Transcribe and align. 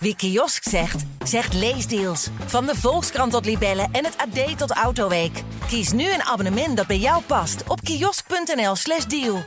Wie 0.00 0.16
kiosk 0.16 0.62
zegt, 0.68 1.04
zegt 1.24 1.54
leesdeals. 1.54 2.28
Van 2.46 2.66
de 2.66 2.74
Volkskrant 2.74 3.32
tot 3.32 3.44
Libellen 3.44 3.88
en 3.92 4.04
het 4.04 4.16
AD 4.16 4.58
tot 4.58 4.70
Autoweek. 4.70 5.42
Kies 5.66 5.92
nu 5.92 6.12
een 6.12 6.22
abonnement 6.22 6.76
dat 6.76 6.86
bij 6.86 6.98
jou 6.98 7.22
past 7.22 7.62
op 7.68 7.80
kiosk.nl/slash 7.80 9.04
deal. 9.04 9.42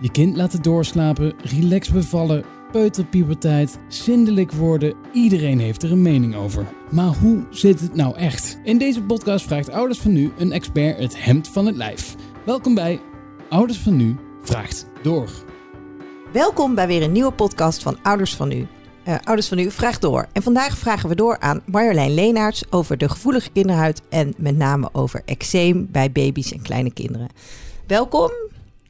Je 0.00 0.10
kind 0.10 0.36
laten 0.36 0.62
doorslapen, 0.62 1.34
relax 1.42 1.90
bevallen, 1.90 2.44
peuterpuberteit, 2.72 3.78
zindelijk 3.88 4.52
worden. 4.52 4.94
Iedereen 5.12 5.60
heeft 5.60 5.82
er 5.82 5.92
een 5.92 6.02
mening 6.02 6.36
over. 6.36 6.66
Maar 6.90 7.14
hoe 7.14 7.46
zit 7.50 7.80
het 7.80 7.94
nou 7.94 8.16
echt? 8.16 8.58
In 8.64 8.78
deze 8.78 9.02
podcast 9.02 9.46
vraagt 9.46 9.70
Ouders 9.70 9.98
van 9.98 10.12
Nu 10.12 10.32
een 10.38 10.52
expert 10.52 10.98
het 10.98 11.24
hemd 11.24 11.48
van 11.48 11.66
het 11.66 11.76
lijf. 11.76 12.14
Welkom 12.44 12.74
bij 12.74 13.00
Ouders 13.48 13.78
van 13.78 13.96
Nu 13.96 14.16
vraagt 14.42 14.86
door. 15.02 15.30
Welkom 16.32 16.74
bij 16.74 16.86
weer 16.86 17.02
een 17.02 17.12
nieuwe 17.12 17.32
podcast 17.32 17.82
van 17.82 17.98
Ouders 18.02 18.34
van 18.34 18.48
Nu. 18.48 18.66
Uh, 19.08 19.14
Ouders 19.24 19.48
van 19.48 19.56
Nu 19.56 19.70
vraagt 19.70 20.00
door. 20.00 20.26
En 20.32 20.42
vandaag 20.42 20.78
vragen 20.78 21.08
we 21.08 21.14
door 21.14 21.36
aan 21.40 21.62
Marjolein 21.64 22.14
Leenaerts 22.14 22.62
over 22.70 22.98
de 22.98 23.08
gevoelige 23.08 23.50
kinderhuid 23.50 24.02
en 24.08 24.34
met 24.36 24.56
name 24.56 24.88
over 24.92 25.22
eczeem 25.24 25.88
bij 25.90 26.12
baby's 26.12 26.52
en 26.52 26.62
kleine 26.62 26.92
kinderen. 26.92 27.28
Welkom. 27.86 28.30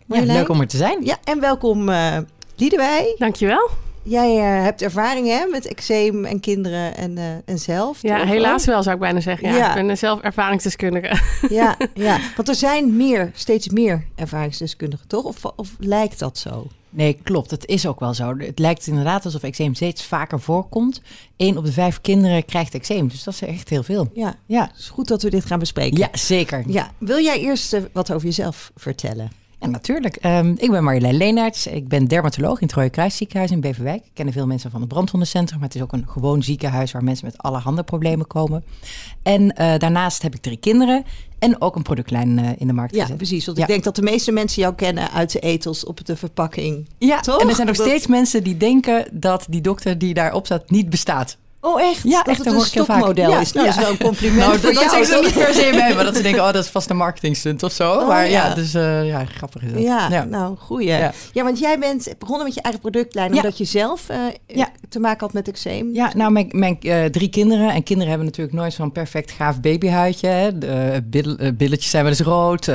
Ja, 0.07 0.23
leuk 0.23 0.49
om 0.49 0.61
er 0.61 0.67
te 0.67 0.77
zijn. 0.77 1.05
Ja, 1.05 1.17
en 1.25 1.41
welkom 1.41 1.89
uh, 1.89 2.17
Liedewij. 2.57 3.15
Dankjewel. 3.19 3.71
Jij 4.03 4.37
uh, 4.37 4.63
hebt 4.63 4.83
ervaring 4.83 5.27
hè, 5.27 5.47
met 5.47 5.67
eczeem 5.67 6.25
en 6.25 6.41
kinderen 6.41 6.97
en, 6.97 7.17
uh, 7.17 7.25
en 7.45 7.59
zelf. 7.59 8.03
Ja, 8.03 8.19
toch? 8.19 8.29
helaas 8.29 8.65
wel 8.65 8.83
zou 8.83 8.95
ik 8.95 9.01
bijna 9.01 9.21
zeggen. 9.21 9.49
Ja, 9.49 9.57
ja. 9.57 9.77
Ik 9.77 9.87
ben 9.87 9.99
zelf 9.99 10.21
ervaringsdeskundige. 10.21 11.17
Ja, 11.49 11.77
ja, 11.95 12.19
want 12.37 12.49
er 12.49 12.55
zijn 12.55 12.97
meer, 12.97 13.31
steeds 13.35 13.69
meer 13.69 14.05
ervaringsdeskundigen, 14.15 15.09
toch? 15.09 15.25
Of, 15.25 15.45
of 15.57 15.71
lijkt 15.79 16.19
dat 16.19 16.39
zo? 16.39 16.67
Nee, 16.95 17.19
klopt. 17.23 17.51
Het 17.51 17.67
is 17.67 17.87
ook 17.87 18.01
wel 18.01 18.15
zo. 18.15 18.37
Het 18.39 18.59
lijkt 18.59 18.87
inderdaad 18.87 19.25
alsof 19.25 19.43
eczeem 19.43 19.75
steeds 19.75 20.05
vaker 20.05 20.41
voorkomt. 20.41 21.03
Eén 21.37 21.59
op 21.59 21.65
de 21.65 21.73
vijf 21.73 22.01
kinderen 22.01 22.45
krijgt 22.45 22.75
eczeem. 22.75 23.09
Dus 23.09 23.23
dat 23.23 23.35
is 23.35 23.41
echt 23.41 23.69
heel 23.69 23.83
veel. 23.83 24.11
Ja, 24.15 24.35
ja. 24.47 24.67
het 24.71 24.79
is 24.79 24.89
goed 24.89 25.09
dat 25.09 25.23
we 25.23 25.31
dit 25.31 25.45
gaan 25.45 25.59
bespreken. 25.59 25.99
Ja, 25.99 26.09
zeker. 26.13 26.65
Ja. 26.67 26.91
Wil 26.99 27.23
jij 27.23 27.41
eerst 27.41 27.75
uh, 27.75 27.83
wat 27.93 28.13
over 28.13 28.27
jezelf 28.27 28.73
vertellen? 28.77 29.31
Ja, 29.65 29.71
natuurlijk. 29.71 30.25
Um, 30.25 30.55
ik 30.59 30.71
ben 30.71 30.85
Marjolein 30.85 31.17
Leenaerts. 31.17 31.67
Ik 31.67 31.89
ben 31.89 32.09
dermatoloog 32.09 32.61
in 32.61 32.67
het 32.67 32.77
Rode 32.77 32.91
Kruisziekenhuis 32.91 33.51
in 33.51 33.61
Beverwijk. 33.61 34.05
Ik 34.05 34.11
ken 34.15 34.33
veel 34.33 34.47
mensen 34.47 34.71
van 34.71 34.81
het 34.81 34.89
brandwondencentrum, 34.89 35.59
maar 35.59 35.69
het 35.69 35.77
is 35.77 35.83
ook 35.83 35.93
een 35.93 36.09
gewoon 36.09 36.43
ziekenhuis 36.43 36.93
waar 36.93 37.05
mensen 37.05 37.27
met 37.27 37.39
allerhande 37.39 37.83
problemen 37.83 38.27
komen. 38.27 38.65
En 39.23 39.43
uh, 39.43 39.79
daarnaast 39.79 40.23
heb 40.23 40.35
ik 40.35 40.41
drie 40.41 40.57
kinderen 40.57 41.05
en 41.39 41.61
ook 41.61 41.77
een 41.77 41.83
productlijn 41.83 42.39
uh, 42.39 42.49
in 42.59 42.67
de 42.67 42.73
markt 42.73 42.95
ja, 42.95 43.03
gezet. 43.03 43.17
precies. 43.17 43.47
Want 43.47 43.57
ja. 43.57 43.65
ik 43.65 43.71
denk 43.71 43.85
dat 43.85 43.97
de 43.97 44.03
meeste 44.03 44.33
mensen 44.33 44.63
jou 44.63 44.75
kennen 44.75 45.11
uit 45.11 45.33
de 45.33 45.41
etels 45.41 45.85
op 45.85 46.07
de 46.07 46.17
verpakking. 46.17 46.89
Ja, 46.99 47.21
toch? 47.21 47.41
en 47.41 47.49
er 47.49 47.55
zijn 47.55 47.67
nog 47.67 47.77
dat... 47.77 47.87
steeds 47.87 48.07
mensen 48.07 48.45
die 48.45 48.57
denken 48.57 49.07
dat 49.13 49.47
die 49.49 49.61
dokter 49.61 49.99
die 49.99 50.15
daarop 50.15 50.47
staat 50.47 50.71
niet 50.71 50.91
bestaat. 50.91 51.37
Oh, 51.65 51.81
echt? 51.81 52.03
Ja, 52.03 52.19
dat 52.19 52.27
echt 52.27 52.45
het 52.45 52.55
een 52.55 52.61
stokmodel 52.61 53.31
ja, 53.31 53.41
is. 53.41 53.53
Nou, 53.53 53.67
ja. 53.67 53.73
dat 53.73 53.81
is 53.81 53.89
wel 53.89 53.99
een 53.99 54.05
compliment 54.05 54.47
nou, 54.47 54.61
dat 54.61 54.73
jou. 54.73 54.89
zeggen 54.89 55.07
ze 55.07 55.21
niet 55.25 55.45
per 55.45 55.55
se 55.55 55.71
bij, 55.71 55.95
maar 55.95 56.05
dat 56.05 56.17
ze 56.17 56.23
denken, 56.23 56.43
oh, 56.43 56.53
dat 56.53 56.65
is 56.65 56.71
vast 56.71 56.91
een 56.91 56.97
marketingstunt 56.97 57.63
of 57.63 57.73
zo. 57.73 57.93
Oh, 57.93 58.09
maar 58.09 58.29
ja, 58.29 58.55
dus 58.55 58.75
uh, 58.75 59.07
ja, 59.07 59.25
grappig 59.25 59.63
is 59.63 59.73
dat. 59.73 59.83
Ja, 59.83 60.25
nou, 60.25 60.57
goeie. 60.57 60.87
Ja. 60.87 61.13
Want 61.33 61.59
jij 61.59 61.79
bent 61.79 62.15
begonnen 62.19 62.45
met 62.45 62.55
je 62.55 62.61
eigen 62.61 62.81
productlijn 62.81 63.35
omdat 63.35 63.59
je 63.59 63.65
zelf 63.65 64.11
uh, 64.11 64.17
Ja. 64.47 64.69
te 64.89 64.99
maken 64.99 65.21
had 65.21 65.33
met 65.33 65.49
eczeem. 65.49 65.95
Ja, 65.95 66.13
nou, 66.17 66.33
mijn, 66.33 66.49
mijn 66.51 66.79
uh, 66.81 67.05
drie 67.05 67.29
kinderen. 67.29 67.71
En 67.71 67.83
kinderen 67.83 68.09
hebben 68.09 68.27
natuurlijk 68.27 68.57
nooit 68.57 68.73
zo'n 68.73 68.93
perfect 68.93 69.31
gaaf 69.31 69.61
babyhuidje. 69.61 70.29
Hè. 70.29 70.59
De 70.59 71.03
bil, 71.05 71.37
billetjes 71.55 71.91
zijn 71.91 72.03
wel 72.03 72.13
eens 72.13 72.21
rood. 72.21 72.71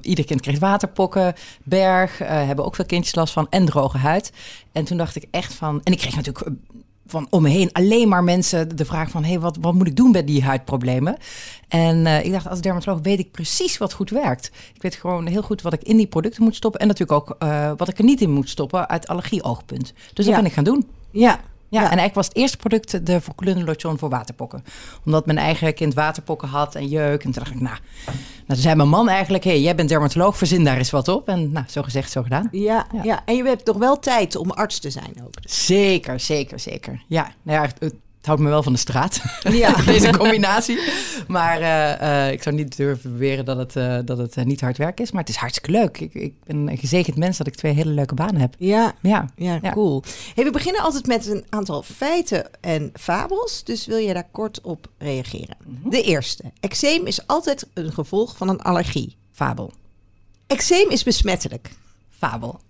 ieder 0.00 0.24
kind 0.24 0.40
krijgt 0.40 0.60
waterpokken. 0.60 1.34
Berg. 1.62 2.18
hebben 2.18 2.64
ook 2.64 2.74
veel 2.74 2.86
kindjes 2.86 3.14
last 3.14 3.32
van. 3.32 3.46
En 3.50 3.64
droge 3.64 3.98
huid. 3.98 4.32
En 4.72 4.84
toen 4.84 4.96
dacht 4.96 5.16
ik 5.16 5.24
echt 5.30 5.54
van... 5.54 5.80
En 5.84 5.92
ik 5.92 5.98
kreeg 5.98 6.16
natuurlijk 6.16 6.48
van 7.06 7.26
om 7.30 7.42
me 7.42 7.48
heen 7.48 7.72
alleen 7.72 8.08
maar 8.08 8.24
mensen 8.24 8.76
de 8.76 8.84
vraag 8.84 9.10
van... 9.10 9.24
hey, 9.24 9.40
wat, 9.40 9.56
wat 9.60 9.74
moet 9.74 9.86
ik 9.86 9.96
doen 9.96 10.12
bij 10.12 10.24
die 10.24 10.42
huidproblemen? 10.42 11.16
En 11.68 11.96
uh, 12.06 12.24
ik 12.24 12.32
dacht, 12.32 12.48
als 12.48 12.60
dermatoloog 12.60 13.00
weet 13.02 13.18
ik 13.18 13.30
precies 13.30 13.78
wat 13.78 13.92
goed 13.92 14.10
werkt. 14.10 14.50
Ik 14.74 14.82
weet 14.82 14.94
gewoon 14.94 15.26
heel 15.26 15.42
goed 15.42 15.62
wat 15.62 15.72
ik 15.72 15.82
in 15.82 15.96
die 15.96 16.06
producten 16.06 16.42
moet 16.42 16.54
stoppen... 16.54 16.80
en 16.80 16.86
natuurlijk 16.86 17.20
ook 17.20 17.36
uh, 17.42 17.72
wat 17.76 17.88
ik 17.88 17.98
er 17.98 18.04
niet 18.04 18.20
in 18.20 18.30
moet 18.30 18.48
stoppen 18.48 18.88
uit 18.88 19.06
allergieoogpunt. 19.08 19.92
Dus 19.94 20.24
dat 20.24 20.26
Ja. 20.26 20.36
ben 20.36 20.44
ik 20.44 20.52
gaan 20.52 20.64
doen. 20.64 20.86
Ja. 21.10 21.40
Ja, 21.74 21.80
en 21.80 21.98
eigenlijk 21.98 22.14
was 22.14 22.26
het 22.26 22.36
eerste 22.36 22.56
product 22.56 23.06
de 23.06 23.20
Verkoelende 23.20 23.64
Lotion 23.64 23.98
voor 23.98 24.08
waterpokken. 24.08 24.64
Omdat 25.04 25.26
mijn 25.26 25.38
eigen 25.38 25.74
kind 25.74 25.94
waterpokken 25.94 26.48
had 26.48 26.74
en 26.74 26.88
jeuk. 26.88 27.24
En 27.24 27.32
toen 27.32 27.42
dacht 27.42 27.54
ik, 27.54 27.60
nou, 27.60 27.76
nou 28.04 28.16
toen 28.46 28.56
zei 28.56 28.74
mijn 28.74 28.88
man 28.88 29.08
eigenlijk... 29.08 29.44
hé, 29.44 29.50
hey, 29.50 29.60
jij 29.60 29.74
bent 29.74 29.88
dermatoloog, 29.88 30.36
verzin 30.36 30.64
daar 30.64 30.76
eens 30.76 30.90
wat 30.90 31.08
op. 31.08 31.28
En 31.28 31.52
nou, 31.52 31.66
zo 31.68 31.82
gezegd, 31.82 32.10
zo 32.10 32.22
gedaan. 32.22 32.48
Ja, 32.50 32.86
ja. 32.92 33.02
Ja. 33.02 33.22
en 33.24 33.36
je 33.36 33.44
hebt 33.44 33.64
toch 33.64 33.76
wel 33.76 33.98
tijd 33.98 34.36
om 34.36 34.50
arts 34.50 34.78
te 34.78 34.90
zijn 34.90 35.14
ook. 35.24 35.34
Zeker, 35.40 36.20
zeker, 36.20 36.58
zeker. 36.58 37.02
Ja, 37.08 37.32
nou 37.42 37.62
ja, 37.62 37.88
het, 38.24 38.32
houdt 38.32 38.40
me 38.42 38.48
wel 38.48 38.62
van 38.62 38.72
de 38.72 38.78
straat. 38.78 39.20
Ja. 39.50 39.82
Deze 39.86 40.10
combinatie. 40.18 40.78
Maar 41.28 41.60
uh, 41.60 42.00
uh, 42.26 42.32
ik 42.32 42.42
zou 42.42 42.54
niet 42.54 42.76
durven 42.76 43.12
beweren 43.12 43.44
dat 43.44 43.56
het, 43.56 43.76
uh, 43.76 43.98
dat 44.04 44.18
het 44.18 44.44
niet 44.44 44.60
hard 44.60 44.76
werk 44.76 45.00
is. 45.00 45.10
Maar 45.10 45.20
het 45.20 45.30
is 45.30 45.36
hartstikke 45.36 45.70
leuk. 45.70 45.98
Ik, 46.00 46.14
ik 46.14 46.34
ben 46.44 46.68
een 46.68 46.78
gezegend 46.78 47.16
mens 47.16 47.36
dat 47.36 47.46
ik 47.46 47.54
twee 47.54 47.72
hele 47.72 47.90
leuke 47.90 48.14
banen 48.14 48.40
heb. 48.40 48.54
Ja, 48.58 48.94
Ja, 49.02 49.28
ja, 49.36 49.58
Ja. 49.62 49.72
cool. 49.72 50.02
Hey, 50.34 50.44
we 50.44 50.50
beginnen 50.50 50.82
altijd 50.82 51.06
met 51.06 51.26
een 51.26 51.44
aantal 51.48 51.82
feiten 51.82 52.46
en 52.60 52.90
fabels. 53.00 53.64
Dus 53.64 53.86
wil 53.86 53.96
je 53.98 54.12
daar 54.14 54.28
kort 54.30 54.60
op 54.60 54.88
reageren? 54.98 55.56
De 55.84 56.02
eerste. 56.02 56.42
Eczeem 56.60 57.06
is 57.06 57.26
altijd 57.26 57.66
een 57.74 57.92
gevolg 57.92 58.36
van 58.36 58.48
een 58.48 58.60
allergie. 58.62 59.16
fabel. 59.32 59.72
Eczeem 60.46 60.90
is 60.90 61.02
besmettelijk. 61.02 61.70
Fabel. 62.18 62.60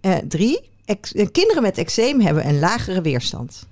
Eh, 0.00 0.14
drie. 0.28 0.60
Ex- 0.84 1.12
eh, 1.12 1.26
kinderen 1.32 1.62
met 1.62 1.78
eczeem 1.78 2.20
hebben 2.20 2.46
een 2.48 2.58
lagere 2.58 3.00
weerstand. 3.00 3.66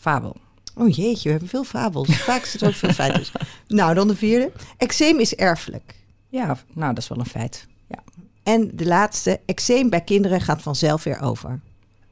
Fabel. 0.00 0.36
Oh 0.74 0.88
jeetje, 0.88 1.22
we 1.22 1.30
hebben 1.30 1.48
veel 1.48 1.64
fabels. 1.64 2.16
Vaak 2.30 2.44
zit 2.44 2.60
er 2.60 2.68
ook 2.68 2.74
veel 2.74 2.92
feiten. 2.92 3.24
Nou, 3.66 3.94
dan 3.94 4.08
de 4.08 4.16
vierde. 4.16 4.52
Eczeem 4.76 5.18
is 5.18 5.34
erfelijk. 5.34 5.94
Ja, 6.28 6.58
nou, 6.72 6.94
dat 6.94 7.02
is 7.02 7.08
wel 7.08 7.18
een 7.18 7.26
feit. 7.26 7.66
Ja. 7.86 7.98
En 8.42 8.70
de 8.74 8.86
laatste. 8.86 9.40
Eczeem 9.46 9.90
bij 9.90 10.00
kinderen 10.00 10.40
gaat 10.40 10.62
vanzelf 10.62 11.04
weer 11.04 11.20
over. 11.20 11.60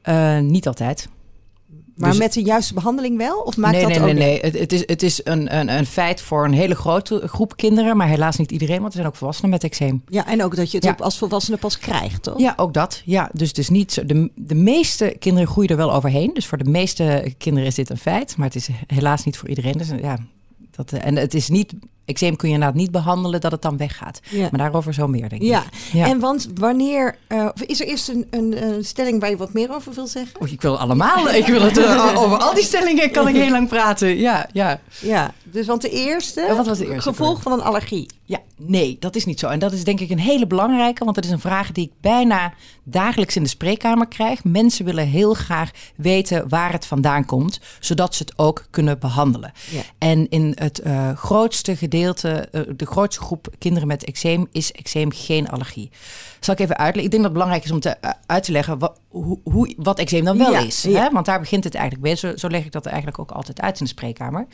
Uh, 0.03 0.39
niet 0.39 0.67
altijd. 0.67 1.09
Maar 1.99 2.09
Dus- 2.09 2.19
met 2.19 2.33
de 2.33 2.41
juiste 2.41 2.73
behandeling 2.73 3.17
wel? 3.17 3.39
Of 3.39 3.57
maakt 3.57 3.73
nee, 3.73 3.81
dat 3.81 3.91
nee, 3.91 3.99
ook 3.99 4.05
nee, 4.05 4.13
niet? 4.13 4.23
nee. 4.23 4.51
Het, 4.51 4.59
het 4.59 4.71
is, 4.73 4.83
het 4.85 5.03
is 5.03 5.21
een, 5.23 5.57
een, 5.57 5.69
een 5.77 5.85
feit 5.85 6.21
voor 6.21 6.45
een 6.45 6.53
hele 6.53 6.75
grote 6.75 7.27
groep 7.27 7.55
kinderen, 7.57 7.97
maar 7.97 8.07
helaas 8.07 8.37
niet 8.37 8.51
iedereen, 8.51 8.79
want 8.79 8.87
er 8.87 8.93
zijn 8.93 9.07
ook 9.07 9.15
volwassenen 9.15 9.51
met 9.51 9.63
eczeem. 9.63 10.03
Ja, 10.07 10.27
en 10.27 10.43
ook 10.43 10.55
dat 10.55 10.71
je 10.71 10.77
het 10.77 10.85
Ja. 10.85 10.95
als 10.99 11.17
volwassene 11.17 11.57
pas 11.57 11.79
krijgt, 11.79 12.23
toch? 12.23 12.39
Ja, 12.39 12.53
ook 12.57 12.73
dat. 12.73 13.01
Ja, 13.05 13.29
dus 13.33 13.47
het 13.47 13.57
is 13.57 13.69
niet 13.69 13.93
zo. 13.93 14.05
De, 14.05 14.31
de 14.35 14.55
meeste 14.55 15.15
kinderen 15.19 15.47
groeien 15.47 15.69
er 15.69 15.77
wel 15.77 15.93
overheen. 15.93 16.31
Dus 16.33 16.45
voor 16.47 16.57
de 16.57 16.69
meeste 16.69 17.33
kinderen 17.37 17.67
is 17.67 17.75
dit 17.75 17.89
een 17.89 17.97
feit, 17.97 18.37
maar 18.37 18.47
het 18.47 18.55
is 18.55 18.69
helaas 18.87 19.23
niet 19.25 19.37
voor 19.37 19.49
iedereen. 19.49 19.73
Dus 19.77 19.87
ja, 20.01 20.17
dat, 20.71 20.91
eh, 20.91 21.05
en 21.05 21.15
het 21.15 21.33
is 21.33 21.49
niet. 21.49 21.73
Eczeem 22.09 22.35
kun 22.35 22.47
je 22.47 22.53
inderdaad 22.53 22.77
niet 22.77 22.91
behandelen 22.91 23.41
dat 23.41 23.51
het 23.51 23.61
dan 23.61 23.77
weggaat. 23.77 24.19
Ja. 24.29 24.39
Maar 24.51 24.59
daarover 24.59 24.93
zo 24.93 25.07
meer, 25.07 25.29
denk 25.29 25.41
Ja. 25.41 25.59
ik. 25.63 25.65
Ja. 25.93 26.05
En 26.07 26.19
want 26.19 26.47
wanneer... 26.55 27.17
eh, 27.27 27.47
is 27.65 27.79
er 27.81 27.87
eerst 27.87 28.09
een, 28.09 28.27
een, 28.29 28.63
een 28.63 28.85
stelling 28.85 29.19
waar 29.19 29.29
je 29.29 29.37
wat 29.37 29.53
meer 29.53 29.73
over 29.75 29.93
wil 29.93 30.07
zeggen? 30.07 30.41
Oh, 30.41 30.47
ik 30.47 30.61
wil 30.61 30.77
allemaal. 30.79 31.29
Ik 31.29 31.45
wil 31.45 31.61
het 31.61 31.77
eh, 31.77 32.13
over 32.17 32.37
al 32.37 32.53
die 32.53 32.63
stellingen 32.63 33.11
kan 33.11 33.27
ik 33.27 33.35
heel 33.35 33.51
lang 33.51 33.67
praten. 33.67 34.17
Ja, 34.17 34.47
ja. 34.53 34.79
Ja, 35.01 35.33
dus 35.43 35.65
want 35.67 35.81
de 35.81 35.89
eerste... 35.89 36.41
Ja, 36.41 36.55
wat 36.55 36.65
was 36.65 36.77
de 36.77 36.87
eerste? 36.87 37.09
Gevolg 37.09 37.41
van 37.41 37.51
een 37.51 37.61
allergie. 37.61 38.09
Ja, 38.23 38.39
nee, 38.57 38.97
dat 38.99 39.15
is 39.15 39.25
niet 39.25 39.39
zo. 39.39 39.47
En 39.47 39.59
dat 39.59 39.71
is 39.73 39.83
denk 39.83 39.99
ik 39.99 40.09
een 40.09 40.19
hele 40.19 40.47
belangrijke, 40.47 41.03
want 41.03 41.15
dat 41.15 41.25
is 41.25 41.31
een 41.31 41.39
vraag 41.39 41.71
die 41.71 41.85
ik 41.85 41.91
bijna 42.01 42.53
dagelijks 42.83 43.35
in 43.35 43.43
de 43.43 43.49
spreekkamer 43.49 44.07
krijg. 44.07 44.43
Mensen 44.43 44.85
willen 44.85 45.07
heel 45.07 45.33
graag 45.33 45.71
weten 45.95 46.49
waar 46.49 46.71
het 46.71 46.85
vandaan 46.85 47.25
komt, 47.25 47.59
zodat 47.79 48.15
ze 48.15 48.23
het 48.23 48.37
ook 48.37 48.65
kunnen 48.69 48.99
behandelen. 48.99 49.51
Ja. 49.71 49.81
En 49.97 50.29
in 50.29 50.51
het 50.55 50.79
eh, 50.79 51.09
grootste 51.15 51.75
gedeelte, 51.75 51.98
eh, 52.51 52.61
de 52.75 52.85
grootste 52.85 53.21
groep 53.21 53.47
kinderen 53.57 53.87
met 53.87 54.03
eczeem, 54.03 54.47
is 54.51 54.71
eczeem 54.71 55.11
geen 55.11 55.49
allergie. 55.49 55.89
Zal 56.39 56.53
ik 56.53 56.59
even 56.59 56.77
uitleggen? 56.77 57.03
Ik 57.03 57.11
denk 57.11 57.23
dat 57.23 57.31
het 57.31 57.33
belangrijk 57.33 57.63
is 57.63 57.71
om 57.71 57.79
te, 57.79 57.89
eh, 57.89 58.11
uit 58.25 58.43
te 58.43 58.51
leggen 58.51 58.79
wat, 58.79 58.99
hoe, 59.07 59.39
hoe, 59.43 59.73
wat 59.77 59.99
eczeem 59.99 60.25
dan 60.25 60.37
wel 60.37 60.51
Ja, 60.51 60.59
is. 60.59 60.81
ja. 60.81 61.01
Hè? 61.03 61.09
Want 61.09 61.25
daar 61.25 61.39
begint 61.39 61.63
het 61.63 61.75
eigenlijk 61.75 62.03
bij. 62.03 62.15
Zo, 62.15 62.37
zo 62.37 62.47
leg 62.47 62.65
ik 62.65 62.71
dat 62.71 62.85
eigenlijk 62.85 63.19
ook 63.19 63.31
altijd 63.31 63.61
uit 63.61 63.79
in 63.79 63.85
de 63.85 63.91
spreekkamer. 63.91 64.47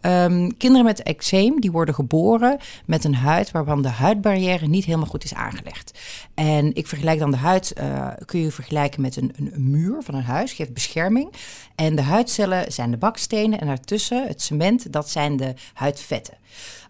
Ehm, 0.00 0.48
kinderen 0.58 0.84
met 0.84 1.02
eczeem 1.02 1.60
die 1.60 1.70
worden 1.70 1.94
geboren 1.94 2.58
met 2.84 3.04
een 3.04 3.14
huid 3.14 3.50
waarvan 3.50 3.82
de 3.82 3.88
huidbarrière 3.88 4.66
niet 4.66 4.84
helemaal 4.84 5.06
goed 5.06 5.24
is 5.24 5.34
aangelegd. 5.34 5.98
En 6.34 6.74
ik 6.74 6.86
vergelijk 6.86 7.18
dan 7.18 7.30
de 7.30 7.36
huid, 7.36 7.72
eh, 7.72 8.08
kun 8.24 8.40
je 8.40 8.50
vergelijken 8.50 9.00
met 9.00 9.16
een, 9.16 9.32
een, 9.36 9.50
een 9.54 9.70
muur 9.70 10.02
van 10.02 10.14
een 10.14 10.22
huis, 10.22 10.52
geeft 10.52 10.72
bescherming. 10.72 11.32
En 11.74 11.94
de 11.96 12.02
huidcellen 12.02 12.72
zijn 12.72 12.90
de 12.90 12.96
bakstenen 12.96 13.60
en 13.60 13.66
daartussen 13.66 14.26
het 14.26 14.42
cement, 14.42 14.92
dat 14.92 15.10
zijn 15.10 15.36
de 15.36 15.54
huidvetten. 15.72 16.34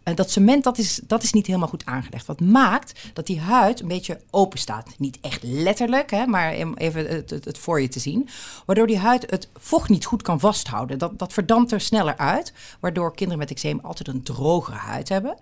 En 0.02 0.14
dat 0.14 0.30
cement, 0.30 0.64
dat 0.64 0.78
is, 0.78 1.00
dat 1.06 1.22
is 1.22 1.32
niet 1.32 1.46
helemaal 1.46 1.68
goed 1.68 1.86
aangelegd. 1.86 2.26
Wat 2.26 2.40
maakt 2.40 3.00
dat 3.12 3.26
die 3.26 3.40
huid 3.40 3.80
een 3.80 3.88
beetje 3.88 4.20
open 4.34 4.58
staat. 4.58 4.94
Niet 4.98 5.18
echt 5.20 5.42
letterlijk, 5.42 6.10
hè, 6.10 6.26
maar 6.26 6.52
even 6.52 7.06
het, 7.06 7.30
het, 7.30 7.58
voor 7.58 7.80
je 7.80 7.88
te 7.88 7.98
zien. 7.98 8.28
Waardoor 8.66 8.86
die 8.86 8.98
huid 8.98 9.30
het 9.30 9.48
vocht 9.58 9.88
niet 9.88 10.04
goed 10.04 10.22
kan 10.22 10.40
vasthouden. 10.40 10.98
Dat, 10.98 11.18
dat 11.18 11.32
verdampt 11.32 11.72
er 11.72 11.80
sneller 11.80 12.16
uit. 12.16 12.52
Waardoor 12.80 13.14
kinderen 13.14 13.38
met 13.38 13.50
eczeem 13.50 13.78
altijd 13.82 14.08
een 14.08 14.22
drogere 14.22 14.76
huid 14.76 15.08
hebben. 15.08 15.36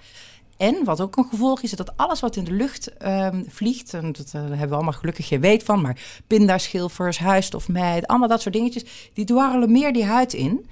En 0.56 0.84
wat 0.84 1.00
ook 1.00 1.16
een 1.16 1.28
gevolg 1.30 1.62
is, 1.62 1.70
is 1.70 1.76
dat 1.76 1.96
alles 1.96 2.20
wat 2.20 2.36
in 2.36 2.44
de 2.44 2.52
lucht 2.52 2.96
ehm, 2.96 3.42
vliegt, 3.48 3.94
en 3.94 4.12
dat 4.12 4.32
uh, 4.36 4.42
hebben 4.42 4.68
we 4.68 4.74
allemaal 4.74 4.92
gelukkig 4.92 5.26
geen 5.26 5.40
weet 5.40 5.62
van, 5.62 5.80
maar 5.80 6.22
pindaschilfers, 6.26 7.18
huisstofmijt, 7.18 8.06
allemaal 8.06 8.28
dat 8.28 8.42
soort 8.42 8.54
dingetjes, 8.54 9.10
die 9.12 9.24
dwarrelen 9.24 9.72
meer 9.72 9.92
die 9.92 10.04
huid 10.04 10.32
in. 10.32 10.66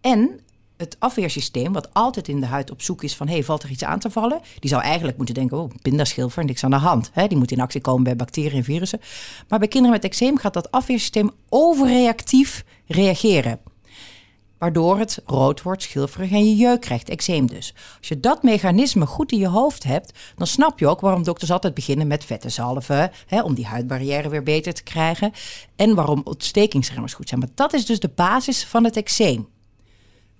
En 0.00 0.40
het 0.80 0.96
afweersysteem, 0.98 1.72
wat 1.72 1.88
altijd 1.92 2.28
in 2.28 2.40
de 2.40 2.46
huid 2.46 2.70
op 2.70 2.82
zoek 2.82 3.02
is 3.02 3.16
van... 3.16 3.28
hey, 3.28 3.44
valt 3.44 3.62
er 3.62 3.70
iets 3.70 3.84
aan 3.84 3.98
te 3.98 4.10
vallen? 4.10 4.40
Die 4.58 4.70
zou 4.70 4.82
eigenlijk 4.82 5.16
moeten 5.16 5.34
denken, 5.34 5.58
oh, 5.58 5.70
pindaschilfer, 5.82 6.44
niks 6.44 6.64
aan 6.64 6.70
de 6.70 6.76
hand. 6.76 7.10
Die 7.28 7.38
moet 7.38 7.50
in 7.50 7.60
actie 7.60 7.80
komen 7.80 8.02
bij 8.02 8.16
bacteriën 8.16 8.52
en 8.52 8.64
virussen. 8.64 9.00
Maar 9.48 9.58
bij 9.58 9.68
kinderen 9.68 9.96
met 9.96 10.04
eczeem 10.04 10.38
gaat 10.38 10.54
dat 10.54 10.70
afweersysteem 10.70 11.30
overreactief 11.48 12.64
reageren. 12.86 13.60
Waardoor 14.58 14.98
het 14.98 15.22
rood 15.26 15.62
wordt, 15.62 15.82
schilferig 15.82 16.30
en 16.30 16.48
je 16.48 16.56
jeuk 16.56 16.80
krijgt, 16.80 17.08
eczeem 17.08 17.46
dus. 17.46 17.74
Als 17.98 18.08
je 18.08 18.20
dat 18.20 18.42
mechanisme 18.42 19.06
goed 19.06 19.32
in 19.32 19.38
je 19.38 19.48
hoofd 19.48 19.84
hebt, 19.84 20.18
dan 20.36 20.46
snap 20.46 20.78
je 20.78 20.86
ook 20.86 21.00
waarom 21.00 21.22
dokters 21.22 21.50
altijd 21.50 21.74
beginnen 21.74 22.06
met 22.06 22.24
vette 22.24 22.48
zalven, 22.48 23.10
hè, 23.26 23.42
om 23.42 23.54
die 23.54 23.66
huidbarrière 23.66 24.28
weer 24.28 24.42
beter 24.42 24.74
te 24.74 24.82
krijgen. 24.82 25.32
En 25.76 25.94
waarom 25.94 26.20
ontstekingsremmers 26.24 27.14
goed 27.14 27.28
zijn. 27.28 27.40
Maar 27.40 27.48
dat 27.54 27.72
is 27.72 27.86
dus 27.86 28.00
de 28.00 28.10
basis 28.14 28.64
van 28.64 28.84
het 28.84 28.96
eczeem. 28.96 29.48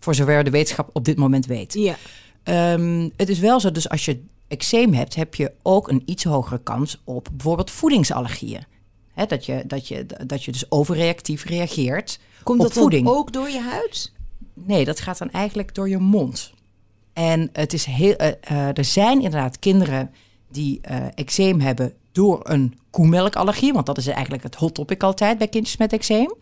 Voor 0.00 0.14
zover 0.14 0.44
de 0.44 0.50
wetenschap 0.50 0.90
op 0.92 1.04
dit 1.04 1.16
moment 1.16 1.46
weet. 1.46 1.72
Ja. 1.74 1.96
Ehm, 2.42 3.08
het 3.16 3.28
is 3.28 3.38
wel 3.38 3.60
zo, 3.60 3.72
dus 3.72 3.88
als 3.88 4.04
je 4.04 4.22
eczeem 4.48 4.92
hebt, 4.92 5.14
heb 5.14 5.34
je 5.34 5.52
ook 5.62 5.88
een 5.88 6.02
iets 6.04 6.24
hogere 6.24 6.62
kans 6.62 7.00
op 7.04 7.28
bijvoorbeeld 7.32 7.70
voedingsallergieën. 7.70 8.64
He, 9.12 9.26
dat, 9.26 9.46
je, 9.46 9.62
dat, 9.66 9.88
je, 9.88 10.06
dat 10.26 10.44
je 10.44 10.52
dus 10.52 10.70
overreactief 10.70 11.44
reageert 11.44 12.18
Komt 12.42 12.60
op 12.60 12.64
dat 12.66 12.74
voeding. 12.74 13.08
ook 13.08 13.32
door 13.32 13.48
je 13.48 13.60
huid? 13.60 14.12
Nee, 14.54 14.84
dat 14.84 15.00
gaat 15.00 15.18
dan 15.18 15.30
eigenlijk 15.30 15.74
door 15.74 15.88
je 15.88 15.98
mond. 15.98 16.52
En 17.12 17.48
het 17.52 17.72
is 17.72 17.84
heel, 17.84 18.14
uh, 18.20 18.26
uh, 18.50 18.76
er 18.76 18.84
zijn 18.84 19.22
inderdaad 19.22 19.58
kinderen 19.58 20.10
die 20.50 20.80
uh, 20.90 20.96
eczeem 21.14 21.60
hebben 21.60 21.92
door 22.12 22.40
een 22.42 22.78
koemelkallergie. 22.90 23.72
Want 23.72 23.86
dat 23.86 23.98
is 23.98 24.06
eigenlijk 24.06 24.42
het 24.42 24.54
hot 24.54 24.74
topic 24.74 25.02
altijd 25.02 25.38
bij 25.38 25.48
kindjes 25.48 25.76
met 25.76 25.92
eczeem. 25.92 26.34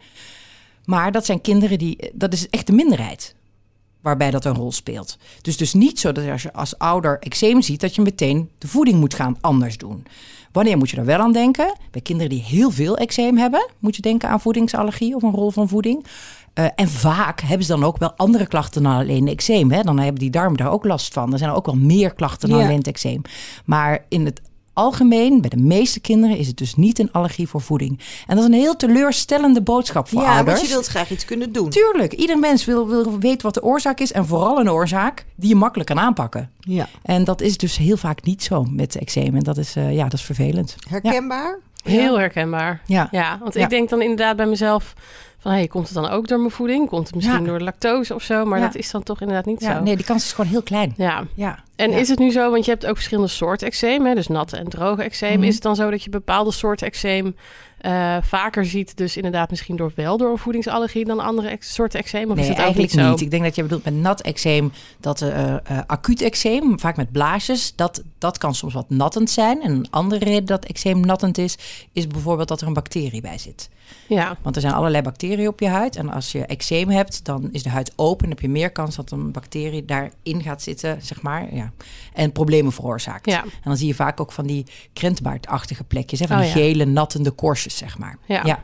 Maar 0.85 1.13
dat 1.13 1.25
zijn 1.27 1.41
kinderen 1.41 1.79
die, 1.79 2.11
dat 2.15 2.33
is 2.33 2.49
echt 2.49 2.67
de 2.67 2.73
minderheid 2.73 3.35
waarbij 4.01 4.31
dat 4.31 4.45
een 4.45 4.55
rol 4.55 4.73
speelt. 4.73 5.19
Dus 5.43 5.57
dus 5.57 5.75
niet 5.75 6.01
zo 6.01 6.13
dat 6.13 6.29
als 6.29 6.43
je 6.43 6.53
als 6.53 6.79
ouder 6.79 7.19
eczeem 7.21 7.63
ziet, 7.63 7.81
dat 7.81 7.95
je 7.95 8.03
meteen 8.03 8.51
de 8.59 8.69
voeding 8.69 9.01
moet 9.01 9.15
gaan 9.15 9.37
anders 9.41 9.77
doen. 9.79 10.07
Wanneer 10.53 10.77
moet 10.79 10.91
je 10.91 10.97
er 10.97 11.05
wel 11.05 11.19
aan 11.19 11.33
denken? 11.33 11.77
Bij 11.91 12.01
kinderen 12.01 12.31
die 12.31 12.43
heel 12.43 12.71
veel 12.71 12.97
eczeem 12.97 13.37
hebben, 13.37 13.69
moet 13.79 13.97
je 13.97 14.03
denken 14.03 14.29
aan 14.29 14.41
voedingsallergie 14.41 15.15
of 15.15 15.23
een 15.23 15.33
rol 15.35 15.51
van 15.51 15.69
voeding. 15.69 16.07
Uh, 16.55 16.67
en 16.75 16.89
vaak 16.89 17.41
hebben 17.41 17.67
ze 17.67 17.73
dan 17.73 17.85
ook 17.85 17.99
wel 17.99 18.13
andere 18.17 18.47
klachten 18.47 18.83
dan 18.83 18.93
alleen 18.97 19.29
eczeem. 19.29 19.71
Hè? 19.71 19.83
Dan 19.83 19.99
hebben 19.99 20.21
die 20.21 20.31
darmen 20.31 20.57
daar 20.57 20.71
ook 20.71 20.85
last 20.85 21.13
van. 21.13 21.33
Er 21.33 21.39
zijn 21.39 21.51
ook 21.51 21.67
wel 21.67 21.77
meer 21.77 22.15
klachten 22.15 22.49
dan 22.49 22.59
Ja. 22.59 22.65
alleen 22.65 22.83
eczeem. 22.83 23.23
Maar 23.65 24.05
in 24.09 24.25
het 24.25 24.41
algemeen, 24.79 25.41
bij 25.41 25.51
de 25.51 25.57
meeste 25.57 26.01
kinderen, 26.01 26.37
is 26.39 26.47
het 26.47 26.57
dus 26.57 26.75
niet 26.75 26.99
een 26.99 27.13
allergie 27.13 27.49
voor 27.49 27.61
voeding. 27.61 28.01
En 28.27 28.37
dat 28.37 28.39
is 28.39 28.45
een 28.55 28.61
heel 28.61 28.77
teleurstellende 28.77 29.63
boodschap 29.63 30.09
voor 30.09 30.23
ja, 30.23 30.35
ouders. 30.37 30.57
want 30.57 30.69
je 30.69 30.73
wilt 30.75 30.87
graag 30.87 31.11
iets 31.11 31.25
kunnen 31.25 31.53
doen. 31.53 31.71
Tuurlijk, 31.71 32.13
ieder 32.13 32.39
mens 32.39 32.65
wil, 32.65 32.89
wil 32.89 33.19
weten 33.19 33.43
wat 33.43 33.55
de 33.55 33.63
oorzaak 33.63 34.01
is. 34.01 34.13
En 34.13 34.27
vooral 34.27 34.61
een 34.61 34.71
oorzaak 34.71 35.25
die 35.37 35.49
je 35.49 35.55
makkelijk 35.55 35.89
kan 35.89 35.99
aanpakken. 36.01 36.51
Ja. 36.61 36.89
En 37.03 37.25
dat 37.25 37.41
is 37.41 37.57
dus 37.57 37.77
heel 37.77 37.97
vaak 37.97 38.23
niet 38.25 38.43
zo 38.43 38.65
met 38.71 38.97
eczeem. 38.97 39.37
En 39.37 39.43
dat 39.43 39.57
is, 39.59 39.77
eh, 39.77 39.95
ja, 39.95 40.03
dat 40.03 40.13
is 40.13 40.23
vervelend. 40.23 40.77
Herkenbaar? 40.89 41.59
Heel 41.83 42.19
herkenbaar. 42.19 42.81
Ja. 42.87 43.09
Ja, 43.11 43.39
want 43.41 43.55
Ja. 43.55 43.63
ik 43.63 43.71
denk 43.71 43.89
dan 43.89 44.03
inderdaad 44.03 44.37
bij 44.37 44.47
mezelf 44.47 44.95
van... 45.39 45.53
Hey, 45.53 45.67
komt 45.67 45.85
het 45.85 45.95
dan 45.95 46.09
ook 46.09 46.29
door 46.29 46.39
mijn 46.39 46.51
voeding? 46.51 46.89
Komt 46.89 47.07
het 47.07 47.15
misschien 47.15 47.41
Ja. 47.41 47.47
door 47.47 47.61
lactose 47.61 48.15
of 48.15 48.23
zo? 48.23 48.45
Maar 48.45 48.59
Ja. 48.59 48.65
dat 48.67 48.75
is 48.75 48.91
dan 48.91 49.03
toch 49.03 49.21
inderdaad 49.21 49.47
niet 49.47 49.61
Ja, 49.61 49.77
zo. 49.77 49.83
nee, 49.83 49.97
die 49.97 50.05
kans 50.05 50.25
is 50.25 50.33
gewoon 50.33 50.51
heel 50.51 50.63
klein. 50.63 50.95
Ja, 50.97 51.25
Ja. 51.35 51.59
en 51.77 51.91
is 51.93 52.09
het 52.09 52.19
nu 52.19 52.31
zo, 52.31 52.51
want 52.51 52.65
je 52.65 52.71
hebt 52.71 52.87
ook 52.87 52.95
verschillende 52.95 53.31
soorten 53.31 53.67
eczeem, 53.67 54.07
hè, 54.07 54.15
dus 54.15 54.27
natte 54.29 54.57
en 54.57 54.69
droge 54.69 55.03
eczeem. 55.03 55.39
Mhm. 55.39 55.43
Is 55.49 55.55
het 55.55 55.63
dan 55.63 55.77
zo 55.77 55.91
dat 55.91 56.03
je 56.05 56.11
bepaalde 56.11 56.53
soorten 56.53 56.87
eczeem 56.87 57.37
eh, 57.79 58.17
vaker 58.23 58.65
ziet, 58.67 58.97
dus 58.97 59.17
inderdaad 59.17 59.51
misschien 59.51 59.77
door 59.77 59.93
wel 59.95 60.17
door 60.17 60.31
een 60.31 60.39
voedingsallergie 60.39 61.05
dan 61.05 61.21
andere 61.21 61.57
soorten 61.59 62.01
eczeem? 62.01 62.31
Of 62.31 62.37
Nee, 62.37 62.45
is 62.45 62.51
ook 62.51 62.57
eigenlijk 62.57 62.93
niet 62.95 63.01
zo? 63.05 63.11
niet. 63.11 63.21
Ik 63.21 63.31
denk 63.31 63.43
dat 63.43 63.55
je 63.55 63.63
bedoelt 63.63 63.85
met 63.85 63.95
nat 63.95 64.21
eczeem, 64.21 64.73
dat 65.01 65.23
eh 65.23 65.53
eh, 65.55 65.59
acuut 65.87 66.23
eczeem, 66.23 66.81
vaak 66.81 66.97
met 66.97 67.13
blaasjes, 67.13 67.73
dat, 67.77 68.03
dat 68.19 68.39
kan 68.39 68.55
soms 68.55 68.75
wat 68.75 68.91
nattend 68.91 69.31
zijn. 69.31 69.63
En 69.63 69.71
een 69.71 69.87
andere 69.91 70.25
reden 70.25 70.45
dat 70.45 70.65
eczeem 70.65 71.01
nattend 71.01 71.39
is, 71.39 71.59
is 71.93 72.07
bijvoorbeeld 72.07 72.49
dat 72.49 72.61
er 72.61 72.67
een 72.67 72.73
bacterie 72.73 73.21
bij 73.21 73.39
zit. 73.39 73.69
Ja, 74.09 74.37
Want 74.43 74.55
er 74.57 74.61
zijn 74.63 74.75
allerlei 74.75 75.03
bacteriën 75.03 75.49
op 75.49 75.61
je 75.61 75.69
huid. 75.69 75.97
En 75.97 76.11
als 76.11 76.33
je 76.33 76.47
eczeem 76.47 76.91
hebt, 76.91 77.25
dan 77.25 77.49
is 77.53 77.63
de 77.63 77.69
huid 77.69 77.93
open. 77.97 78.19
Dan 78.19 78.29
heb 78.31 78.41
je 78.41 78.49
meer 78.49 78.71
kans 78.71 78.97
dat 78.97 79.11
een 79.11 79.33
bacterie 79.33 79.85
daarin 79.85 80.43
gaat 80.43 80.63
zitten, 80.63 80.99
zeg 81.03 81.23
maar. 81.23 81.55
Ja. 81.55 81.73
En 82.15 82.33
problemen 82.33 82.73
veroorzaakt. 82.73 83.27
Ja. 83.27 83.43
En 83.43 83.51
dan 83.65 83.77
zie 83.77 83.87
je 83.87 83.95
vaak 83.95 84.21
ook 84.21 84.33
van 84.33 84.47
die 84.47 84.67
krentbaardachtige 84.93 85.85
plekjes. 85.85 86.21
Hè, 86.21 86.27
van 86.27 86.37
Oh, 86.37 86.43
die 86.43 86.51
ja. 86.51 86.57
gele, 86.57 86.85
nattende 86.85 87.31
korstjes, 87.31 87.77
zeg 87.77 87.99
maar. 87.99 88.19
Ja. 88.27 88.43
ja. 88.45 88.63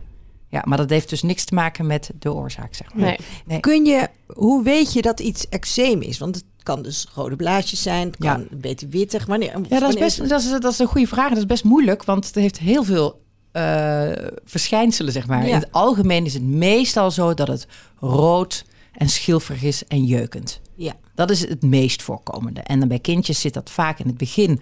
Ja, 0.49 0.63
maar 0.67 0.79
dat 0.79 0.91
heeft 0.91 1.09
dus 1.09 1.23
niks 1.23 1.45
te 1.45 1.55
maken 1.55 1.87
met 1.87 2.11
de 2.19 2.33
oorzaak, 2.33 2.75
zeg 2.75 2.95
maar. 2.95 3.19
nee. 3.47 3.61
Kun 3.61 3.85
je, 3.85 4.09
hoe 4.27 4.63
weet 4.63 4.93
je 4.93 5.03
dat 5.03 5.21
iets 5.21 5.49
eczeem 5.49 6.01
is? 6.03 6.19
Want 6.19 6.35
het 6.35 6.45
kan 6.63 6.83
dus 6.83 7.07
rode 7.15 7.37
blaasjes 7.37 7.83
zijn, 7.83 8.07
het 8.07 8.17
Ja. 8.23 8.33
kan 8.35 8.47
een 8.51 8.61
beetje 8.61 8.89
wittig. 8.89 9.27
Wanneer, 9.27 9.53
Ja, 9.69 9.81
dat 9.81 9.89
is, 9.89 9.99
best, 9.99 10.29
dat, 10.29 10.41
is, 10.41 10.51
dat 10.51 10.73
is 10.73 10.79
een 10.79 10.87
goede 10.87 11.07
vraag. 11.07 11.29
Dat 11.29 11.39
is 11.39 11.47
best 11.47 11.65
moeilijk, 11.65 12.05
want 12.05 12.27
het 12.27 12.35
heeft 12.35 12.59
heel 12.59 12.85
veel 12.85 13.23
eh, 13.55 14.11
verschijnselen, 14.45 15.13
zeg 15.13 15.27
maar. 15.27 15.43
Ja. 15.43 15.49
In 15.49 15.55
het 15.55 15.73
algemeen 15.73 16.25
is 16.25 16.35
het 16.35 16.43
meestal 16.43 17.11
zo 17.11 17.35
dat 17.35 17.49
het 17.49 17.67
rood 18.01 18.65
en 18.93 19.09
schilferig 19.09 19.63
is 19.63 19.87
en 19.87 20.05
jeukend. 20.05 20.61
Ja. 20.75 20.93
Dat 21.15 21.31
is 21.31 21.49
het 21.49 21.63
meest 21.63 22.03
voorkomende. 22.03 22.61
En 22.61 22.79
dan 22.79 22.89
bij 22.89 22.99
kindjes 22.99 23.41
zit 23.41 23.55
dat 23.55 23.71
vaak 23.71 23.99
in 23.99 24.07
het 24.07 24.17
begin 24.17 24.61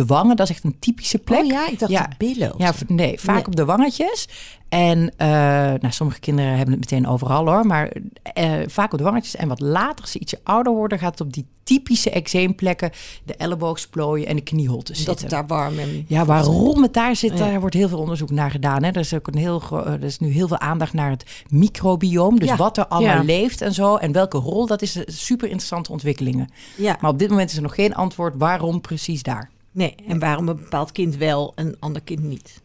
op 0.00 0.06
de 0.08 0.14
wangen. 0.14 0.36
Dat 0.36 0.48
is 0.48 0.54
echt 0.54 0.64
een 0.64 0.78
typische 0.78 1.18
plek. 1.18 1.40
Oh 1.40 1.46
ja, 1.46 1.68
ik 1.68 1.78
dacht 1.78 1.92
Ja. 1.92 2.02
de 2.06 2.14
billen. 2.18 2.54
Ja, 2.56 2.72
nee, 2.86 3.20
vaak 3.20 3.34
Nee. 3.36 3.46
op 3.46 3.56
de 3.56 3.64
wangetjes. 3.64 4.28
En 4.68 5.12
eh, 5.16 5.28
nou, 5.28 5.90
sommige 5.90 6.20
kinderen 6.20 6.50
hebben 6.56 6.70
het 6.80 6.90
meteen 6.90 7.06
overal 7.06 7.46
hoor. 7.46 7.66
Maar 7.66 7.92
eh, 8.22 8.52
vaak 8.66 8.92
op 8.92 8.98
de 8.98 9.04
wangetjes. 9.04 9.36
En 9.36 9.48
wat 9.48 9.60
later, 9.60 10.00
als 10.00 10.10
ze 10.10 10.18
ietsje 10.18 10.40
ouder 10.42 10.72
worden, 10.72 10.98
gaat 10.98 11.10
het 11.18 11.20
op 11.20 11.32
die 11.32 11.46
typische 11.62 12.10
eczeemplekken, 12.10 12.90
de 13.24 13.34
elleboogsplooien 13.34 14.26
en 14.26 14.36
de 14.36 14.42
knieholtes 14.42 15.04
dat 15.04 15.18
zitten. 15.20 15.38
het 15.38 15.48
daar 15.48 15.58
warm 15.58 15.78
en... 15.78 16.04
Ja, 16.08 16.24
waarom 16.24 16.82
het 16.82 16.92
daar 16.94 17.16
zit, 17.16 17.30
Ja. 17.30 17.36
daar 17.36 17.60
wordt 17.60 17.74
heel 17.74 17.88
veel 17.88 17.98
onderzoek 17.98 18.30
naar 18.30 18.50
gedaan. 18.50 18.82
Hè. 18.82 18.88
Er, 18.90 18.96
is 18.96 19.14
ook 19.14 19.26
een 19.26 19.38
heel, 19.38 19.62
eh, 19.70 19.92
er 19.92 20.02
is 20.02 20.18
nu 20.18 20.28
heel 20.30 20.48
veel 20.48 20.58
aandacht 20.58 20.92
naar 20.92 21.10
het 21.10 21.24
microbioom. 21.48 22.38
Dus 22.38 22.48
Ja. 22.48 22.56
wat 22.56 22.76
er 22.76 22.86
allemaal 22.86 23.16
Ja. 23.16 23.22
leeft 23.22 23.60
en 23.60 23.74
zo. 23.74 23.96
En 23.96 24.12
welke 24.12 24.38
rol, 24.38 24.66
dat 24.66 24.82
is 24.82 24.92
super 25.06 25.46
interessante 25.48 25.92
ontwikkelingen. 25.92 26.48
Ja, 26.76 26.96
Maar 27.00 27.10
op 27.10 27.18
dit 27.18 27.28
moment 27.30 27.50
is 27.50 27.56
er 27.56 27.62
nog 27.62 27.74
geen 27.74 27.94
antwoord 27.94 28.34
waarom 28.36 28.80
precies 28.80 29.22
daar. 29.22 29.50
Nee. 29.74 29.94
En 30.08 30.18
waarom 30.18 30.48
een 30.48 30.56
bepaald 30.56 30.92
kind 30.92 31.16
wel 31.16 31.52
en 31.54 31.66
een 31.66 31.76
ander 31.80 32.02
kind 32.02 32.22
niet? 32.22 32.62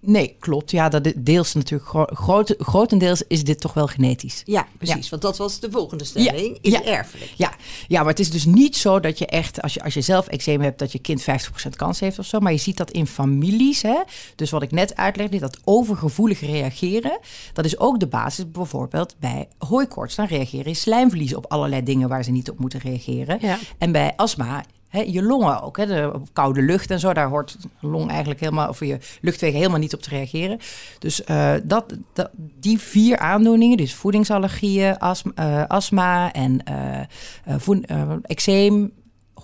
Nee, 0.00 0.36
klopt. 0.38 0.70
Ja, 0.70 0.88
dat 0.88 1.12
deels 1.16 1.54
natuurlijk 1.54 1.88
gro- 1.88 2.06
groot, 2.14 2.54
grotendeels 2.58 3.22
is 3.28 3.44
dit 3.44 3.60
toch 3.60 3.74
wel 3.74 3.86
genetisch. 3.86 4.42
Ja, 4.44 4.66
precies. 4.78 5.08
Want 5.08 5.22
dat 5.22 5.36
was 5.36 5.60
de 5.60 5.70
volgende 5.70 6.04
stelling. 6.04 6.58
Is 6.60 6.72
Ja. 6.72 6.84
erfelijk. 6.84 7.32
Ja, 7.36 7.52
ja, 7.88 7.98
maar 8.00 8.08
het 8.10 8.18
is 8.20 8.30
dus 8.30 8.44
niet 8.44 8.76
zo 8.76 9.00
dat 9.00 9.18
je 9.18 9.26
echt, 9.26 9.62
als 9.62 9.74
je, 9.74 9.82
als 9.82 9.94
je 9.94 10.00
zelf 10.00 10.26
eczeem 10.26 10.60
hebt, 10.60 10.78
dat 10.78 10.92
je 10.92 10.98
kind 10.98 11.22
50% 11.22 11.76
kans 11.76 12.00
heeft 12.00 12.18
of 12.18 12.26
zo. 12.26 12.40
Maar 12.40 12.52
je 12.52 12.58
ziet 12.58 12.76
dat 12.76 12.90
in 12.90 13.06
families. 13.06 13.82
Hè? 13.82 14.02
Dus 14.36 14.50
wat 14.50 14.62
ik 14.62 14.70
net 14.70 14.96
uitlegde, 14.96 15.38
dat 15.38 15.58
overgevoelig 15.64 16.40
reageren. 16.40 17.18
Dat 17.52 17.64
is 17.64 17.78
ook 17.78 18.00
de 18.00 18.06
basis 18.08 18.50
bijvoorbeeld 18.50 19.16
bij 19.18 19.48
hooikoorts. 19.58 20.14
Dan 20.14 20.26
reageren 20.26 20.68
je 20.68 20.74
slijmvlies 20.76 21.34
op 21.34 21.46
allerlei 21.46 21.82
dingen 21.82 22.08
waar 22.08 22.24
ze 22.24 22.30
niet 22.30 22.50
op 22.50 22.58
moeten 22.58 22.80
reageren. 22.80 23.38
Ja. 23.40 23.58
En 23.78 23.92
bij 23.92 24.12
astma. 24.16 24.64
Je 25.04 25.22
longen 25.22 25.62
ook, 25.62 25.76
hè, 25.76 25.86
de 25.86 26.12
koude 26.32 26.62
lucht 26.62 26.90
en 26.90 27.00
zo, 27.00 27.12
daar 27.12 27.28
hoort 27.28 27.56
long 27.80 28.10
eigenlijk 28.10 28.40
helemaal, 28.40 28.68
of 28.68 28.80
je 28.80 28.98
luchtwegen 29.20 29.56
helemaal 29.56 29.78
niet 29.78 29.94
op 29.94 30.02
te 30.02 30.10
reageren. 30.10 30.58
Dus 30.98 31.24
eh, 31.24 31.54
dat, 31.64 31.96
die 32.60 32.78
vier 32.78 33.18
aandoeningen, 33.18 33.76
dus 33.76 33.94
voedingsallergieën, 33.94 34.98
astma, 35.68 36.32
eh, 36.32 36.42
en 36.42 36.62
eh, 36.64 38.12
eczeem, 38.22 38.92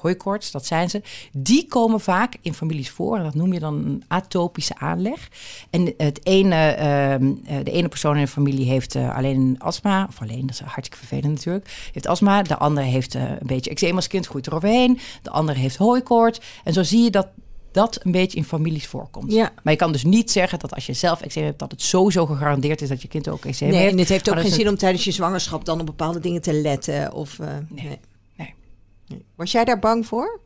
hooikoorts, 0.02 0.50
dat 0.50 0.66
zijn 0.66 0.90
ze. 0.90 1.02
Die 1.32 1.66
komen 1.66 2.00
vaak 2.00 2.37
in 2.42 2.54
families 2.54 2.90
voor. 2.90 3.16
En 3.16 3.23
dat 3.23 3.35
noem 3.35 3.52
je 3.52 3.61
dan 3.61 3.75
een 3.75 4.04
atopische 4.09 4.78
aanleg. 4.78 5.28
En 5.71 5.94
het 5.97 6.26
ene, 6.26 6.56
ehm, 6.56 7.32
eh, 7.44 7.56
de 7.64 7.71
ene 7.71 7.88
persoon 7.88 8.16
in 8.16 8.25
de 8.25 8.30
familie 8.30 8.66
heeft 8.66 8.94
eh, 8.94 9.16
alleen 9.16 9.56
astma. 9.59 10.06
Of 10.09 10.21
alleen, 10.21 10.40
dat 10.40 10.50
is 10.50 10.61
hartstikke 10.61 11.06
vervelend 11.06 11.35
natuurlijk. 11.35 11.90
Heeft 11.92 12.06
astma. 12.06 12.42
De 12.42 12.56
andere 12.56 12.87
heeft 12.87 13.14
eh, 13.14 13.23
een 13.23 13.47
beetje 13.47 13.71
eczeem 13.71 13.97
als 13.97 14.06
kind, 14.06 14.26
groeit 14.26 14.47
eroverheen. 14.47 14.99
De 15.23 15.30
andere 15.30 15.59
heeft 15.59 15.76
hooikoorts. 15.76 16.40
En 16.64 16.73
zo 16.73 16.82
zie 16.82 17.02
je 17.02 17.11
dat 17.11 17.28
dat 17.73 18.00
een 18.02 18.12
beetje 18.12 18.38
in 18.38 18.44
families 18.44 18.87
voorkomt. 18.87 19.32
Ja. 19.32 19.52
Maar 19.62 19.73
je 19.73 19.78
kan 19.78 19.92
dus 19.92 20.04
niet 20.04 20.30
zeggen 20.30 20.59
dat 20.59 20.75
als 20.75 20.87
je 20.87 20.92
zelf 20.92 21.21
eczeem 21.21 21.44
hebt... 21.44 21.59
dat 21.59 21.71
het 21.71 21.82
sowieso 21.82 22.26
gegarandeerd 22.26 22.82
is 22.82 22.88
dat 22.88 23.02
je 23.02 23.09
kind 23.09 23.28
ook 23.28 23.44
eczeem 23.44 23.68
Nee, 23.68 23.78
heeft. 23.78 23.92
en 23.92 23.99
het 23.99 24.09
heeft 24.09 24.28
ook 24.28 24.35
Maar 24.35 24.44
geen 24.44 24.52
zin 24.52 24.68
om 24.68 24.76
tijdens 24.76 25.04
je 25.04 25.11
zwangerschap 25.11 25.64
dan 25.64 25.80
op 25.80 25.87
bepaalde 25.87 26.21
dingen 26.21 26.42
te 26.42 26.52
letten. 26.52 27.12
Of, 27.12 27.38
nee. 27.38 27.87
nee. 27.87 27.99
Was 29.37 29.52
jij 29.52 29.64
daar 29.64 29.78
bang 29.78 30.07
voor? 30.07 30.40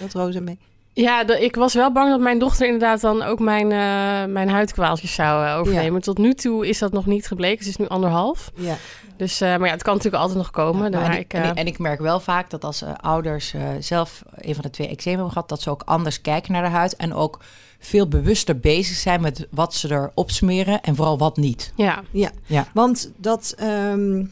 Dat 0.00 0.12
Rosa 0.12 0.40
mee? 0.40 0.58
Ja, 0.92 1.24
de- 1.24 1.44
ik 1.44 1.54
was 1.56 1.74
wel 1.74 1.92
bang 1.92 2.10
dat 2.10 2.20
mijn 2.20 2.38
dochter 2.38 2.64
inderdaad 2.66 3.00
dan 3.00 3.22
ook 3.22 3.38
mijn, 3.38 3.72
eh, 3.72 4.32
mijn 4.32 4.48
huidkwaaltjes 4.48 5.14
zou 5.14 5.46
eh, 5.46 5.58
overnemen. 5.58 6.00
Tot 6.02 6.18
nu 6.18 6.34
toe 6.34 6.68
is 6.68 6.78
dat 6.78 6.92
nog 6.92 7.06
niet 7.06 7.26
gebleken. 7.26 7.64
Ze 7.64 7.70
is 7.70 7.76
nu 7.76 7.86
anderhalf. 7.88 8.50
Ja. 8.56 8.76
Dus, 9.16 9.40
eh, 9.40 9.48
maar 9.56 9.66
ja, 9.66 9.72
het 9.72 9.82
kan 9.82 9.94
natuurlijk 9.94 10.22
altijd 10.22 10.40
nog 10.42 10.50
komen. 10.50 10.92
Ja, 10.92 11.02
en, 11.12 11.18
ik, 11.18 11.32
en, 11.32 11.42
eh, 11.42 11.48
ik- 11.48 11.54
en 11.56 11.66
ik 11.66 11.78
merk 11.78 12.00
wel 12.00 12.20
vaak 12.20 12.50
dat 12.50 12.64
als 12.64 12.84
ouders 13.00 13.54
eh, 13.54 13.62
zelf 13.80 14.22
een 14.34 14.54
van 14.54 14.62
de 14.62 14.70
twee 14.70 14.88
eczeem 14.88 15.12
hebben 15.14 15.32
gehad, 15.32 15.48
dat 15.48 15.62
ze 15.62 15.70
ook 15.70 15.82
anders 15.84 16.20
kijken 16.20 16.52
naar 16.52 16.62
de 16.62 16.68
huid 16.68 16.96
en 16.96 17.14
ook 17.14 17.38
veel 17.78 18.08
bewuster 18.08 18.58
bezig 18.58 18.96
zijn 18.96 19.20
met 19.20 19.46
wat 19.50 19.74
ze 19.74 19.90
erop 19.92 20.30
smeren 20.30 20.80
en 20.80 20.96
vooral 20.96 21.18
wat 21.18 21.36
niet. 21.36 21.72
ja. 21.76 22.02
Ja. 22.10 22.30
Ja. 22.46 22.66
want 22.74 23.10
dat, 23.16 23.54
ehm, 23.58 24.24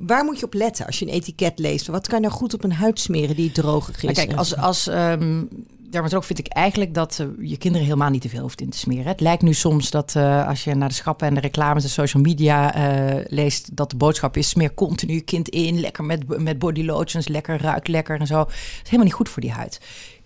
waar 0.00 0.24
moet 0.24 0.38
je 0.38 0.46
op 0.46 0.54
letten 0.54 0.86
als 0.86 0.98
je 0.98 1.06
een 1.06 1.12
etiket 1.12 1.58
leest? 1.58 1.86
Wat 1.86 2.06
kan 2.06 2.20
je 2.20 2.26
nou 2.26 2.38
goed 2.38 2.54
op 2.54 2.64
een 2.64 2.72
huid 2.72 3.00
smeren 3.00 3.36
die 3.36 3.52
droog 3.52 3.90
is? 3.90 4.02
Maar 4.02 4.12
kijk, 4.12 4.34
als, 4.34 4.56
als 4.56 4.86
ehm 4.86 5.44
dermatoloog 5.92 6.26
vind 6.26 6.38
ik 6.38 6.48
eigenlijk 6.48 6.94
dat 6.94 7.18
eh, 7.18 7.26
je 7.48 7.56
kinderen 7.56 7.86
helemaal 7.86 8.10
niet 8.10 8.22
te 8.22 8.28
veel 8.28 8.40
hoeft 8.40 8.60
in 8.60 8.70
te 8.70 8.78
smeren. 8.78 9.06
Het 9.06 9.20
lijkt 9.20 9.42
nu 9.42 9.54
soms 9.54 9.90
dat 9.90 10.14
eh, 10.16 10.48
als 10.48 10.64
je 10.64 10.74
naar 10.74 10.88
de 10.88 10.94
schappen 10.94 11.26
en 11.26 11.34
de 11.34 11.40
reclames 11.40 11.82
en 11.82 11.90
social 11.90 12.22
media 12.22 12.74
eh, 12.74 13.24
leest, 13.28 13.76
dat 13.76 13.90
de 13.90 13.96
boodschap 13.96 14.36
is: 14.36 14.48
smeer 14.48 14.74
continu 14.74 15.20
kind 15.20 15.48
in, 15.48 15.80
lekker 15.80 16.04
met, 16.04 16.38
met 16.38 16.58
body 16.58 16.84
lotions, 16.84 17.28
lekker 17.28 17.60
ruik 17.60 17.88
lekker 17.88 18.20
en 18.20 18.26
zo. 18.26 18.38
Dat 18.38 18.50
is 18.50 18.80
helemaal 18.82 19.04
niet 19.04 19.14
goed 19.14 19.28
voor 19.28 19.42
die 19.42 19.52
huid. 19.52 19.80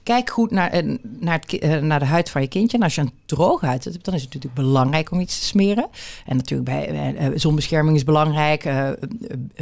Kijk 0.06 0.30
goed 0.30 0.50
naar, 0.50 0.70
eh, 0.70 0.96
naar, 1.02 1.38
het, 1.40 1.58
eh, 1.58 1.76
naar 1.76 1.98
de 1.98 2.04
huid 2.04 2.30
van 2.30 2.40
je 2.40 2.48
kindje. 2.48 2.76
En 2.76 2.82
als 2.82 2.94
je 2.94 3.00
een 3.00 3.12
droge 3.26 3.66
huid 3.66 3.84
hebt, 3.84 4.04
dan 4.04 4.14
is 4.14 4.22
het 4.22 4.34
natuurlijk 4.34 4.62
belangrijk 4.62 5.10
om 5.10 5.20
iets 5.20 5.38
te 5.38 5.44
smeren. 5.44 5.86
En 6.26 6.36
natuurlijk 6.36 6.68
bij 6.68 7.14
eh, 7.16 7.30
zonbescherming 7.34 7.96
is 7.96 8.04
belangrijk. 8.04 8.64
eh, 8.64 8.90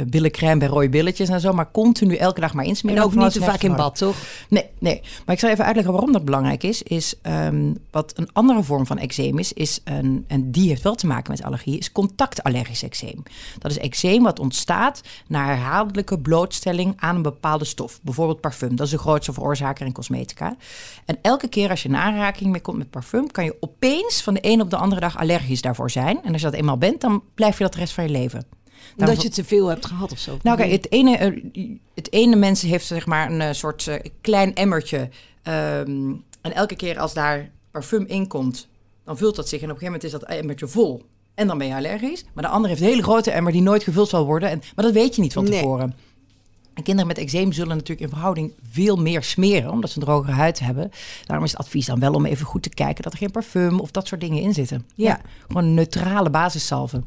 billencrème 0.07 0.59
bij 0.59 0.67
rode 0.67 0.89
billetjes 0.89 1.29
en 1.29 1.39
zo. 1.39 1.53
Maar 1.53 1.71
continu 1.71 2.15
elke 2.15 2.39
dag 2.39 2.53
maar 2.53 2.65
insmeren. 2.65 2.99
en 3.01 3.05
ook 3.05 3.15
niet 3.15 3.31
te 3.31 3.41
vaak 3.41 3.63
in 3.63 3.75
bad, 3.75 3.97
toch? 3.97 4.15
Nee, 4.49 4.65
nee. 4.79 5.01
Maar 5.25 5.35
ik 5.35 5.41
zal 5.41 5.49
even 5.49 5.65
uitleggen 5.65 5.93
waarom 5.93 6.11
dat 6.11 6.25
belangrijk 6.25 6.63
is. 6.63 6.83
Is 6.83 7.15
ehm, 7.21 7.73
wat 7.91 8.13
een 8.15 8.29
andere 8.33 8.63
vorm 8.63 8.85
van 8.85 8.97
eczeem 8.97 9.39
is, 9.39 9.53
is 9.53 9.79
een, 9.83 10.25
en 10.27 10.51
die 10.51 10.67
heeft 10.69 10.81
wel 10.81 10.95
te 10.95 11.07
maken 11.07 11.31
met 11.31 11.43
allergie, 11.43 11.77
is 11.77 11.91
contactallergisch 11.91 12.83
eczeem. 12.83 13.23
Dat 13.59 13.71
is 13.71 13.77
eczeem 13.77 14.23
wat 14.23 14.39
ontstaat 14.39 15.01
na 15.27 15.45
herhaaldelijke 15.45 16.19
blootstelling 16.19 16.93
aan 16.97 17.15
een 17.15 17.21
bepaalde 17.21 17.65
stof. 17.65 17.99
Bijvoorbeeld 18.01 18.41
parfum. 18.41 18.75
Dat 18.75 18.85
is 18.85 18.91
de 18.91 18.97
grootste 18.97 19.33
veroorzaker 19.33 19.85
in 19.85 19.91
cosmetica. 19.91 20.34
En 21.05 21.17
elke 21.21 21.47
keer 21.47 21.69
als 21.69 21.83
je 21.83 21.89
in 21.89 21.95
aanraking 21.95 22.51
mee 22.51 22.61
komt 22.61 22.77
met 22.77 22.89
parfum, 22.89 23.31
kan 23.31 23.43
je 23.45 23.55
opeens 23.59 24.21
van 24.21 24.33
de 24.33 24.39
een 24.43 24.61
op 24.61 24.69
de 24.69 24.77
andere 24.77 25.01
dag 25.01 25.17
allergisch 25.17 25.61
daarvoor 25.61 25.91
zijn. 25.91 26.23
En 26.23 26.31
als 26.31 26.41
je 26.41 26.49
dat 26.49 26.59
eenmaal 26.59 26.77
bent, 26.77 27.01
dan 27.01 27.23
blijf 27.33 27.57
je 27.57 27.63
dat 27.63 27.73
de 27.73 27.79
rest 27.79 27.93
van 27.93 28.03
je 28.03 28.09
leven. 28.09 28.39
Omdat 28.39 29.07
Daarom- 29.07 29.23
je 29.23 29.29
te 29.29 29.43
veel 29.43 29.67
hebt 29.67 29.85
gehad 29.85 30.11
of 30.11 30.19
zo. 30.19 30.37
nou, 30.41 30.57
kijk, 30.57 30.71
het 30.71 30.91
ene, 30.91 31.17
eh, 31.17 31.71
het 31.95 32.11
ene 32.13 32.35
mens 32.35 32.61
heeft 32.61 32.85
zeg 32.85 33.05
maar 33.05 33.31
een 33.31 33.41
eh, 33.41 33.51
soort 33.51 33.87
eh, 33.87 33.95
klein 34.21 34.53
emmertje. 34.55 35.09
ehm, 35.43 36.11
en 36.41 36.53
elke 36.53 36.75
keer 36.75 36.99
als 36.99 37.13
daar 37.13 37.49
parfum 37.71 38.05
in 38.05 38.27
komt, 38.27 38.67
dan 39.05 39.17
vult 39.17 39.35
dat 39.35 39.49
zich. 39.49 39.61
En 39.61 39.65
op 39.71 39.71
een 39.71 39.77
gegeven 39.79 40.01
moment 40.01 40.03
is 40.03 40.27
dat 40.29 40.39
emmertje 40.39 40.67
vol. 40.67 41.03
En 41.35 41.47
dan 41.47 41.57
ben 41.57 41.67
je 41.67 41.75
allergisch. 41.75 42.25
Maar 42.33 42.43
de 42.43 42.49
andere 42.49 42.67
heeft 42.69 42.81
een 42.81 42.89
hele 42.89 43.03
grote 43.03 43.31
emmer 43.31 43.51
die 43.51 43.61
nooit 43.61 43.83
gevuld 43.83 44.09
zal 44.09 44.25
worden. 44.25 44.49
En, 44.49 44.61
maar 44.75 44.85
dat 44.85 44.93
weet 44.93 45.15
je 45.15 45.21
niet 45.21 45.33
van 45.33 45.45
tevoren. 45.45 45.83
En 45.83 45.95
kinderen 46.83 47.07
met 47.07 47.17
eczeem 47.17 47.51
zullen 47.51 47.75
natuurlijk 47.75 48.01
in 48.01 48.09
verhouding 48.09 48.53
veel 48.71 48.95
meer 48.95 49.23
smeren, 49.23 49.71
omdat 49.71 49.89
ze 49.89 49.99
een 49.99 50.05
drogere 50.05 50.31
huid 50.31 50.59
hebben. 50.59 50.91
Daarom 51.25 51.45
is 51.45 51.51
het 51.51 51.59
advies 51.59 51.85
dan 51.85 51.99
wel 51.99 52.13
om 52.13 52.25
even 52.25 52.45
goed 52.45 52.63
te 52.63 52.69
kijken 52.69 53.03
dat 53.03 53.13
er 53.13 53.19
geen 53.19 53.31
parfum 53.31 53.79
of 53.79 53.91
dat 53.91 54.07
soort 54.07 54.21
dingen 54.21 54.41
in 54.41 54.53
zitten. 54.53 54.85
Ja. 54.95 55.21
gewoon 55.47 55.63
een 55.63 55.73
neutrale 55.73 56.29
basissalven. 56.29 57.05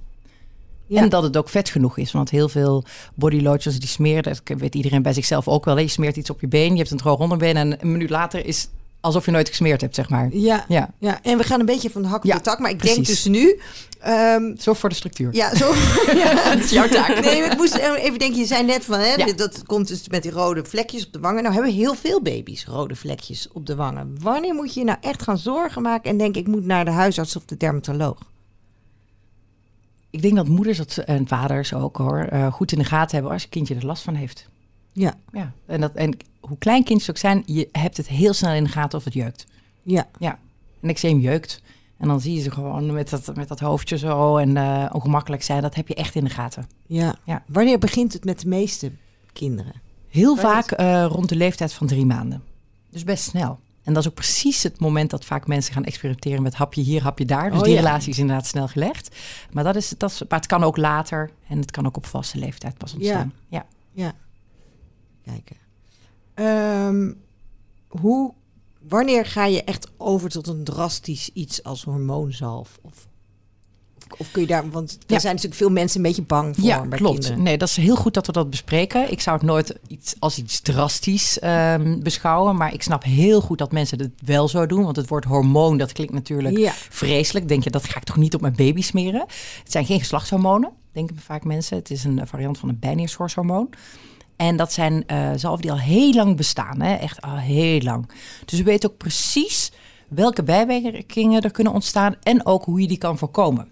Ja. 0.87 1.03
En 1.03 1.09
dat 1.09 1.23
het 1.23 1.37
ook 1.37 1.49
vet 1.49 1.69
genoeg 1.69 1.99
is. 1.99 2.13
Want 2.13 2.31
heel 2.31 2.49
veel 2.49 2.85
body 3.15 3.41
lotions 3.41 3.79
die 3.79 3.89
smeren, 3.89 4.23
dat 4.23 4.59
weet 4.59 4.75
iedereen 4.75 5.03
bij 5.03 5.13
zichzelf 5.13 5.49
ook 5.49 5.65
wel. 5.65 5.79
Je 5.79 5.89
smeert 5.89 6.17
iets 6.17 6.31
op 6.31 6.41
je 6.41 6.49
been, 6.49 6.73
je 6.73 6.79
hebt 6.79 6.91
een 6.91 6.97
droog 6.97 7.19
onderbeen 7.19 7.57
en 7.57 7.81
een 7.81 7.93
minuut 7.93 8.11
later 8.11 8.47
is 8.47 8.69
alsof 9.01 9.25
je 9.25 9.31
nooit 9.31 9.49
gesmeerd 9.49 9.81
hebt, 9.81 9.95
zeg 9.95 10.09
maar. 10.09 10.29
Ja, 10.33 10.65
Ja, 10.69 10.91
ja, 10.99 11.23
en 11.23 11.39
we 11.39 11.45
gaan 11.45 11.61
een 11.61 11.67
beetje 11.67 11.91
van 11.91 12.03
de 12.03 12.09
hak 12.09 12.19
op 12.19 12.25
Ja, 12.25 12.37
de 12.37 12.41
tak. 12.43 12.59
Maar 12.59 12.71
ik 12.71 12.83
denk 12.83 13.07
dus 13.07 13.25
nu... 13.25 13.61
ehm, 14.01 14.57
zorg 14.57 14.79
voor 14.79 14.89
de 14.89 14.95
structuur. 14.95 15.35
ja, 15.35 15.57
zo... 15.57 15.75
ja, 16.25 16.55
dat 16.55 16.65
is 16.65 16.71
jouw 16.71 16.89
taak. 16.89 17.21
Nee, 17.25 17.43
ik 17.43 17.57
moest 17.57 17.75
even 17.77 18.19
denken, 18.19 18.39
je 18.39 18.47
zei 18.47 18.65
net 18.65 18.85
van, 18.85 18.99
hè, 18.99 19.15
Ja. 19.15 19.33
dat 19.33 19.63
komt 19.67 19.89
dus 19.89 20.09
met 20.09 20.23
die 20.23 20.33
rode 20.33 20.65
vlekjes 20.65 21.07
op 21.07 21.13
de 21.13 21.21
wangen. 21.21 21.43
Nou 21.43 21.55
hebben 21.55 21.73
heel 21.73 21.95
veel 21.95 22.23
baby's 22.23 22.65
rode 22.67 22.97
vlekjes 22.97 23.49
op 23.53 23.67
de 23.67 23.75
wangen. 23.75 24.17
Wanneer 24.21 24.55
moet 24.55 24.75
je 24.75 24.81
je 24.81 24.87
nou 24.87 24.99
echt 25.01 25.23
gaan 25.23 25.39
zorgen 25.39 25.83
maken 25.83 26.11
en 26.11 26.19
denken, 26.19 26.41
ik 26.41 26.47
moet 26.47 26.65
naar 26.65 26.85
de 26.85 26.91
huisarts 26.91 27.37
of 27.37 27.45
de 27.45 27.57
dermatoloog? 27.57 28.19
Ik 30.11 30.23
denk 30.23 30.37
dat 30.37 30.49
moeders 30.49 30.79
dat 30.79 30.97
en 30.97 31.27
vaders 31.29 31.75
ook 31.75 31.97
hoor, 31.97 32.19
eh, 32.31 32.53
goed 32.53 32.73
in 32.73 32.79
de 32.79 32.85
gaten 32.85 33.15
hebben 33.15 33.33
als 33.33 33.43
je 33.43 33.49
kindje 33.49 33.75
er 33.75 33.87
last 33.87 34.03
van 34.03 34.15
heeft. 34.15 34.49
Ja, 34.99 35.15
Ja. 35.33 35.53
En, 35.67 35.81
dat, 35.81 35.93
en 35.93 36.17
hoe 36.41 36.59
klein 36.59 36.85
kindjes 36.85 37.11
ook 37.11 37.17
zijn, 37.17 37.43
je 37.47 37.69
hebt 37.73 37.97
het 37.97 38.09
heel 38.09 38.33
snel 38.33 38.53
in 38.53 38.65
de 38.65 38.71
gaten 38.71 38.99
of 38.99 39.05
het 39.05 39.15
jeukt. 39.15 39.47
ja, 39.83 40.09
Ja, 40.19 40.39
een 40.81 40.89
eczeem 40.89 41.19
jeukt. 41.19 41.63
En 41.99 42.09
dan 42.09 42.21
zie 42.21 42.35
je 42.35 42.41
ze 42.41 42.51
gewoon 42.51 42.93
met 42.93 43.11
dat, 43.11 43.37
met 43.37 43.49
dat 43.49 43.61
hoofdje 43.61 43.99
zo 43.99 44.37
en 44.37 44.57
eh, 44.57 44.91
ongemakkelijk 44.93 45.43
zijn. 45.43 45.63
Dat 45.63 45.75
heb 45.75 45.89
je 45.89 45.95
echt 45.95 46.15
in 46.15 46.25
de 46.25 46.31
gaten. 46.31 46.67
ja, 46.87 47.15
Ja. 47.25 47.43
Wanneer 47.47 47.79
begint 47.79 48.13
het 48.13 48.25
met 48.25 48.41
de 48.41 48.49
meeste 48.49 48.93
kinderen? 49.33 49.73
Heel 50.09 50.37
vaak 50.37 50.71
eh, 50.71 51.05
rond 51.09 51.29
de 51.29 51.37
leeftijd 51.37 51.73
van 51.73 51.87
drie 51.87 52.07
maanden. 52.07 52.43
Dus 52.91 53.05
best 53.05 53.25
snel. 53.25 53.59
En 53.83 53.93
dat 53.95 54.03
is 54.03 54.09
ook 54.09 54.15
precies 54.15 54.63
het 54.63 54.81
moment 54.81 55.11
dat 55.11 55.25
vaak 55.25 55.47
mensen 55.47 55.73
gaan 55.75 55.85
experimenteren 55.85 56.43
met 56.43 56.55
hapje 56.55 56.83
hier, 56.83 57.03
hapje 57.03 57.25
daar. 57.25 57.51
Dus 57.51 57.59
Oh, 57.59 57.65
die 57.65 57.75
ja. 57.75 57.81
relatie 57.81 58.11
is 58.11 58.19
inderdaad 58.19 58.47
snel 58.47 58.69
gelegd. 58.69 59.17
Maar, 59.53 59.65
dat 59.65 59.77
is, 59.77 59.95
dat 59.99 60.11
is, 60.11 60.23
maar 60.29 60.39
het 60.39 60.49
kan 60.49 60.65
ook 60.65 60.77
later 60.77 61.31
en 61.49 61.59
het 61.59 61.71
kan 61.71 61.87
ook 61.87 61.97
op 61.97 62.07
vaste 62.07 62.39
leeftijd 62.39 62.79
pas 62.79 62.95
ontstaan. 62.95 63.33
Ja. 63.49 63.67
Ja, 63.93 64.13
kijken. 65.29 65.57
Ehm, 66.35 67.13
hoe, 67.89 68.33
wanneer 68.89 69.27
ga 69.27 69.45
je 69.47 69.65
echt 69.65 69.89
over 69.97 70.31
tot 70.31 70.47
een 70.47 70.65
drastisch 70.65 71.31
iets 71.33 71.63
als 71.63 71.83
hormoonzalf? 71.85 72.79
Of, 72.83 72.93
of, 74.09 74.19
of 74.19 74.31
kun 74.31 74.43
je 74.43 74.49
daar, 74.49 74.71
want 74.71 74.91
er 74.93 74.99
Ja. 75.07 75.19
zijn 75.19 75.35
natuurlijk 75.35 75.61
veel 75.61 75.71
mensen 75.71 75.97
een 75.97 76.07
beetje 76.07 76.23
bang 76.23 76.55
voor 76.57 76.65
Ja, 76.65 76.87
bij 76.87 76.99
klopt. 76.99 77.19
kinderen. 77.19 77.43
Nee, 77.43 77.59
dat 77.59 77.69
is 77.69 77.77
heel 77.77 77.97
goed 77.97 78.15
dat 78.15 78.27
we 78.27 78.33
dat 78.33 78.51
bespreken. 78.51 79.11
Ik 79.11 79.21
zou 79.21 79.37
het 79.37 79.47
nooit 79.47 79.75
iets, 79.89 80.15
als 80.19 80.39
iets 80.39 80.61
drastisch 80.61 81.39
ehm, 81.39 82.01
beschouwen. 82.03 82.57
Maar 82.57 82.73
ik 82.73 82.83
snap 82.83 83.05
heel 83.05 83.41
goed 83.41 83.59
dat 83.59 83.73
mensen 83.73 83.99
het 83.99 84.13
wel 84.25 84.49
zo 84.49 84.67
doen. 84.67 84.83
Want 84.85 84.97
het 84.97 85.09
woord 85.09 85.25
hormoon, 85.25 85.77
dat 85.79 85.93
klinkt 85.93 86.13
natuurlijk 86.13 86.59
Ja. 86.59 86.73
vreselijk. 86.73 87.49
Denk 87.49 87.65
je, 87.65 87.71
dat 87.71 87.85
ga 87.85 87.97
ik 87.97 88.05
toch 88.05 88.17
niet 88.17 88.35
op 88.35 88.41
mijn 88.41 88.57
baby 88.57 88.83
smeren? 88.83 89.21
Het 89.63 89.73
zijn 89.73 89.87
geen 89.87 89.99
geslachtshormonen, 89.99 90.71
denken 90.93 91.19
vaak 91.19 91.45
mensen. 91.45 91.77
Het 91.77 91.91
is 91.91 92.05
een 92.05 92.21
variant 92.27 92.59
van 92.59 92.69
een 92.69 92.79
bijnierschorshormoon. 92.79 93.69
En 94.39 94.57
dat 94.57 94.73
zijn 94.73 95.07
eh 95.07 95.31
zalven 95.37 95.63
die 95.63 95.71
al 95.71 95.79
heel 95.79 96.13
lang 96.13 96.37
bestaan. 96.37 96.81
Hè? 96.81 96.95
Echt 96.95 97.21
al 97.21 97.37
heel 97.37 97.81
lang. 97.81 98.11
Dus 98.45 98.59
we 98.59 98.65
weten 98.65 98.91
ook 98.91 98.97
precies 98.97 99.73
welke 100.09 100.43
bijwerkingen 100.43 101.43
er 101.43 101.51
kunnen 101.51 101.73
ontstaan. 101.73 102.15
En 102.23 102.47
ook 102.47 102.65
hoe 102.65 102.81
je 102.81 102.89
die 102.89 102.99
kan 102.99 103.19
voorkomen. 103.19 103.69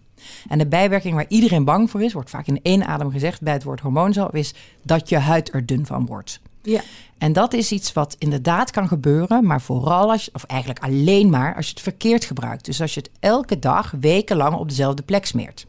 En 0.48 0.58
de 0.58 0.66
bijwerking 0.66 1.14
waar 1.14 1.24
iedereen 1.28 1.64
bang 1.64 1.90
voor 1.90 2.02
is, 2.02 2.12
wordt 2.12 2.30
vaak 2.30 2.46
in 2.46 2.60
één 2.62 2.86
adem 2.86 3.10
gezegd 3.10 3.40
bij 3.40 3.52
het 3.52 3.62
woord 3.62 3.80
hormoonzalf, 3.80 4.32
is 4.32 4.54
dat 4.82 5.08
je 5.08 5.18
huid 5.18 5.54
er 5.54 5.66
dun 5.66 5.86
van 5.86 6.06
wordt. 6.06 6.40
Ja. 6.62 6.80
En 7.18 7.32
dat 7.32 7.52
is 7.52 7.72
iets 7.72 7.92
wat 7.92 8.16
inderdaad 8.18 8.70
kan 8.70 8.88
gebeuren, 8.88 9.46
maar 9.46 9.60
vooral 9.60 10.10
als 10.10 10.24
je, 10.24 10.30
of 10.34 10.44
eigenlijk 10.44 10.82
alleen 10.82 11.30
maar 11.30 11.54
als 11.54 11.66
je 11.66 11.72
het 11.72 11.82
verkeerd 11.82 12.24
gebruikt. 12.24 12.64
Dus 12.64 12.80
als 12.80 12.94
je 12.94 13.00
het 13.00 13.10
elke 13.20 13.58
dag, 13.58 13.94
wekenlang 14.00 14.56
op 14.56 14.68
dezelfde 14.68 15.02
plek 15.02 15.26
smeert. 15.26 15.66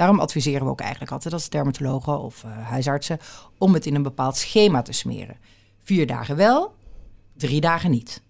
Daarom 0.00 0.20
adviseren 0.20 0.64
we 0.64 0.70
ook 0.70 0.80
eigenlijk 0.80 1.12
altijd 1.12 1.34
als 1.34 1.48
dermatologen 1.48 2.20
of 2.20 2.44
eh, 2.44 2.50
huisartsen 2.68 3.18
om 3.58 3.74
het 3.74 3.86
in 3.86 3.94
een 3.94 4.02
bepaald 4.02 4.36
schema 4.36 4.82
te 4.82 4.92
smeren. 4.92 5.36
Vier 5.82 6.06
dagen 6.06 6.36
wel, 6.36 6.74
drie 7.36 7.60
dagen 7.60 7.90
niet. 7.90 8.22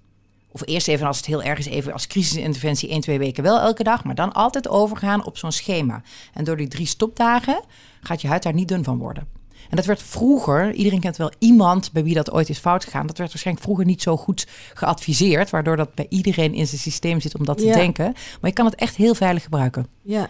Of 0.53 0.62
eerst 0.65 0.89
even 0.89 1.07
als 1.07 1.17
het 1.17 1.27
heel 1.27 1.43
erg 1.43 1.59
is, 1.59 1.67
even 1.67 1.93
als 1.93 2.07
crisisinterventie 2.07 2.89
één, 2.89 3.00
twee 3.00 3.19
weken 3.19 3.43
wel 3.43 3.61
elke 3.61 3.83
dag. 3.83 4.05
Maar 4.05 4.15
dan 4.15 4.33
altijd 4.33 4.69
overgaan 4.69 5.25
op 5.25 5.39
zo'n 5.39 5.53
schema. 5.53 6.03
En 6.35 6.45
door 6.45 6.57
die 6.57 6.69
drie 6.69 6.87
stopdagen 6.87 7.62
gaat 8.00 8.21
je 8.21 8.29
huid 8.29 8.43
daar 8.43 8.55
niet 8.55 8.69
dun 8.69 8.85
van 8.85 8.99
worden. 8.99 9.29
En 9.71 9.77
dat 9.77 9.85
werd 9.85 10.03
vroeger, 10.03 10.73
iedereen 10.73 11.00
kent 11.00 11.17
wel 11.17 11.33
iemand 11.39 11.93
bij 11.93 12.05
wie 12.05 12.15
dat 12.15 12.33
ooit 12.33 12.49
is 12.49 12.59
fout 12.59 12.85
gegaan. 12.85 13.07
Dat 13.07 13.19
werd 13.19 13.31
waarschijnlijk 13.31 13.67
vroeger 13.67 13.87
niet 13.87 14.03
zo 14.03 14.17
goed 14.17 14.47
geadviseerd. 14.75 15.50
Waardoor 15.50 15.77
dat 15.77 15.95
bij 15.95 16.07
iedereen 16.09 16.55
in 16.55 16.67
zijn 16.67 16.81
systeem 16.81 17.21
zit 17.21 17.39
om 17.39 17.45
dat 17.45 17.59
te 17.59 17.65
Ja. 17.65 17.75
denken. 17.75 18.12
Maar 18.41 18.50
je 18.50 18.53
kan 18.53 18.65
het 18.67 18.75
echt 18.75 18.97
heel 18.97 19.15
veilig 19.15 19.43
gebruiken. 19.43 19.87
Ja. 20.03 20.29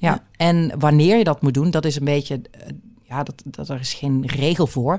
Ja. 0.00 0.10
Ja. 0.10 0.22
En 0.36 0.72
wanneer 0.78 1.16
je 1.18 1.24
dat 1.24 1.42
moet 1.42 1.54
doen, 1.54 1.70
dat 1.70 1.84
is 1.84 1.96
een 1.96 2.04
beetje. 2.04 2.40
eh, 2.50 2.60
Ja, 3.08 3.22
dat, 3.22 3.42
dat, 3.44 3.68
er 3.68 3.80
is 3.80 3.92
geen 3.94 4.26
regel 4.26 4.66
voor. 4.66 4.98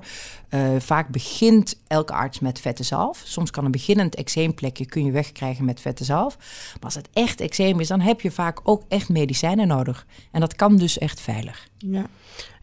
Eh, 0.49 0.59
vaak 0.79 1.07
begint 1.09 1.79
elke 1.87 2.13
arts 2.13 2.39
met 2.39 2.59
vette 2.59 2.83
zalf. 2.83 3.21
Soms 3.25 3.51
kan 3.51 3.65
een 3.65 3.71
beginnend 3.71 4.15
eczeemplekje 4.15 4.85
kun 4.85 5.05
je 5.05 5.11
wegkrijgen 5.11 5.65
met 5.65 5.81
vette 5.81 6.03
zalf. 6.03 6.37
Maar 6.73 6.83
als 6.83 6.95
het 6.95 7.09
echt 7.13 7.41
eczeem 7.41 7.79
is, 7.79 7.87
dan 7.87 7.99
heb 8.01 8.21
je 8.21 8.31
vaak 8.31 8.59
ook 8.63 8.83
echt 8.87 9.09
medicijnen 9.09 9.67
nodig. 9.67 10.05
En 10.31 10.39
dat 10.39 10.55
kan 10.55 10.77
dus 10.77 10.97
echt 10.97 11.21
veilig. 11.21 11.67
ja. 11.77 12.05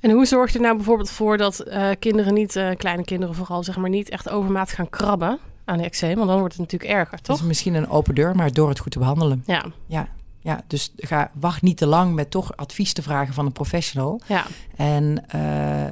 En 0.01 0.11
hoe 0.11 0.27
zorg 0.27 0.51
je 0.53 0.59
er 0.59 0.65
nou 0.65 0.77
bijvoorbeeld 0.77 1.11
voor 1.11 1.37
dat 1.37 1.61
eh, 1.61 1.91
kinderen 1.99 2.35
niet, 2.35 2.57
eh, 2.57 2.71
kleine 2.77 3.05
kinderen 3.05 3.35
vooral, 3.35 3.63
zeg 3.65 3.77
maar, 3.77 3.91
niet 3.91 4.09
echt 4.09 4.29
overmaat 4.29 4.73
gaan 4.73 4.89
krabben 4.91 5.39
aan 5.65 5.81
eczeem? 5.81 6.15
Want 6.17 6.29
dan 6.29 6.39
wordt 6.39 6.53
het 6.55 6.63
natuurlijk 6.63 6.91
erger, 6.91 7.11
Dat 7.17 7.25
toch? 7.25 7.37
is 7.41 7.43
misschien 7.43 7.75
een 7.75 7.89
open 7.89 8.15
deur, 8.15 8.35
maar 8.37 8.53
door 8.53 8.69
het 8.69 8.79
goed 8.79 8.93
te 8.93 8.99
behandelen. 8.99 9.43
Ja. 9.47 9.65
Ja. 9.87 10.09
Ja, 10.49 10.61
dus 10.67 10.93
ga, 10.97 11.31
wacht 11.35 11.63
niet 11.63 11.77
te 11.77 11.87
lang 11.87 12.15
met 12.15 12.31
toch 12.31 12.57
advies 12.57 12.93
te 12.93 13.03
vragen 13.03 13.35
van 13.35 13.47
een 13.47 13.53
professional. 13.53 14.21
Ja, 14.27 14.45
En 14.77 15.25
eh, 15.29 15.41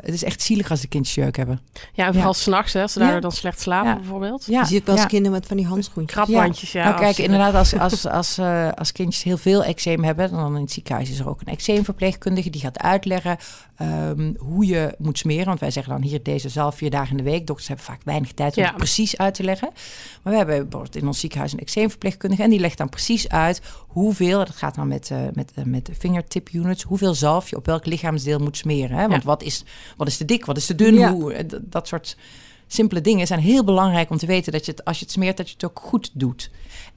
het 0.02 0.14
is 0.14 0.25
echt 0.25 0.42
zielig 0.42 0.70
als 0.70 0.80
de 0.80 0.86
kindjes 0.88 1.14
jeuk 1.14 1.36
hebben. 1.36 1.60
ja 1.92 2.06
en 2.06 2.12
vooral 2.12 2.32
Ja. 2.32 2.38
s'nachts, 2.38 2.72
hè, 2.72 2.82
als 2.82 2.92
ze 2.92 2.98
Ja. 2.98 3.04
daardoor 3.04 3.22
dan 3.22 3.32
slecht 3.32 3.60
slapen 3.60 3.88
Ja. 3.90 3.96
bijvoorbeeld. 3.96 4.44
Ja, 4.46 4.60
je 4.60 4.66
ziet 4.66 4.80
ook 4.80 4.86
wel 4.86 4.94
eens 4.94 5.04
ja. 5.04 5.08
kinderen 5.10 5.32
met 5.38 5.46
van 5.46 5.56
die 5.56 5.66
handschoentjes. 5.66 6.25
Krabwandjes, 6.25 6.72
ja. 6.72 6.84
nou, 6.84 6.96
kijk, 7.00 7.18
inderdaad, 7.18 7.54
als, 7.54 7.75
als, 7.86 8.06
als, 8.06 8.38
eh, 8.38 8.68
als 8.72 8.92
kindjes 8.92 9.22
heel 9.22 9.36
veel 9.38 9.64
eczeem 9.64 10.04
hebben, 10.04 10.30
dan 10.30 10.54
in 10.56 10.60
het 10.62 10.72
ziekenhuis 10.72 11.10
is 11.10 11.18
er 11.18 11.28
ook 11.28 11.40
een 11.40 11.52
eczeemverpleegkundige 11.52 12.50
die 12.50 12.60
gaat 12.60 12.78
uitleggen 12.78 13.36
ehm, 13.76 14.32
hoe 14.38 14.66
je 14.66 14.94
moet 14.98 15.18
smeren. 15.18 15.46
Want 15.46 15.60
wij 15.60 15.70
zeggen 15.70 15.92
dan 15.92 16.02
hier 16.02 16.22
deze 16.22 16.48
zalf 16.48 16.75
vier 16.76 16.90
dagen 16.90 17.10
in 17.10 17.25
de 17.25 17.30
week. 17.30 17.46
Dokters 17.46 17.68
hebben 17.68 17.86
vaak 17.86 18.00
weinig 18.04 18.32
tijd 18.32 18.56
om 18.56 18.62
Ja. 18.62 18.68
het 18.68 18.76
precies 18.76 19.16
uit 19.18 19.34
te 19.34 19.42
leggen. 19.42 19.68
Maar 20.22 20.32
we 20.32 20.38
hebben 20.38 20.56
bijvoorbeeld 20.62 20.96
in 20.96 21.06
ons 21.06 21.20
ziekenhuis 21.20 21.52
een 21.52 21.58
eczeemverpleegkundige 21.58 22.42
en 22.42 22.50
die 22.50 22.60
legt 22.60 22.78
dan 22.78 22.88
precies 22.88 23.28
uit 23.28 23.60
hoeveel, 24.02 24.38
dat 24.38 24.50
gaat 24.56 24.74
dan 24.74 24.88
met, 24.88 25.10
eh, 25.10 25.18
met, 25.32 25.52
eh, 25.54 25.64
met 25.64 25.86
de 25.86 25.94
fingertip 25.94 26.48
units, 26.52 26.82
hoeveel 26.82 27.14
zalf 27.14 27.50
je 27.50 27.56
op 27.56 27.66
welk 27.66 27.86
lichaamsdeel 27.86 28.38
moet 28.38 28.56
smeren. 28.56 28.96
Hè? 28.96 29.08
Want 29.08 29.22
Ja. 29.22 29.28
wat, 29.28 29.42
is, 29.42 29.64
wat 29.96 30.06
is 30.06 30.16
te 30.16 30.24
dik, 30.24 30.44
wat 30.44 30.56
is 30.56 30.66
te 30.66 30.74
dun, 30.74 30.94
Ja. 30.94 31.12
hoe, 31.12 31.32
eh, 31.32 31.44
dat 31.62 31.88
soort 31.88 32.16
simpele 32.66 33.00
dingen 33.00 33.26
zijn 33.26 33.40
heel 33.40 33.64
belangrijk 33.64 34.11
om 34.11 34.16
te 34.16 34.26
weten 34.26 34.52
dat 34.52 34.64
je 34.66 34.70
het, 34.70 34.85
als 34.85 34.99
je 34.99 35.04
het 35.04 35.12
smeert, 35.14 35.37
dat 35.37 35.46
je 35.49 35.52
het 35.54 35.64
ook 35.64 35.80
goed 35.80 36.11
doet. 36.12 36.50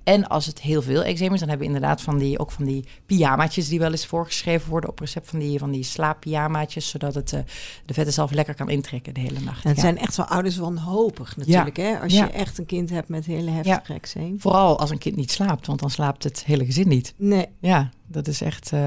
En 0.04 0.28
als 0.28 0.46
het 0.46 0.62
heel 0.62 0.82
veel 0.82 1.04
eczeem 1.04 1.34
is, 1.34 1.40
dan 1.40 1.50
hebben 1.50 1.68
we 1.68 1.74
inderdaad 1.74 2.02
van 2.02 2.18
die, 2.18 2.40
ook 2.40 2.52
van 2.52 2.66
die 2.66 2.86
pyjamaatjes 3.06 3.68
die 3.68 3.80
wel 3.80 3.92
eens 3.92 4.06
voorgeschreven 4.06 4.70
worden 4.70 4.90
op 4.90 5.00
recept 5.00 5.30
van 5.30 5.40
die, 5.40 5.60
van 5.60 5.72
die 5.72 5.84
slaappyjamaatjes, 5.84 6.90
zodat 6.90 7.16
het 7.16 7.34
eh, 7.34 7.40
de 7.86 7.94
vette 7.94 8.12
zelf 8.12 8.32
lekker 8.32 8.56
kan 8.56 8.70
intrekken 8.70 9.14
de 9.14 9.20
hele 9.20 9.40
nacht. 9.40 9.64
En 9.64 9.68
het 9.70 9.78
Ja. 9.78 9.84
zijn 9.84 9.98
echt 9.98 10.16
wel 10.18 10.26
ouders 10.26 10.58
wanhopig 10.58 11.38
natuurlijk. 11.38 11.78
Hè? 11.78 12.00
Als 12.00 12.14
Ja. 12.14 12.26
je 12.26 12.32
echt 12.32 12.58
een 12.58 12.66
kind 12.66 12.90
hebt 12.90 13.08
met 13.10 13.26
hele 13.26 13.52
heftige 13.52 13.94
eczeem. 13.94 14.40
Vooral 14.40 14.80
als 14.80 14.90
een 14.90 14.98
kind 14.98 15.16
niet 15.16 15.32
slaapt, 15.32 15.68
want 15.68 15.80
dan 15.80 15.90
slaapt 15.90 16.24
het 16.24 16.44
hele 16.46 16.66
gezin 16.66 16.88
niet. 16.88 17.14
Nee, 17.18 17.46
Ja, 17.60 17.90
dat 18.08 18.28
is 18.28 18.42
echt. 18.42 18.72
eh, 18.74 18.80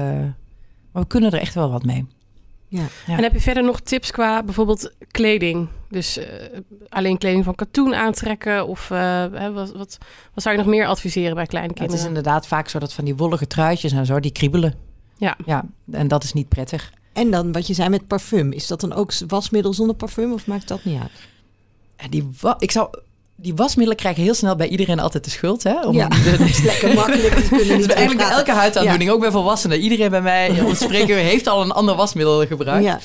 maar 0.91 1.01
we 1.01 1.07
kunnen 1.07 1.31
er 1.31 1.39
echt 1.39 1.53
wel 1.53 1.71
wat 1.71 1.83
mee. 1.83 2.05
Ja. 2.81 2.87
Ja. 3.07 3.17
En 3.17 3.23
heb 3.23 3.33
je 3.33 3.39
verder 3.39 3.63
nog 3.63 3.79
tips 3.79 4.11
qua 4.11 4.43
bijvoorbeeld 4.43 4.91
kleding? 5.11 5.67
Dus 5.89 6.17
eh, 6.17 6.25
alleen 6.89 7.17
kleding 7.17 7.43
van 7.43 7.55
katoen 7.55 7.95
aantrekken? 7.95 8.67
Of 8.67 8.91
eh, 8.91 8.97
hè, 9.31 9.51
wat, 9.51 9.71
wat, 9.71 9.97
wat 10.33 10.43
zou 10.43 10.55
je 10.55 10.61
nog 10.61 10.71
meer 10.71 10.85
adviseren 10.87 11.35
bij 11.35 11.45
kleine 11.45 11.69
Het 11.73 11.79
is 11.79 11.85
kinderen? 11.87 12.07
inderdaad 12.15 12.47
vaak 12.47 12.69
zo 12.69 12.79
dat 12.79 12.93
van 12.93 13.05
die 13.05 13.15
wollige 13.15 13.47
truitjes 13.47 13.91
en 13.91 14.05
zo, 14.05 14.19
die 14.19 14.31
kriebelen. 14.31 14.73
Ja. 15.17 15.37
Ja, 15.45 15.65
en 15.91 16.07
dat 16.07 16.23
is 16.23 16.33
niet 16.33 16.49
prettig. 16.49 16.93
En 17.13 17.31
dan 17.31 17.51
wat 17.51 17.67
je 17.67 17.73
zei 17.73 17.89
met 17.89 18.07
parfum. 18.07 18.51
Is 18.51 18.67
dat 18.67 18.81
dan 18.81 18.93
ook 18.93 19.11
wasmiddel 19.27 19.73
zonder 19.73 19.95
parfum 19.95 20.33
of 20.33 20.47
maakt 20.47 20.67
dat 20.67 20.83
niet 20.83 21.01
uit? 21.01 21.11
En 21.95 22.09
die, 22.09 22.29
wa- 22.41 22.55
ik 22.59 22.71
zou, 22.71 22.89
die 23.43 23.55
wasmiddelen 23.55 23.95
krijgen 23.95 24.23
heel 24.23 24.33
snel 24.33 24.55
bij 24.55 24.67
iedereen 24.67 24.99
altijd 24.99 25.23
de 25.23 25.29
schuld. 25.29 25.63
Hè? 25.63 25.85
Om 25.85 25.95
Ja, 25.95 26.07
de, 26.23 26.35
dat 26.37 26.39
is 26.39 26.61
lekker 26.61 26.93
makkelijk. 26.93 27.35
Die 27.35 27.47
kunnen 27.47 27.67
Dus 27.67 27.77
niet 27.77 27.91
eigenlijk 27.91 28.27
bij 28.27 28.37
elke 28.37 28.51
huidaandoening, 28.51 29.11
ook 29.11 29.19
bij 29.19 29.31
volwassenen. 29.31 29.79
Iedereen 29.79 30.09
bij 30.09 30.21
mij 30.21 30.59
ons 30.65 30.79
spreekuur 30.79 31.15
heeft 31.17 31.47
al 31.47 31.61
een 31.61 31.71
ander 31.71 31.95
wasmiddel 31.95 32.47
gebruikt. 32.47 32.85
Ja. 32.85 32.99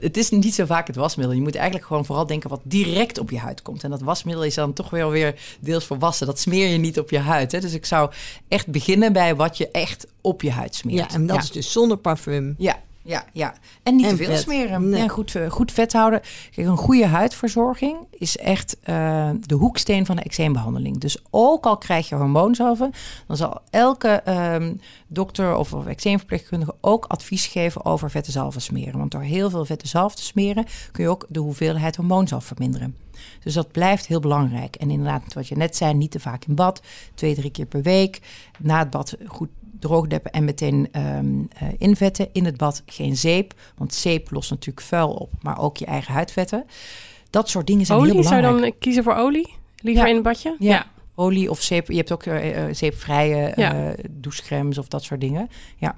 Het 0.00 0.16
is 0.16 0.30
niet 0.30 0.54
zo 0.54 0.64
vaak 0.64 0.86
het 0.86 0.96
wasmiddel. 0.96 1.36
Je 1.36 1.42
moet 1.42 1.54
eigenlijk 1.54 1.86
gewoon 1.86 2.04
vooral 2.04 2.26
denken 2.26 2.50
wat 2.50 2.60
direct 2.62 3.18
op 3.18 3.30
je 3.30 3.38
huid 3.38 3.62
komt. 3.62 3.84
En 3.84 3.90
dat 3.90 4.00
wasmiddel 4.00 4.44
is 4.44 4.54
dan 4.54 4.72
toch 4.72 4.90
weer 4.90 5.10
weer 5.10 5.34
deels 5.60 5.84
voor 5.84 5.98
wassen. 5.98 6.26
Dat 6.26 6.40
smeer 6.40 6.68
je 6.68 6.78
niet 6.78 6.98
op 6.98 7.10
je 7.10 7.18
huid. 7.18 7.52
Hè? 7.52 7.60
Dus 7.60 7.72
ik 7.72 7.86
zou 7.86 8.10
echt 8.48 8.66
beginnen 8.66 9.12
bij 9.12 9.36
wat 9.36 9.56
je 9.56 9.70
echt 9.70 10.06
op 10.20 10.42
je 10.42 10.50
huid 10.50 10.74
smeert. 10.74 11.10
ja, 11.10 11.16
en 11.16 11.26
dat 11.26 11.42
is 11.42 11.50
dus 11.50 11.72
zonder 11.72 11.96
parfum. 11.96 12.54
Ja, 12.58 12.78
ja, 13.04 13.24
ja. 13.32 13.54
En 13.82 13.96
niet 13.96 14.04
En 14.04 14.10
te 14.10 14.16
veel 14.16 14.26
vet. 14.26 14.40
smeren. 14.40 14.88
Nee. 14.88 15.00
Ja, 15.02 15.08
goed, 15.08 15.34
eh, 15.34 15.50
goed 15.50 15.72
vet 15.72 15.92
houden. 15.92 16.20
Kijk, 16.50 16.66
een 16.66 16.76
goede 16.76 17.06
huidverzorging 17.06 17.96
is 18.10 18.36
echt 18.36 18.76
eh, 18.82 19.30
de 19.40 19.54
hoeksteen 19.54 20.06
van 20.06 20.16
de 20.16 20.22
eczeembehandeling. 20.22 20.98
Dus 20.98 21.18
ook 21.30 21.66
al 21.66 21.78
krijg 21.78 22.08
je 22.08 22.14
hormoonzalven, 22.14 22.90
dan 23.26 23.36
zal 23.36 23.60
elke 23.70 24.08
ehm, 24.08 24.74
dokter 25.06 25.56
of, 25.56 25.72
of 25.72 25.86
eczeemverpleegkundige 25.86 26.74
ook 26.80 27.04
advies 27.04 27.46
geven 27.46 27.84
over 27.84 28.10
vette 28.10 28.30
zalven 28.30 28.60
smeren. 28.60 28.98
Want 28.98 29.10
door 29.10 29.22
heel 29.22 29.50
veel 29.50 29.64
vette 29.64 29.88
zalf 29.88 30.14
te 30.14 30.24
smeren 30.24 30.64
kun 30.92 31.04
je 31.04 31.10
ook 31.10 31.26
de 31.28 31.40
hoeveelheid 31.40 31.96
hormoonzalf 31.96 32.44
verminderen. 32.44 32.96
Dus 33.42 33.54
dat 33.54 33.72
blijft 33.72 34.06
heel 34.06 34.20
belangrijk. 34.20 34.76
En 34.76 34.90
inderdaad, 34.90 35.34
wat 35.34 35.48
je 35.48 35.56
net 35.56 35.76
zei, 35.76 35.94
niet 35.94 36.10
te 36.10 36.20
vaak 36.20 36.44
in 36.44 36.54
bad. 36.54 36.82
Twee, 37.14 37.34
drie 37.34 37.50
keer 37.50 37.66
per 37.66 37.82
week. 37.82 38.20
Na 38.58 38.78
het 38.78 38.90
bad 38.90 39.16
goed 39.26 39.48
droogdeppen 39.84 40.30
en 40.32 40.44
meteen 40.44 40.88
ehm, 40.92 41.26
eh, 41.58 41.68
invetten. 41.78 42.28
In 42.32 42.44
het 42.44 42.56
bad 42.56 42.82
geen 42.86 43.16
zeep, 43.16 43.52
want 43.76 43.94
zeep 43.94 44.30
lost 44.30 44.50
natuurlijk 44.50 44.86
vuil 44.86 45.10
op. 45.10 45.30
Maar 45.42 45.60
ook 45.60 45.76
je 45.76 45.86
eigen 45.86 46.12
huidvetten. 46.12 46.64
Dat 47.30 47.48
soort 47.48 47.66
dingen 47.66 47.86
zijn 47.86 47.98
heel 48.00 48.10
Olie? 48.10 48.22
Zou 48.22 48.34
belangrijk. 48.36 48.64
je 48.64 48.70
dan 48.70 48.78
kiezen 48.80 49.02
voor 49.02 49.14
olie? 49.14 49.54
Liever 49.76 50.02
Ja. 50.04 50.10
in 50.10 50.16
een 50.16 50.22
badje? 50.22 50.56
Ja. 50.58 50.86
Olie 51.14 51.50
of 51.50 51.60
zeep. 51.60 51.88
Je 51.88 51.96
hebt 51.96 52.12
ook 52.12 52.22
eh, 52.22 52.64
eh, 52.68 52.74
zeepvrije 52.74 53.52
Ja. 53.56 53.94
douchecremes 54.10 54.78
of 54.78 54.88
dat 54.88 55.02
soort 55.02 55.20
dingen. 55.20 55.48
Ja, 55.76 55.96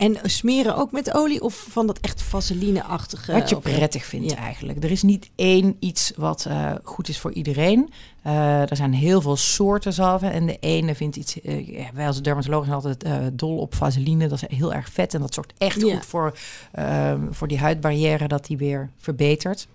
En 0.00 0.16
smeren 0.22 0.76
ook 0.76 0.92
met 0.92 1.14
olie 1.14 1.42
of 1.42 1.66
van 1.70 1.86
dat 1.86 1.98
echt 2.00 2.22
vaseline-achtige? 2.22 3.32
Wat 3.32 3.48
je 3.48 3.56
prettig 3.56 4.04
vindt 4.04 4.30
ja. 4.30 4.36
eigenlijk. 4.36 4.84
Er 4.84 4.90
is 4.90 5.02
niet 5.02 5.30
één 5.34 5.76
iets 5.78 6.12
wat 6.16 6.44
eh, 6.44 6.72
goed 6.82 7.08
is 7.08 7.18
voor 7.18 7.32
iedereen. 7.32 7.92
Eh, 8.22 8.70
er 8.70 8.76
zijn 8.76 8.92
heel 8.92 9.20
veel 9.20 9.36
soorten 9.36 9.92
zalven. 9.92 10.32
En 10.32 10.46
de 10.46 10.56
ene 10.60 10.94
vindt 10.94 11.16
iets... 11.16 11.40
eh, 11.40 11.86
wij 11.94 12.06
als 12.06 12.22
dermatologen 12.22 12.66
zijn 12.66 12.76
altijd 12.76 13.38
dol 13.38 13.58
op 13.58 13.74
vaseline. 13.74 14.28
Dat 14.28 14.42
is 14.42 14.58
heel 14.58 14.74
erg 14.74 14.88
vet. 14.88 15.14
En 15.14 15.20
dat 15.20 15.34
zorgt 15.34 15.52
echt 15.58 15.80
Ja. 15.80 15.94
goed 15.94 16.06
voor, 16.06 16.38
eh, 16.72 17.14
voor 17.30 17.48
die 17.48 17.58
huidbarrière 17.58 18.28
dat 18.28 18.46
die 18.46 18.56
weer 18.56 18.90
verbetert. 18.98 19.68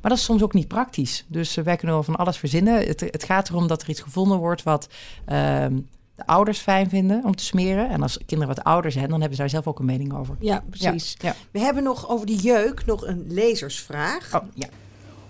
Maar 0.00 0.10
dat 0.10 0.18
is 0.20 0.24
soms 0.24 0.42
ook 0.42 0.54
niet 0.54 0.68
praktisch. 0.68 1.24
Dus 1.26 1.54
wij 1.54 1.76
kunnen 1.76 1.96
wel 1.96 2.04
van 2.04 2.16
alles 2.16 2.36
verzinnen. 2.36 2.86
Het, 2.86 3.00
het 3.00 3.24
gaat 3.24 3.48
erom 3.48 3.66
dat 3.66 3.82
er 3.82 3.88
iets 3.88 4.00
gevonden 4.00 4.38
wordt 4.38 4.62
wat 4.62 4.88
ehm, 5.24 5.76
de 6.20 6.32
ouders 6.32 6.58
fijn 6.58 6.88
vinden 6.88 7.24
om 7.24 7.36
te 7.36 7.44
smeren. 7.44 7.88
En 7.88 8.02
als 8.02 8.18
kinderen 8.26 8.54
wat 8.54 8.64
ouder 8.64 8.92
zijn, 8.92 9.08
dan 9.08 9.20
hebben 9.20 9.36
ze 9.36 9.40
daar 9.40 9.50
zelf 9.50 9.66
ook 9.66 9.78
een 9.78 9.84
mening 9.84 10.14
over. 10.14 10.36
Ja, 10.40 10.62
precies. 10.70 11.16
Ja. 11.18 11.34
We 11.50 11.58
hebben 11.58 11.82
nog 11.82 12.08
over 12.08 12.26
die 12.26 12.40
jeuk 12.40 12.86
nog 12.86 13.06
een 13.06 13.24
lezersvraag. 13.28 14.34
Oh, 14.34 14.42
ja. 14.54 14.66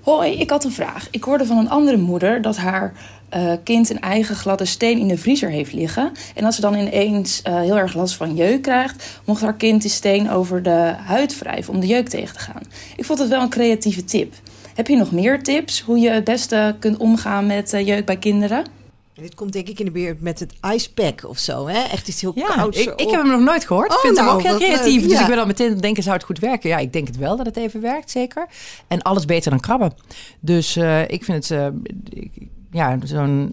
Hoi, 0.01 0.33
ik 0.33 0.51
had 0.51 0.65
een 0.65 0.73
vraag. 0.73 1.09
Ik 1.11 1.25
hoorde 1.25 1.47
van 1.47 1.59
een 1.59 1.71
andere 1.71 1.97
moeder 1.97 2.43
dat 2.43 2.57
haar 2.57 2.93
eh, 3.29 3.53
kind 3.65 3.91
een 3.91 4.01
eigen 4.01 4.37
gladde 4.37 4.65
steen 4.65 4.99
in 4.99 5.09
de 5.09 5.19
vriezer 5.19 5.51
heeft 5.51 5.73
liggen. 5.73 6.13
En 6.35 6.45
als 6.45 6.55
ze 6.55 6.61
dan 6.61 6.75
ineens 6.75 7.43
eh, 7.43 7.61
heel 7.61 7.79
erg 7.79 7.95
last 7.95 8.15
van 8.15 8.35
jeuk 8.35 8.63
krijgt, 8.63 9.21
mocht 9.25 9.41
haar 9.41 9.55
kind 9.55 9.83
die 9.83 9.91
steen 9.91 10.31
over 10.31 10.63
de 10.63 10.95
huid 11.05 11.39
wrijven 11.39 11.75
om 11.75 11.81
de 11.81 11.87
jeuk 11.87 12.09
tegen 12.09 12.35
te 12.35 12.41
gaan. 12.41 12.63
Ik 12.97 13.05
vond 13.05 13.19
het 13.19 13.29
wel 13.29 13.43
een 13.43 13.49
creatieve 13.49 14.05
tip. 14.05 14.35
Heb 14.75 14.87
je 14.87 14.97
nog 14.97 15.13
meer 15.13 15.43
tips 15.43 15.81
hoe 15.81 15.99
je 15.99 16.11
het 16.11 16.25
beste 16.25 16.77
kunt 16.79 16.97
omgaan 16.97 17.47
met 17.47 17.73
eh, 17.73 17.87
jeuk 17.87 18.05
bij 18.05 18.17
kinderen? 18.17 18.80
En 19.21 19.27
dit 19.27 19.35
komt 19.35 19.53
denk 19.53 19.69
ik 19.69 19.79
in 19.79 19.85
de 19.85 19.91
buurt 19.91 20.21
met 20.21 20.41
het 20.41 20.53
icepack 20.75 21.25
of 21.29 21.39
zo. 21.39 21.67
Hè? 21.69 21.79
Echt 21.83 22.09
iets 22.09 22.21
heel 22.21 22.33
Ja, 22.35 22.47
kouds 22.47 22.79
ik, 22.79 22.89
ik 23.01 23.11
heb 23.11 23.21
hem 23.21 23.31
nog 23.31 23.41
nooit 23.41 23.65
gehoord. 23.67 23.89
Oh, 23.91 23.95
ik 23.95 24.01
vind 24.01 24.15
nou, 24.17 24.27
hem 24.29 24.37
ook 24.37 24.43
heel 24.43 24.53
wat 24.53 24.61
leuk. 24.61 24.71
creatief. 24.71 25.03
Dus 25.03 25.13
Ja. 25.13 25.21
ik 25.21 25.27
ben 25.29 25.39
al 25.39 25.47
meteen 25.47 25.77
denken, 25.77 26.03
zou 26.03 26.17
het 26.17 26.25
goed 26.25 26.39
werken? 26.39 26.69
Ja, 26.71 26.79
ik 26.79 26.93
denk 26.93 27.07
het 27.07 27.17
wel 27.17 27.37
dat 27.37 27.47
het 27.47 27.57
even 27.57 27.81
werkt, 27.81 28.11
zeker. 28.11 28.47
En 28.87 29.03
alles 29.03 29.25
beter 29.25 29.51
dan 29.51 29.61
krabben. 29.61 29.93
Dus 30.41 30.77
eh, 30.77 31.09
ik 31.09 31.25
vind 31.25 31.49
het, 31.49 31.59
eh, 31.59 31.67
ik- 32.09 32.33
ja, 32.71 32.99
zo'n... 33.05 33.53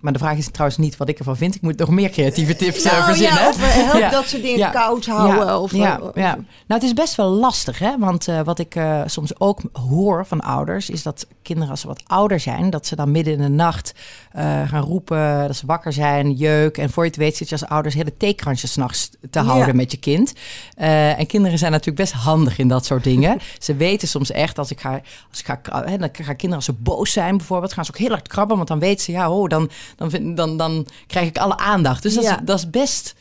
Maar 0.00 0.12
de 0.12 0.18
vraag 0.18 0.36
is 0.36 0.50
trouwens 0.50 0.78
niet 0.78 0.96
wat 0.96 1.08
ik 1.08 1.18
ervan 1.18 1.36
vind. 1.36 1.54
Ik 1.54 1.60
moet 1.62 1.78
nog 1.78 1.88
meer 1.90 2.10
creatieve 2.10 2.56
tips 2.56 2.82
eh, 2.82 2.92
Nou, 2.92 3.04
verzinnen. 3.04 3.38
ja, 3.42 3.48
of 3.48 3.62
eh, 3.62 3.74
help 3.84 3.98
Ja. 3.98 4.10
dat 4.10 4.26
soort 4.28 4.42
dingen 4.42 4.58
Ja. 4.58 4.70
koud 4.70 5.06
houden. 5.06 5.46
Ja, 5.46 5.58
of, 5.58 5.72
ja, 5.72 5.98
eh, 6.00 6.22
ja. 6.22 6.34
Nou, 6.34 6.44
het 6.66 6.82
is 6.82 6.92
best 6.92 7.14
wel 7.14 7.28
lastig, 7.28 7.78
hè? 7.78 7.98
Want 7.98 8.28
eh, 8.28 8.40
wat 8.42 8.58
ik 8.58 8.74
eh, 8.74 9.00
soms 9.06 9.40
ook 9.40 9.60
hoor 9.72 10.26
van 10.26 10.40
ouders, 10.40 10.90
is 10.90 11.02
dat 11.02 11.26
kinderen 11.42 11.70
als 11.70 11.80
ze 11.80 11.86
wat 11.86 12.02
ouder 12.06 12.40
zijn, 12.40 12.70
dat 12.70 12.86
ze 12.86 12.96
dan 12.96 13.10
midden 13.10 13.32
in 13.34 13.40
de 13.42 13.48
nacht 13.48 13.92
eh, 14.32 14.68
gaan 14.68 14.82
roepen, 14.82 15.46
dat 15.46 15.56
ze 15.56 15.66
wakker 15.66 15.92
zijn, 15.92 16.32
jeuk. 16.32 16.78
En 16.78 16.90
voor 16.90 17.02
je 17.04 17.08
het 17.10 17.18
weet 17.18 17.36
zit 17.36 17.48
je 17.48 17.54
als 17.58 17.68
ouders 17.68 17.94
hele 17.94 18.16
theekransjes 18.16 18.72
s'nachts 18.72 19.10
te 19.30 19.38
houden 19.38 19.76
met 19.76 19.90
je 19.90 19.98
kind. 19.98 20.32
Eh, 20.76 21.18
en 21.18 21.26
kinderen 21.26 21.58
zijn 21.58 21.70
natuurlijk 21.70 21.98
best 21.98 22.12
handig 22.12 22.58
in 22.58 22.68
dat 22.68 22.84
soort 22.84 23.04
dingen. 23.04 23.38
ze 23.58 23.74
weten 23.74 24.08
soms 24.08 24.30
echt, 24.30 24.58
als 24.58 24.70
ik 24.70 24.80
ga, 24.80 25.00
als 25.30 25.40
ik 25.40 25.46
ga, 25.46 25.60
hè, 25.84 25.96
dan 25.98 26.08
gaan 26.12 26.36
kinderen 26.36 26.54
als 26.56 26.64
ze 26.64 26.72
boos 26.72 27.12
zijn 27.12 27.36
bijvoorbeeld, 27.36 27.72
gaan 27.72 27.84
ze 27.84 27.90
ook 27.90 27.98
heel 27.98 28.08
hard 28.08 28.28
krabben, 28.28 28.56
want 28.56 28.68
dan 28.68 28.78
weten 28.78 29.04
ze, 29.04 29.12
ja, 29.12 29.30
oh, 29.30 29.48
dan, 29.48 29.70
dan, 29.96 30.10
vind, 30.10 30.36
dan, 30.36 30.56
dan 30.56 30.86
krijg 31.06 31.28
ik 31.28 31.38
alle 31.38 31.56
aandacht. 31.56 32.02
Dus 32.02 32.14
dat, 32.14 32.24
Ja. 32.24 32.38
is, 32.40 32.44
dat 32.46 32.58
is 32.58 32.70
best 32.70 33.14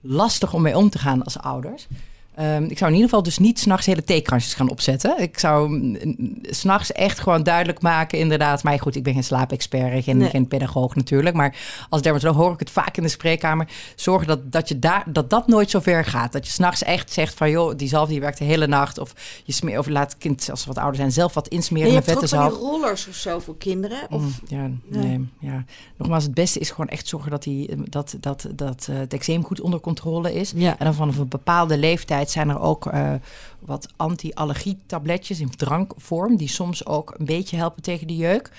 lastig 0.00 0.52
om 0.54 0.62
mee 0.62 0.76
om 0.76 0.90
te 0.90 0.98
gaan 0.98 1.22
als 1.24 1.38
ouders. 1.38 1.86
Ehm, 2.34 2.64
ik 2.64 2.78
zou 2.78 2.90
in 2.90 2.96
ieder 2.96 3.08
geval 3.10 3.22
dus 3.22 3.38
niet 3.38 3.58
s'nachts 3.58 3.86
hele 3.86 4.04
theekransjes 4.04 4.54
gaan 4.54 4.70
opzetten. 4.70 5.20
Ik 5.20 5.38
zou 5.38 5.68
mm, 5.68 6.38
s'nachts 6.42 6.92
echt 6.92 7.18
gewoon 7.18 7.42
duidelijk 7.42 7.80
maken, 7.82 8.18
inderdaad. 8.18 8.62
Maar 8.62 8.80
goed, 8.80 8.96
ik 8.96 9.02
ben 9.02 9.12
geen 9.12 9.24
slaapexpert, 9.24 10.04
geen, 10.04 10.16
Nee. 10.16 10.28
geen 10.30 10.48
pedagoog 10.48 10.94
natuurlijk. 10.94 11.36
Maar 11.36 11.56
als 11.88 12.02
dermatoloog 12.02 12.36
hoor 12.36 12.52
ik 12.52 12.58
het 12.58 12.70
vaak 12.70 12.96
in 12.96 13.02
de 13.02 13.08
spreekkamer. 13.08 13.68
Zorg 13.96 14.24
dat, 14.24 14.52
dat, 14.52 14.68
je 14.68 14.78
daar, 14.78 15.04
dat 15.06 15.30
dat 15.30 15.46
nooit 15.46 15.70
zo 15.70 15.80
ver 15.80 16.04
gaat. 16.04 16.32
Dat 16.32 16.46
je 16.46 16.52
s'nachts 16.52 16.82
echt 16.82 17.12
zegt 17.12 17.34
van, 17.34 17.50
joh, 17.50 17.72
die 17.76 17.88
zalf 17.88 18.08
die 18.08 18.20
werkt 18.20 18.38
de 18.38 18.44
hele 18.44 18.66
nacht. 18.66 18.98
Of 18.98 19.12
je 19.44 19.52
smeer, 19.52 19.78
of 19.78 19.86
laat 19.88 20.12
het 20.12 20.20
kind, 20.20 20.50
als 20.50 20.60
ze 20.60 20.66
wat 20.68 20.78
ouder 20.78 20.96
zijn, 20.96 21.12
zelf 21.12 21.34
wat 21.34 21.48
En 21.48 21.56
insmeren 21.56 21.88
je 21.88 21.94
met 21.94 22.06
hebt 22.06 22.18
vette 22.20 22.36
ook 22.36 22.42
van 22.42 22.50
zalf. 22.50 22.60
die 22.70 22.70
rollers 22.80 23.08
of 23.08 23.14
zo 23.14 23.38
voor 23.38 23.56
kinderen? 23.58 23.98
Of, 24.10 24.20
Mm, 24.22 24.32
ja, 24.46 24.70
Nee. 25.00 25.06
nee. 25.06 25.28
ja. 25.38 25.64
Nogmaals, 25.96 26.24
het 26.24 26.34
beste 26.34 26.58
is 26.58 26.70
gewoon 26.70 26.88
echt 26.88 27.08
zorgen 27.08 27.30
dat, 27.30 27.42
die, 27.42 27.70
dat, 27.88 28.16
dat, 28.20 28.46
dat 28.54 28.86
eh, 28.90 28.96
het 28.98 29.12
eczeem 29.14 29.44
goed 29.44 29.60
onder 29.60 29.80
controle 29.80 30.34
is. 30.34 30.52
Ja. 30.56 30.78
En 30.78 30.84
dan 30.84 30.94
vanaf 30.94 31.16
een 31.18 31.28
bepaalde 31.28 31.78
leeftijd 31.78 32.21
zijn 32.30 32.48
er 32.48 32.60
ook 32.60 32.86
eh, 32.86 33.14
wat 33.58 33.88
anti-allergietabletjes 33.96 35.40
in 35.40 35.50
drankvorm, 35.50 36.36
die 36.36 36.48
soms 36.48 36.86
ook 36.86 37.14
een 37.18 37.26
beetje 37.26 37.56
helpen 37.56 37.82
tegen 37.82 38.06
de 38.06 38.16
jeuk. 38.16 38.50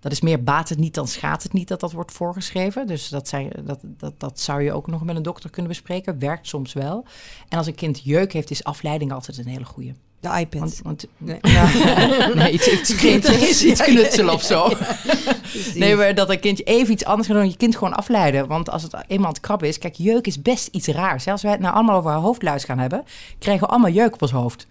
Dat 0.00 0.12
is 0.12 0.20
meer 0.20 0.42
baat 0.42 0.68
het 0.68 0.78
niet 0.78 0.94
dan 0.94 1.08
schaadt 1.08 1.42
het 1.42 1.52
niet 1.52 1.68
dat 1.68 1.80
dat 1.80 1.92
wordt 1.92 2.12
voorgeschreven. 2.12 2.86
Dus 2.86 3.08
dat, 3.08 3.28
zijn, 3.28 3.52
dat, 3.64 3.80
dat, 3.82 4.20
dat 4.20 4.40
zou 4.40 4.62
je 4.62 4.72
ook 4.72 4.86
nog 4.86 5.04
met 5.04 5.16
een 5.16 5.22
dokter 5.22 5.50
kunnen 5.50 5.70
bespreken. 5.70 6.18
Werkt 6.18 6.46
soms 6.46 6.72
wel. 6.72 7.04
En 7.48 7.58
als 7.58 7.66
een 7.66 7.74
kind 7.74 8.00
jeuk 8.04 8.32
heeft, 8.32 8.50
is 8.50 8.64
afleiding 8.64 9.12
altijd 9.12 9.38
een 9.38 9.46
hele 9.46 9.64
goede. 9.64 9.94
De 10.20 10.28
iPad. 10.38 10.60
Want, 10.60 10.80
want, 10.82 11.06
Nee. 11.16 11.38
ja, 11.54 11.70
nee, 12.34 12.52
iets, 12.56 12.68
iets, 13.64 13.82
knutselen 13.82 14.34
of 14.34 14.42
zo. 14.42 14.72
Nee, 15.74 15.96
maar 15.96 16.14
dat 16.14 16.30
een 16.30 16.40
kindje 16.40 16.64
even 16.64 16.92
iets 16.92 17.04
anders 17.04 17.28
gaat 17.28 17.36
doen, 17.36 17.48
je 17.48 17.56
kind 17.56 17.76
gewoon 17.76 17.94
afleiden. 17.94 18.46
Want 18.46 18.70
als 18.70 18.82
het 18.82 18.94
eenmaal 19.06 19.26
aan 19.26 19.32
het 19.32 19.40
krabben 19.42 19.68
is, 19.68 19.78
kijk, 19.78 19.94
jeuk 19.94 20.26
is 20.26 20.42
best 20.42 20.66
iets 20.72 20.86
raars. 20.86 21.24
hè. 21.24 21.32
Als 21.32 21.42
wij 21.42 21.50
het 21.52 21.60
nou 21.60 21.74
allemaal 21.74 21.96
over 21.96 22.12
hoofdluis 22.12 22.64
gaan 22.64 22.78
hebben, 22.78 23.04
krijgen 23.38 23.66
we 23.66 23.72
allemaal 23.72 23.90
jeuk 23.90 24.12
op 24.14 24.22
ons 24.22 24.30
hoofd. 24.30 24.66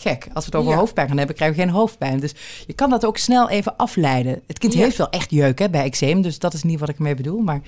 Gek. 0.00 0.26
Als 0.32 0.44
we 0.44 0.50
het 0.50 0.54
over 0.60 0.70
Ja. 0.72 0.78
hoofdpijn 0.78 1.08
gaan 1.08 1.16
hebben, 1.18 1.36
krijgen 1.36 1.56
we 1.56 1.62
geen 1.62 1.72
hoofdpijn. 1.72 2.20
Dus 2.20 2.34
je 2.66 2.72
kan 2.72 2.90
dat 2.90 3.04
ook 3.04 3.16
snel 3.18 3.48
even 3.48 3.76
afleiden. 3.76 4.40
Het 4.46 4.58
kind 4.58 4.72
Ja. 4.72 4.80
heeft 4.80 4.96
wel 4.96 5.10
echt 5.10 5.30
jeuk 5.30 5.58
hè, 5.58 5.70
bij 5.70 5.84
eczeem, 5.84 6.22
dus 6.22 6.38
dat 6.38 6.54
is 6.54 6.62
niet 6.62 6.80
wat 6.80 6.88
ik 6.88 6.96
ermee 6.96 7.14
bedoel. 7.14 7.40
Maar 7.40 7.60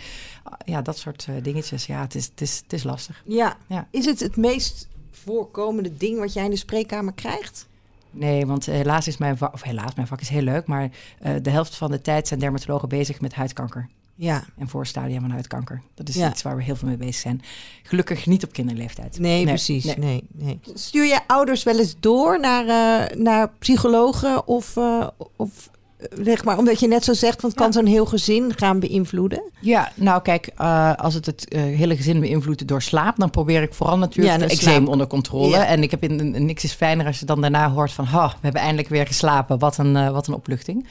ja, 0.65 0.83
dat 0.83 0.99
soort 0.99 1.27
eh, 1.29 1.35
dingetjes, 1.43 1.87
ja, 1.87 2.01
het 2.01 2.15
is, 2.15 2.25
het, 2.25 2.41
is, 2.41 2.61
het 2.63 2.73
is 2.73 2.83
lastig. 2.83 3.23
Ja. 3.25 3.57
Ja. 3.69 3.87
Is 3.91 4.05
het 4.05 4.21
het 4.21 4.37
meest 4.37 4.89
voorkomende 5.25 5.97
ding 5.97 6.19
wat 6.19 6.33
jij 6.33 6.45
in 6.45 6.51
de 6.51 6.57
spreekkamer 6.57 7.13
krijgt? 7.13 7.69
Nee, 8.11 8.47
want 8.47 8.67
helaas 8.67 9.07
is 9.07 9.17
mijn 9.17 9.37
vak, 9.37 9.53
of 9.53 9.63
helaas, 9.63 9.95
mijn 9.95 10.07
vak 10.07 10.21
is 10.21 10.29
heel 10.29 10.43
leuk, 10.43 10.67
maar 10.67 10.91
eh, 11.21 11.33
de 11.43 11.51
helft 11.51 11.75
van 11.77 11.91
de 11.91 12.01
tijd 12.01 12.29
zijn 12.29 12.41
dermatologen 12.41 12.89
bezig 12.89 13.21
met 13.21 13.35
huidkanker. 13.35 13.89
Ja. 14.15 14.45
en 14.59 14.69
voorstadia 14.69 15.21
van 15.21 15.31
huidkanker. 15.31 15.83
Dat 15.95 16.09
is 16.09 16.15
Ja. 16.15 16.31
iets 16.31 16.43
waar 16.43 16.57
we 16.57 16.63
heel 16.63 16.77
veel 16.77 16.89
mee 16.89 16.97
bezig 16.97 17.15
zijn. 17.15 17.43
Gelukkig 17.83 18.27
niet 18.27 18.45
op 18.45 18.53
kinderleeftijd. 18.53 19.19
Nee, 19.19 19.45
precies. 19.45 19.85
nee. 19.85 19.97
Nee. 19.97 20.25
Nee, 20.33 20.61
Stuur 20.75 21.05
je 21.05 21.21
ouders 21.27 21.63
wel 21.63 21.79
eens 21.79 21.97
door 22.01 22.41
naar, 22.41 22.63
eh, 23.09 23.17
naar 23.17 23.51
psychologen 23.59 24.47
of, 24.47 24.77
eh, 24.77 25.07
of 25.37 25.67
eh, 25.67 25.79
zeg 26.23 26.45
maar, 26.45 26.59
omdat 26.59 26.81
je 26.81 26.89
net 26.89 27.05
zo 27.05 27.13
zegt, 27.13 27.41
want 27.43 27.53
het 27.55 27.63
kan 27.63 27.67
Ja. 27.67 27.73
zo'n 27.73 27.87
heel 27.93 28.07
gezin 28.07 28.53
gaan 28.57 28.81
beïnvloeden. 28.81 29.43
Ja, 29.61 29.93
nou 29.95 30.23
kijk, 30.23 30.51
eh, 30.57 30.95
als 30.95 31.15
het 31.15 31.27
het 31.27 31.49
eh, 31.49 31.61
hele 31.63 31.97
gezin 31.97 32.21
beïnvloedt 32.21 32.69
door 32.69 32.83
slaap, 32.83 33.17
dan 33.17 33.31
probeer 33.31 33.63
ik 33.63 33.75
vooral 33.75 33.99
natuurlijk 33.99 34.39
Ja, 34.41 34.45
eczeem 34.45 34.59
slaap. 34.75 34.89
onder 34.89 35.07
controle. 35.07 35.49
Ja. 35.57 35.67
En 35.67 35.83
ik 35.83 35.91
heb 35.91 36.03
in, 36.03 36.35
in- 36.35 36.45
niks 36.45 36.65
is 36.65 36.73
fijner 36.73 37.07
als 37.07 37.19
je 37.19 37.25
dan 37.27 37.41
daarna 37.41 37.71
hoort 37.71 37.93
van, 37.93 38.05
ha, 38.05 38.27
we 38.29 38.35
hebben 38.41 38.61
eindelijk 38.61 38.89
weer 38.89 39.07
geslapen. 39.07 39.59
Wat 39.59 39.79
een, 39.79 39.97
eh, 39.97 40.11
wat 40.11 40.27
een 40.27 40.35
opluchting. 40.35 40.87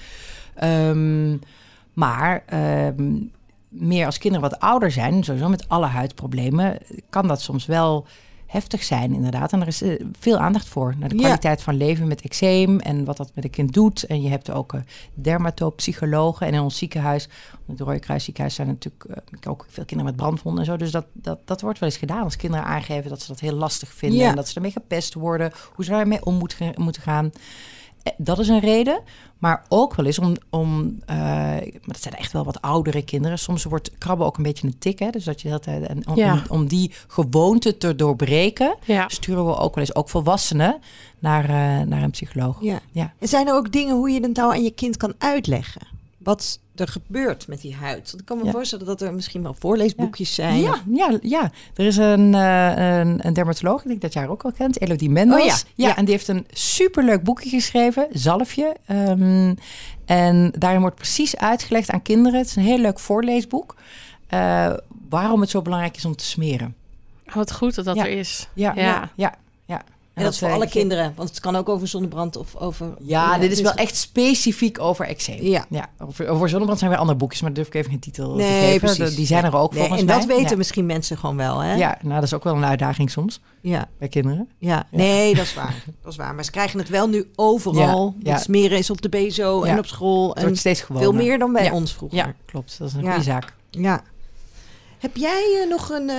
Ehm, 0.56 1.38
maar 1.93 2.43
ehm, 2.45 3.13
meer 3.69 4.06
als 4.06 4.17
kinderen 4.17 4.50
wat 4.50 4.60
ouder 4.60 4.91
zijn, 4.91 5.24
sowieso 5.24 5.50
met 5.50 5.65
alle 5.69 5.86
huidproblemen, 5.86 6.78
kan 7.10 7.28
dat 7.28 7.41
soms 7.41 7.65
wel 7.65 8.06
heftig 8.50 8.84
zijn, 8.84 9.14
inderdaad. 9.14 9.54
En 9.54 9.62
er 9.62 9.68
is 9.68 9.82
eh, 9.82 10.06
veel 10.20 10.38
aandacht 10.38 10.68
voor. 10.68 10.96
Naar 10.98 11.10
de 11.10 11.16
Ja. 11.16 11.22
kwaliteit 11.22 11.62
van 11.62 11.76
leven 11.78 12.08
met 12.08 12.22
eczeem 12.22 12.80
en 12.80 13.06
wat 13.06 13.18
dat 13.18 13.32
met 13.36 13.44
een 13.44 13.50
kind 13.50 13.74
doet. 13.74 14.04
En 14.04 14.22
je 14.22 14.30
hebt 14.30 14.52
ook 14.52 14.74
eh, 14.74 14.82
dermatopsychologen. 15.14 16.48
En 16.48 16.54
in 16.54 16.60
ons 16.60 16.78
ziekenhuis, 16.78 17.30
het 17.68 17.80
Rode 17.80 18.00
Kruis 18.00 18.24
ziekenhuis, 18.24 18.56
zijn 18.56 18.68
natuurlijk 18.68 19.04
eh, 19.04 19.52
ook 19.52 19.66
veel 19.70 19.86
kinderen 19.86 20.14
met 20.14 20.22
brandwonden 20.22 20.60
en 20.60 20.70
zo. 20.72 20.78
Dus 20.78 20.92
dat, 20.92 21.06
dat, 21.14 21.40
dat 21.46 21.62
wordt 21.62 21.80
wel 21.80 21.90
eens 21.90 21.98
gedaan 21.98 22.24
als 22.24 22.36
kinderen 22.36 22.66
aangeven 22.66 23.10
dat 23.10 23.22
ze 23.22 23.28
dat 23.28 23.40
heel 23.40 23.56
lastig 23.56 23.94
vinden. 23.94 24.20
Ja. 24.20 24.30
En 24.30 24.36
dat 24.36 24.48
ze 24.48 24.56
ermee 24.56 24.72
gepest 24.72 25.14
worden, 25.14 25.52
hoe 25.74 25.86
ze 25.86 25.92
daarmee 25.92 26.26
om 26.26 26.36
moeten, 26.36 26.74
moeten 26.78 27.02
gaan. 27.02 27.32
Eh, 28.04 28.14
Dat 28.18 28.40
is 28.40 28.48
een 28.48 28.60
reden, 28.60 29.02
maar 29.38 29.66
ook 29.70 29.96
wel 29.96 30.06
eens 30.06 30.20
om, 30.20 30.36
om 30.50 31.00
eh, 31.06 31.16
maar 31.18 31.62
dat 31.86 32.02
zijn 32.02 32.14
echt 32.16 32.32
wel 32.32 32.44
wat 32.44 32.62
oudere 32.62 33.02
kinderen. 33.04 33.40
Soms 33.40 33.64
wordt 33.64 33.92
krabben 33.98 34.26
ook 34.26 34.38
een 34.38 34.44
beetje 34.44 34.68
een 34.68 34.78
tik, 34.80 35.00
hè? 35.00 35.10
dus 35.10 35.24
dat 35.24 35.42
je 35.42 35.50
dat 35.50 35.66
eh, 35.66 35.90
en 35.90 36.08
om, 36.08 36.16
Ja. 36.16 36.34
om, 36.34 36.42
om 36.48 36.68
die 36.68 36.92
gewoonte 37.08 37.78
te 37.78 37.96
doorbreken, 37.96 38.76
Ja. 38.86 39.08
sturen 39.10 39.46
we 39.46 39.56
ook 39.58 39.76
wel 39.76 39.84
eens, 39.84 39.96
ook 39.96 40.10
volwassenen, 40.10 40.80
naar, 41.20 41.44
eh, 41.44 41.88
naar 41.88 42.04
een 42.04 42.12
psycholoog. 42.12 42.58
Ja. 42.62 42.80
Ja. 42.92 43.14
En 43.20 43.28
zijn 43.28 43.48
er 43.48 43.54
ook 43.54 43.72
dingen 43.72 43.96
hoe 43.96 44.10
je 44.10 44.20
het 44.22 44.36
nou 44.36 44.52
aan 44.54 44.64
je 44.64 44.72
kind 44.72 44.98
kan 44.98 45.14
uitleggen? 45.18 45.98
Wat 46.24 46.60
er 46.76 46.88
gebeurt 46.88 47.48
met 47.48 47.62
die 47.62 47.76
huid? 47.76 48.08
Want 48.10 48.20
ik 48.20 48.26
kan 48.26 48.38
me 48.38 48.44
Ja. 48.46 48.52
voorstellen 48.52 48.86
dat 48.86 49.02
er 49.02 49.14
misschien 49.14 49.44
wel 49.44 49.56
voorleesboekjes 49.60 50.36
zijn. 50.36 50.60
Ja, 50.62 50.72
of- 50.72 50.84
ja, 50.92 51.18
ja, 51.22 51.52
er 51.76 51.86
is 51.86 51.98
een, 51.98 52.34
eh, 52.34 53.00
een, 53.00 53.28
een 53.28 53.34
dermatoloog, 53.34 53.82
die 53.84 53.92
ik 53.92 54.02
dat 54.02 54.14
jaar 54.14 54.30
ook 54.30 54.44
al 54.44 54.52
kent, 54.52 54.82
Elodie 54.82 55.10
Mendels. 55.10 55.42
Oh 55.42 55.48
ja, 55.76 55.88
ja. 55.88 55.96
en 55.98 56.06
die 56.06 56.14
heeft 56.14 56.28
een 56.28 56.46
superleuk 56.52 57.24
boekje 57.24 57.50
geschreven, 57.50 58.08
Zalfje. 58.12 58.76
Ehm, 58.86 59.54
en 60.06 60.52
daarin 60.58 60.82
wordt 60.82 60.96
precies 60.96 61.38
uitgelegd 61.38 61.90
aan 61.92 62.02
kinderen, 62.02 62.40
het 62.40 62.48
is 62.48 62.56
een 62.56 62.64
heel 62.64 62.78
leuk 62.80 63.00
voorleesboek, 63.00 63.76
eh, 64.28 64.74
waarom 65.10 65.42
het 65.42 65.50
zo 65.50 65.62
belangrijk 65.62 65.96
is 65.96 66.06
om 66.06 66.16
te 66.16 66.26
smeren. 66.26 66.76
Wat 67.34 67.52
goed 67.54 67.76
dat 67.76 67.86
dat 67.86 67.96
Ja. 67.96 68.04
er 68.06 68.12
is. 68.18 68.48
Ja, 68.54 68.74
ja. 68.76 69.12
ja. 69.16 69.36
En 70.20 70.26
dat 70.26 70.34
is 70.34 70.40
voor 70.40 70.52
alle 70.52 70.70
kinderen, 70.70 71.14
want 71.16 71.30
het 71.30 71.40
kan 71.40 71.56
ook 71.56 71.70
over 71.70 71.88
zonnebrand 71.88 72.36
of 72.38 72.56
over... 72.56 72.94
Ja, 73.02 73.38
dit 73.38 73.50
is 73.52 73.58
dus- 73.58 73.62
wel 73.66 73.74
echt 73.74 73.96
specifiek 73.96 74.80
over 74.80 75.06
eczeem. 75.08 75.44
Ja. 75.44 75.66
ja 75.70 75.90
over, 76.00 76.28
over 76.28 76.48
zonnebrand 76.50 76.80
zijn 76.80 76.92
weer 76.92 77.00
andere 77.00 77.18
boekjes, 77.18 77.42
maar 77.42 77.54
durf 77.54 77.68
ik 77.68 77.74
even 77.74 77.90
geen 77.92 78.00
titel 78.00 78.30
te 78.32 78.36
Nee, 78.42 78.72
geven. 78.72 78.96
precies. 78.96 79.16
Die 79.16 79.26
zijn 79.26 79.44
er 79.46 79.56
ook 79.56 79.72
Nee, 79.72 79.80
volgens 79.80 80.00
en 80.00 80.06
mij. 80.06 80.16
dat 80.18 80.26
weten 80.26 80.50
ja. 80.50 80.58
misschien 80.58 80.86
mensen 80.86 81.18
gewoon 81.18 81.38
wel, 81.38 81.60
hè? 81.60 81.74
Ja, 81.76 81.98
nou 82.02 82.14
dat 82.14 82.24
is 82.24 82.34
ook 82.34 82.44
wel 82.44 82.56
een 82.56 82.66
uitdaging 82.66 83.12
soms 83.12 83.42
ja. 83.62 83.88
bij 83.98 84.08
kinderen. 84.08 84.50
Ja, 84.58 84.88
nee, 84.92 85.36
dat 85.36 85.46
is 85.46 85.54
waar. 85.54 85.84
Dat 86.04 86.12
is 86.12 86.18
waar. 86.18 86.36
Maar 86.36 86.44
ze 86.44 86.52
krijgen 86.52 86.80
het 86.80 86.90
wel 86.90 87.08
nu 87.10 87.30
overal. 87.36 88.16
Het 88.24 88.42
smeren 88.42 88.78
is 88.78 88.90
op 88.90 89.02
de 89.02 89.10
BSO 89.10 89.64
en 89.64 89.78
op 89.78 89.86
school. 89.86 90.28
Het 90.30 90.38
En 90.38 90.44
wordt 90.44 90.58
steeds 90.60 90.82
gewoner. 90.82 91.08
veel 91.08 91.18
meer 91.18 91.40
dan 91.40 91.54
bij 91.54 91.72
ons 91.72 91.94
vroeger. 91.94 92.18
Ja, 92.18 92.34
klopt. 92.46 92.76
Dat 92.80 92.88
is 92.88 92.94
een 92.94 93.02
goede 93.04 93.22
zaak. 93.24 93.54
Ja. 93.70 94.02
Heb 95.00 95.16
jij 95.18 95.60
eh, 95.64 95.70
nog 95.70 95.90
een... 95.90 96.10
eh, 96.10 96.18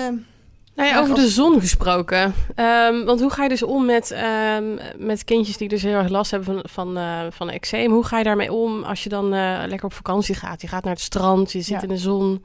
Nou 0.80 0.92
ja, 0.92 1.00
over 1.00 1.14
de 1.14 1.28
zon 1.28 1.60
gesproken. 1.60 2.34
Ehm, 2.54 3.04
want 3.04 3.20
hoe 3.20 3.30
ga 3.30 3.42
je 3.42 3.48
dus 3.48 3.62
om 3.62 3.84
met, 3.84 4.10
ehm, 4.10 4.64
met 4.98 5.24
kindjes 5.24 5.56
die 5.56 5.68
dus 5.68 5.82
heel 5.82 5.92
erg 5.94 6.08
last 6.08 6.30
hebben 6.30 6.48
van, 6.54 6.64
van, 6.70 6.96
eh, 6.96 7.20
van 7.30 7.50
eczeem? 7.50 7.90
Hoe 7.92 8.04
ga 8.04 8.18
je 8.18 8.24
daarmee 8.24 8.52
om 8.52 8.82
als 8.82 9.02
je 9.02 9.08
dan 9.08 9.24
eh, 9.34 9.62
lekker 9.66 9.84
op 9.86 9.92
vakantie 9.92 10.34
gaat? 10.34 10.60
Je 10.62 10.68
gaat 10.68 10.84
naar 10.84 10.92
het 10.92 11.02
strand, 11.02 11.52
je 11.52 11.58
zit 11.60 11.68
Ja. 11.74 11.82
in 11.82 11.88
de 11.88 11.96
zon. 11.98 12.44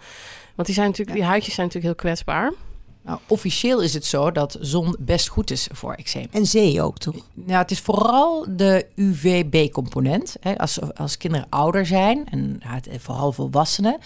Want 0.55 0.67
die, 0.67 0.75
zijn 0.75 0.87
natuurlijk, 0.87 1.17
Ja. 1.17 1.21
die 1.23 1.29
huidjes 1.31 1.53
zijn 1.53 1.67
natuurlijk 1.67 1.93
heel 2.01 2.09
kwetsbaar. 2.11 2.53
Nou, 3.01 3.19
officieel 3.27 3.81
is 3.81 3.93
het 3.93 4.05
zo 4.05 4.31
dat 4.31 4.57
zon 4.61 4.95
best 4.99 5.27
goed 5.27 5.51
is 5.51 5.67
voor 5.71 5.93
eczeem. 5.93 6.27
en 6.31 6.45
zee 6.45 6.81
ook, 6.81 6.97
toch? 6.97 7.15
Nou, 7.33 7.57
het 7.61 7.71
is 7.71 7.79
vooral 7.79 8.45
de 8.49 8.85
UVB-component. 8.95 10.35
Hè. 10.39 10.57
Als, 10.57 10.79
als 10.95 11.17
kinderen 11.17 11.47
ouder 11.49 11.85
zijn, 11.85 12.27
en 12.29 12.59
ja, 12.63 12.73
het- 12.73 12.89
vooral 12.99 13.31
volwassenen, 13.31 13.97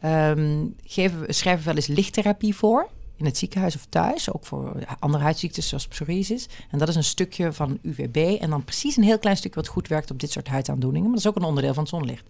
ehm, 0.00 0.64
geven 0.84 1.20
we, 1.20 1.32
schrijven 1.32 1.60
we 1.64 1.66
wel 1.66 1.76
eens 1.76 1.86
lichttherapie 1.86 2.54
voor. 2.56 2.88
In 3.18 3.24
het 3.24 3.38
ziekenhuis 3.38 3.76
of 3.76 3.86
thuis, 3.88 4.32
ook 4.32 4.46
voor 4.46 4.72
andere 4.98 5.22
huidziektes 5.22 5.68
zoals 5.68 5.88
psoriasis. 5.88 6.48
En 6.70 6.78
dat 6.78 6.88
is 6.88 6.94
een 6.94 7.04
stukje 7.04 7.52
van 7.52 7.78
UVB. 7.82 8.40
En 8.40 8.50
dan 8.50 8.64
precies 8.64 8.96
een 8.96 9.02
heel 9.02 9.18
klein 9.18 9.36
stukje 9.36 9.60
wat 9.60 9.68
goed 9.68 9.88
werkt 9.88 10.10
op 10.10 10.20
dit 10.20 10.30
soort 10.30 10.48
huidaandoeningen. 10.48 11.10
Maar 11.10 11.16
dat 11.16 11.26
is 11.26 11.30
ook 11.30 11.42
een 11.42 11.48
onderdeel 11.48 11.74
van 11.74 11.82
het 11.82 11.92
zonlicht. 11.92 12.24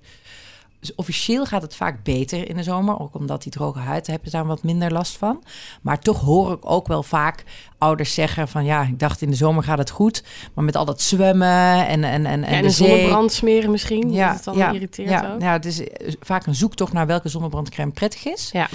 Dus 0.80 0.94
officieel 0.94 1.46
gaat 1.46 1.62
het 1.62 1.74
vaak 1.74 2.02
beter 2.02 2.48
in 2.48 2.56
de 2.56 2.62
zomer. 2.62 3.00
Ook 3.00 3.14
omdat 3.14 3.42
die 3.42 3.52
droge 3.52 3.78
huid, 3.78 4.06
daar 4.06 4.16
heb 4.16 4.24
je 4.24 4.30
daar 4.30 4.46
wat 4.46 4.62
minder 4.62 4.92
last 4.92 5.16
van. 5.16 5.42
Maar 5.82 5.98
toch 5.98 6.20
hoor 6.20 6.52
ik 6.52 6.70
ook 6.70 6.86
wel 6.86 7.02
vaak 7.02 7.44
ouders 7.78 8.14
zeggen 8.14 8.48
van... 8.48 8.64
ja, 8.64 8.82
ik 8.82 8.98
dacht 8.98 9.22
in 9.22 9.30
de 9.30 9.36
zomer 9.36 9.62
gaat 9.62 9.78
het 9.78 9.90
goed. 9.90 10.22
Maar 10.54 10.64
met 10.64 10.76
al 10.76 10.84
dat 10.84 11.02
zwemmen 11.02 11.86
en, 11.86 12.04
en, 12.04 12.26
en, 12.26 12.26
en 12.26 12.40
Ja, 12.40 12.46
en 12.46 12.62
de 12.62 12.70
zonnebrand 12.70 13.32
smeren 13.32 13.70
misschien. 13.70 14.12
dat 14.12 14.34
het 14.34 14.44
dan 14.44 14.74
irriteert 14.74 15.08
ja, 15.08 15.32
ook. 15.32 15.40
ja, 15.40 15.52
het 15.52 15.64
is 15.64 15.88
eh, 15.88 16.12
vaak 16.20 16.46
een 16.46 16.54
zoektocht 16.54 16.92
naar 16.92 17.06
welke 17.06 17.28
zonnebrandcrème 17.28 17.92
prettig 17.92 18.26
is. 18.26 18.50
Ja. 18.52 18.68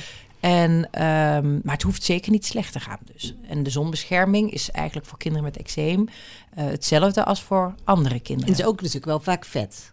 En, 0.43 0.87
ehm, 0.91 1.51
maar 1.63 1.73
het 1.73 1.81
hoeft 1.81 2.03
zeker 2.03 2.31
niet 2.31 2.45
slecht 2.45 2.71
te 2.71 2.79
gaan 2.79 2.99
dus. 3.13 3.35
En 3.47 3.63
de 3.63 3.69
zonbescherming 3.69 4.51
is 4.51 4.71
eigenlijk 4.71 5.07
voor 5.07 5.17
kinderen 5.17 5.45
met 5.45 5.57
eczeem... 5.57 6.07
eh, 6.53 6.65
hetzelfde 6.65 7.23
als 7.23 7.43
voor 7.43 7.75
andere 7.83 8.15
En 8.15 8.21
kinderen. 8.21 8.49
het 8.51 8.59
is 8.59 8.65
ook 8.65 8.75
natuurlijk 8.75 9.05
wel 9.05 9.19
vaak 9.19 9.45
vet. 9.45 9.92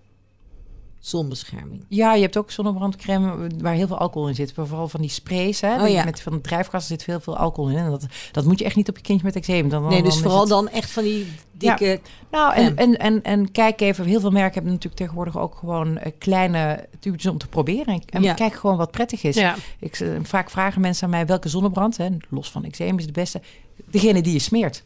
Zonbescherming. 1.00 1.84
Ja, 1.88 2.14
je 2.14 2.20
hebt 2.22 2.36
ook 2.36 2.50
zonnebrandcrème 2.50 3.46
waar 3.58 3.74
heel 3.74 3.86
veel 3.86 3.98
alcohol 3.98 4.28
in 4.28 4.34
zit. 4.34 4.52
Vooral 4.52 4.88
van 4.88 5.00
die 5.00 5.10
sprays. 5.10 5.60
Hè? 5.60 5.82
Oh, 5.82 5.88
ja. 5.88 6.04
Met 6.04 6.20
van 6.20 6.32
de 6.32 6.40
drijfgassen 6.40 6.96
zit 6.98 7.02
veel, 7.04 7.20
veel 7.20 7.36
alcohol 7.36 7.70
in. 7.70 7.76
En 7.76 7.90
dat, 7.90 8.06
dat 8.32 8.44
moet 8.44 8.58
je 8.58 8.64
echt 8.64 8.76
niet 8.76 8.88
op 8.88 8.96
je 8.96 9.02
kindje 9.02 9.24
met 9.26 9.36
eczeem. 9.36 9.68
Dan, 9.68 9.86
Nee, 9.88 10.02
dus 10.02 10.12
dan 10.12 10.22
vooral 10.22 10.40
het- 10.40 10.48
dan 10.48 10.68
echt 10.68 10.90
van 10.90 11.02
die 11.02 11.26
dikke... 11.52 12.00
Nou, 12.30 12.54
en, 12.54 12.76
en, 12.76 12.98
en, 12.98 13.22
en 13.22 13.50
kijk 13.50 13.80
even. 13.80 14.04
Heel 14.04 14.20
veel 14.20 14.30
merken 14.30 14.52
hebben 14.54 14.72
natuurlijk 14.72 15.00
tegenwoordig 15.00 15.38
ook 15.38 15.54
gewoon 15.54 15.98
eh, 15.98 16.12
kleine 16.18 16.88
tubetjes 16.98 17.32
om 17.32 17.38
te 17.38 17.48
proberen. 17.48 17.94
En, 17.94 18.02
en 18.06 18.22
Ja. 18.22 18.34
kijk 18.34 18.54
gewoon 18.54 18.76
wat 18.76 18.90
prettig 18.90 19.22
is. 19.22 19.34
Ja. 19.36 19.54
Ik, 19.78 20.00
eh, 20.00 20.08
vaak 20.22 20.50
vragen 20.50 20.80
mensen 20.80 21.04
aan 21.04 21.10
mij 21.10 21.26
welke 21.26 21.48
zonnebrand, 21.48 21.96
hè, 21.96 22.08
los 22.28 22.50
van 22.50 22.64
eczeem, 22.64 22.98
is 22.98 23.06
de 23.06 23.12
beste. 23.12 23.40
Degene 23.90 24.22
die 24.22 24.32
je 24.32 24.38
smeert. 24.38 24.82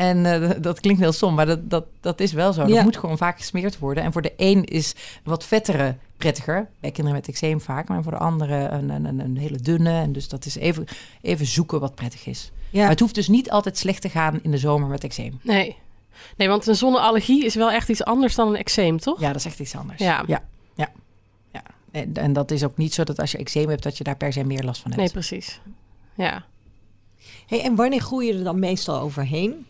En 0.00 0.26
eh, 0.26 0.50
dat 0.60 0.80
klinkt 0.80 1.00
heel 1.00 1.12
som, 1.12 1.34
maar 1.34 1.46
dat, 1.46 1.70
dat, 1.70 1.84
dat 2.00 2.20
is 2.20 2.32
wel 2.32 2.52
zo. 2.52 2.66
Ja. 2.66 2.74
Dat 2.74 2.84
moet 2.84 2.96
gewoon 2.96 3.18
vaak 3.18 3.36
gesmeerd 3.36 3.78
worden. 3.78 4.04
En 4.04 4.12
voor 4.12 4.22
de 4.22 4.32
een 4.36 4.64
is 4.64 4.94
wat 5.24 5.44
vettere 5.44 5.96
prettiger. 6.16 6.68
Bij 6.80 6.90
kinderen 6.90 7.20
met 7.20 7.28
eczeem 7.28 7.60
vaak. 7.60 7.88
Maar 7.88 8.02
voor 8.02 8.12
de 8.12 8.18
andere 8.18 8.54
een, 8.54 8.90
een, 8.90 9.04
een, 9.04 9.18
een 9.18 9.36
hele 9.36 9.58
dunne. 9.58 9.90
En 9.90 10.12
dus 10.12 10.28
dat 10.28 10.44
is 10.44 10.56
even, 10.56 10.86
even 11.20 11.46
zoeken 11.46 11.80
wat 11.80 11.94
prettig 11.94 12.26
is. 12.26 12.50
Ja. 12.70 12.80
Maar 12.80 12.90
het 12.90 13.00
hoeft 13.00 13.14
dus 13.14 13.28
niet 13.28 13.50
altijd 13.50 13.78
slecht 13.78 14.02
te 14.02 14.08
gaan 14.08 14.40
in 14.42 14.50
de 14.50 14.58
zomer 14.58 14.88
met 14.88 15.04
eczeem. 15.04 15.38
Nee. 15.42 15.76
nee, 16.36 16.48
want 16.48 16.66
een 16.66 16.76
zonneallergie 16.76 17.44
is 17.44 17.54
wel 17.54 17.70
echt 17.70 17.88
iets 17.88 18.04
anders 18.04 18.34
dan 18.34 18.48
een 18.48 18.56
eczeem, 18.56 18.98
toch? 18.98 19.20
Ja, 19.20 19.26
dat 19.26 19.36
is 19.36 19.44
echt 19.44 19.60
iets 19.60 19.76
anders. 19.76 19.98
Ja. 19.98 20.24
ja, 20.26 20.42
ja. 20.74 20.88
ja. 21.52 21.62
En, 21.90 22.14
en 22.14 22.32
dat 22.32 22.50
is 22.50 22.64
ook 22.64 22.76
niet 22.76 22.94
zo 22.94 23.04
dat 23.04 23.18
als 23.18 23.32
je 23.32 23.38
eczeem 23.38 23.68
hebt... 23.68 23.82
dat 23.82 23.98
je 23.98 24.04
daar 24.04 24.16
per 24.16 24.32
se 24.32 24.44
meer 24.44 24.62
last 24.62 24.82
van 24.82 24.90
hebt. 24.90 25.02
Nee, 25.02 25.12
precies. 25.12 25.60
Ja. 26.14 26.44
Hey, 27.46 27.62
en 27.62 27.74
wanneer 27.74 28.00
groei 28.00 28.26
je 28.26 28.38
er 28.38 28.44
dan 28.44 28.58
meestal 28.58 29.00
overheen? 29.00 29.66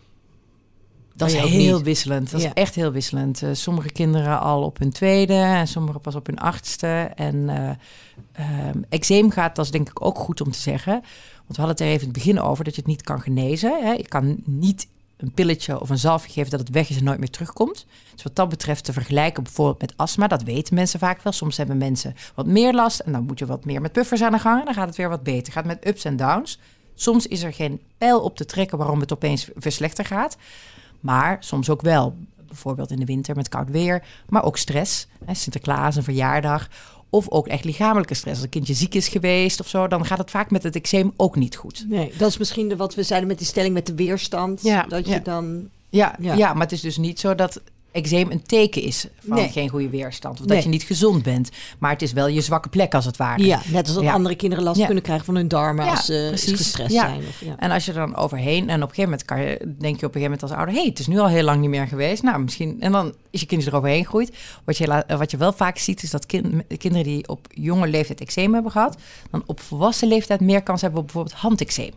Dat 1.14 1.28
is 1.30 1.34
heel 1.34 1.76
niet. 1.76 1.84
wisselend. 1.84 2.30
Dat 2.30 2.40
Ja. 2.40 2.46
is 2.46 2.52
echt 2.54 2.74
heel 2.74 2.92
wisselend. 2.92 3.42
Eh, 3.42 3.48
sommige 3.52 3.90
kinderen 3.90 4.40
al 4.40 4.62
op 4.62 4.78
hun 4.78 4.90
tweede 4.92 5.32
en 5.34 5.68
sommige 5.68 5.98
pas 5.98 6.14
op 6.14 6.26
hun 6.26 6.38
achtste. 6.38 7.10
En 7.14 7.48
eh 7.48 7.70
ehm, 8.32 8.78
eczeem 8.88 9.30
gaat, 9.30 9.56
dat 9.56 9.64
is 9.64 9.70
denk 9.70 9.88
ik 9.88 10.04
ook 10.04 10.18
goed 10.18 10.40
om 10.40 10.50
te 10.50 10.58
zeggen. 10.58 10.92
Want 10.92 11.56
we 11.56 11.62
hadden 11.62 11.70
het 11.70 11.80
er 11.80 11.86
even 11.86 12.00
in 12.00 12.08
het 12.08 12.16
begin 12.24 12.40
over 12.40 12.64
dat 12.64 12.74
je 12.74 12.80
het 12.80 12.90
niet 12.90 13.02
kan 13.02 13.20
genezen. 13.20 13.84
Hè. 13.84 13.92
Je 13.92 14.08
kan 14.08 14.36
niet 14.44 14.86
een 15.16 15.32
pilletje 15.32 15.80
of 15.80 15.90
een 15.90 15.98
zalfje 15.98 16.32
geven 16.32 16.50
dat 16.50 16.60
het 16.60 16.68
weg 16.70 16.90
is 16.90 16.96
en 16.96 17.04
nooit 17.04 17.18
meer 17.18 17.30
terugkomt. 17.30 17.86
Dus 18.14 18.22
wat 18.22 18.36
dat 18.36 18.48
betreft 18.48 18.84
te 18.84 18.92
vergelijken 18.92 19.42
bijvoorbeeld 19.42 19.80
met 19.80 19.92
astma, 19.96 20.26
dat 20.26 20.42
weten 20.42 20.74
mensen 20.74 20.98
vaak 20.98 21.22
wel. 21.22 21.32
Soms 21.32 21.56
hebben 21.56 21.78
mensen 21.78 22.14
wat 22.34 22.46
meer 22.46 22.72
last 22.74 23.00
en 23.00 23.12
dan 23.12 23.24
moet 23.24 23.38
je 23.38 23.46
wat 23.46 23.64
meer 23.64 23.80
met 23.80 23.92
puffers 23.92 24.22
aan 24.22 24.32
de 24.32 24.38
gang 24.38 24.58
en 24.58 24.64
dan 24.64 24.74
gaat 24.74 24.86
het 24.86 24.96
weer 24.96 25.08
wat 25.08 25.22
beter. 25.22 25.52
Gaat 25.52 25.64
met 25.64 25.86
ups 25.86 26.04
en 26.04 26.16
downs. 26.16 26.58
Soms 26.94 27.26
is 27.26 27.42
er 27.42 27.52
geen 27.52 27.80
pijl 27.98 28.20
op 28.20 28.36
te 28.36 28.44
trekken 28.44 28.78
waarom 28.78 29.00
het 29.00 29.12
opeens 29.12 29.48
weer 29.54 29.72
slechter 29.72 30.04
gaat. 30.04 30.36
Maar 31.00 31.36
soms 31.40 31.70
ook 31.70 31.82
wel. 31.82 32.14
Bijvoorbeeld 32.46 32.90
in 32.90 32.98
de 32.98 33.04
winter 33.04 33.36
met 33.36 33.48
koud 33.48 33.70
weer. 33.70 34.02
Maar 34.28 34.44
ook 34.44 34.56
stress. 34.56 35.06
Hè, 35.24 35.34
Sinterklaas, 35.34 35.96
een 35.96 36.02
verjaardag. 36.02 36.68
Of 37.10 37.28
ook 37.28 37.46
echt 37.48 37.64
lichamelijke 37.64 38.14
stress. 38.14 38.34
Als 38.34 38.44
een 38.44 38.50
kindje 38.50 38.74
ziek 38.74 38.94
is 38.94 39.08
geweest 39.08 39.60
of 39.60 39.68
zo, 39.68 39.88
dan 39.88 40.04
gaat 40.06 40.18
het 40.18 40.30
vaak 40.30 40.50
met 40.50 40.62
het 40.62 40.76
eczeem 40.76 41.12
ook 41.16 41.36
niet 41.36 41.56
goed. 41.56 41.84
Nee, 41.88 42.12
dat 42.18 42.28
is 42.28 42.38
misschien 42.38 42.68
de, 42.68 42.76
wat 42.76 42.94
we 42.94 43.02
zeiden 43.02 43.28
met 43.28 43.38
die 43.38 43.46
stelling 43.46 43.74
met 43.74 43.86
de 43.86 43.94
weerstand. 43.94 44.62
Ja. 44.62 44.82
Dat 44.82 45.06
je 45.06 45.12
Ja. 45.12 45.18
dan... 45.18 45.68
Ja, 45.88 46.14
Ja. 46.18 46.34
ja. 46.34 46.52
maar 46.52 46.62
het 46.62 46.72
is 46.72 46.80
dus 46.80 46.96
niet 46.96 47.20
zo 47.20 47.34
dat 47.34 47.60
eczeem 47.92 48.30
een 48.30 48.42
teken 48.42 48.82
is 48.82 49.06
van 49.26 49.36
Nee. 49.36 49.48
geen 49.48 49.68
goede 49.68 49.88
weerstand. 49.88 50.40
Of 50.40 50.46
Nee. 50.46 50.54
dat 50.54 50.64
je 50.64 50.70
niet 50.70 50.82
gezond 50.82 51.22
bent. 51.22 51.50
Maar 51.78 51.90
het 51.90 52.02
is 52.02 52.12
wel 52.12 52.26
je 52.28 52.40
zwakke 52.40 52.68
plek 52.68 52.94
als 52.94 53.04
het 53.04 53.16
ware. 53.16 53.44
Ja, 53.44 53.60
net 53.66 53.86
als 53.86 53.94
dat 53.94 54.04
Ja. 54.04 54.12
andere 54.12 54.34
kinderen 54.34 54.64
last 54.64 54.78
Ja. 54.78 54.84
kunnen 54.86 55.02
krijgen 55.02 55.24
van 55.24 55.34
hun 55.34 55.48
darmen 55.48 55.84
Ja, 55.84 55.90
als 55.90 56.04
ze 56.04 56.24
precies. 56.28 56.56
gestrest 56.56 56.92
zijn. 56.92 57.18
Of, 57.28 57.40
ja. 57.40 57.54
En 57.58 57.70
als 57.70 57.84
je 57.84 57.92
er 57.92 57.98
dan 57.98 58.16
overheen 58.16 58.68
en 58.68 58.82
op 58.82 58.88
een 58.88 58.94
gegeven 58.94 59.02
moment 59.10 59.24
kan 59.24 59.40
je, 59.40 59.58
denk 59.78 60.00
je 60.00 60.06
op 60.06 60.14
een 60.14 60.20
gegeven 60.20 60.20
moment 60.22 60.42
als 60.42 60.50
ouder, 60.52 60.74
hé, 60.74 60.80
hey, 60.80 60.88
het 60.88 60.98
is 60.98 61.06
nu 61.06 61.18
al 61.18 61.28
heel 61.28 61.44
lang 61.44 61.60
niet 61.60 61.70
meer 61.70 61.86
geweest. 61.86 62.22
Nou, 62.22 62.42
misschien 62.42 62.76
en 62.80 62.92
dan 62.92 63.14
is 63.30 63.40
je 63.40 63.46
kindje 63.46 63.68
eroverheen 63.70 64.06
groeit. 64.06 64.36
Wat 64.64 64.78
je, 64.78 65.04
wat 65.18 65.30
je 65.30 65.36
wel 65.36 65.52
vaak 65.52 65.78
ziet 65.78 66.02
is 66.02 66.10
dat 66.10 66.26
kind, 66.26 66.54
kinderen 66.78 67.06
die 67.06 67.28
op 67.28 67.46
jonge 67.50 67.88
leeftijd 67.88 68.20
eczeem 68.20 68.54
hebben 68.54 68.72
gehad, 68.72 68.96
dan 69.30 69.42
op 69.46 69.60
volwassen 69.60 70.08
leeftijd 70.08 70.40
meer 70.40 70.62
kans 70.62 70.80
hebben 70.80 71.00
op 71.00 71.04
bijvoorbeeld 71.06 71.34
handeczeem. 71.36 71.92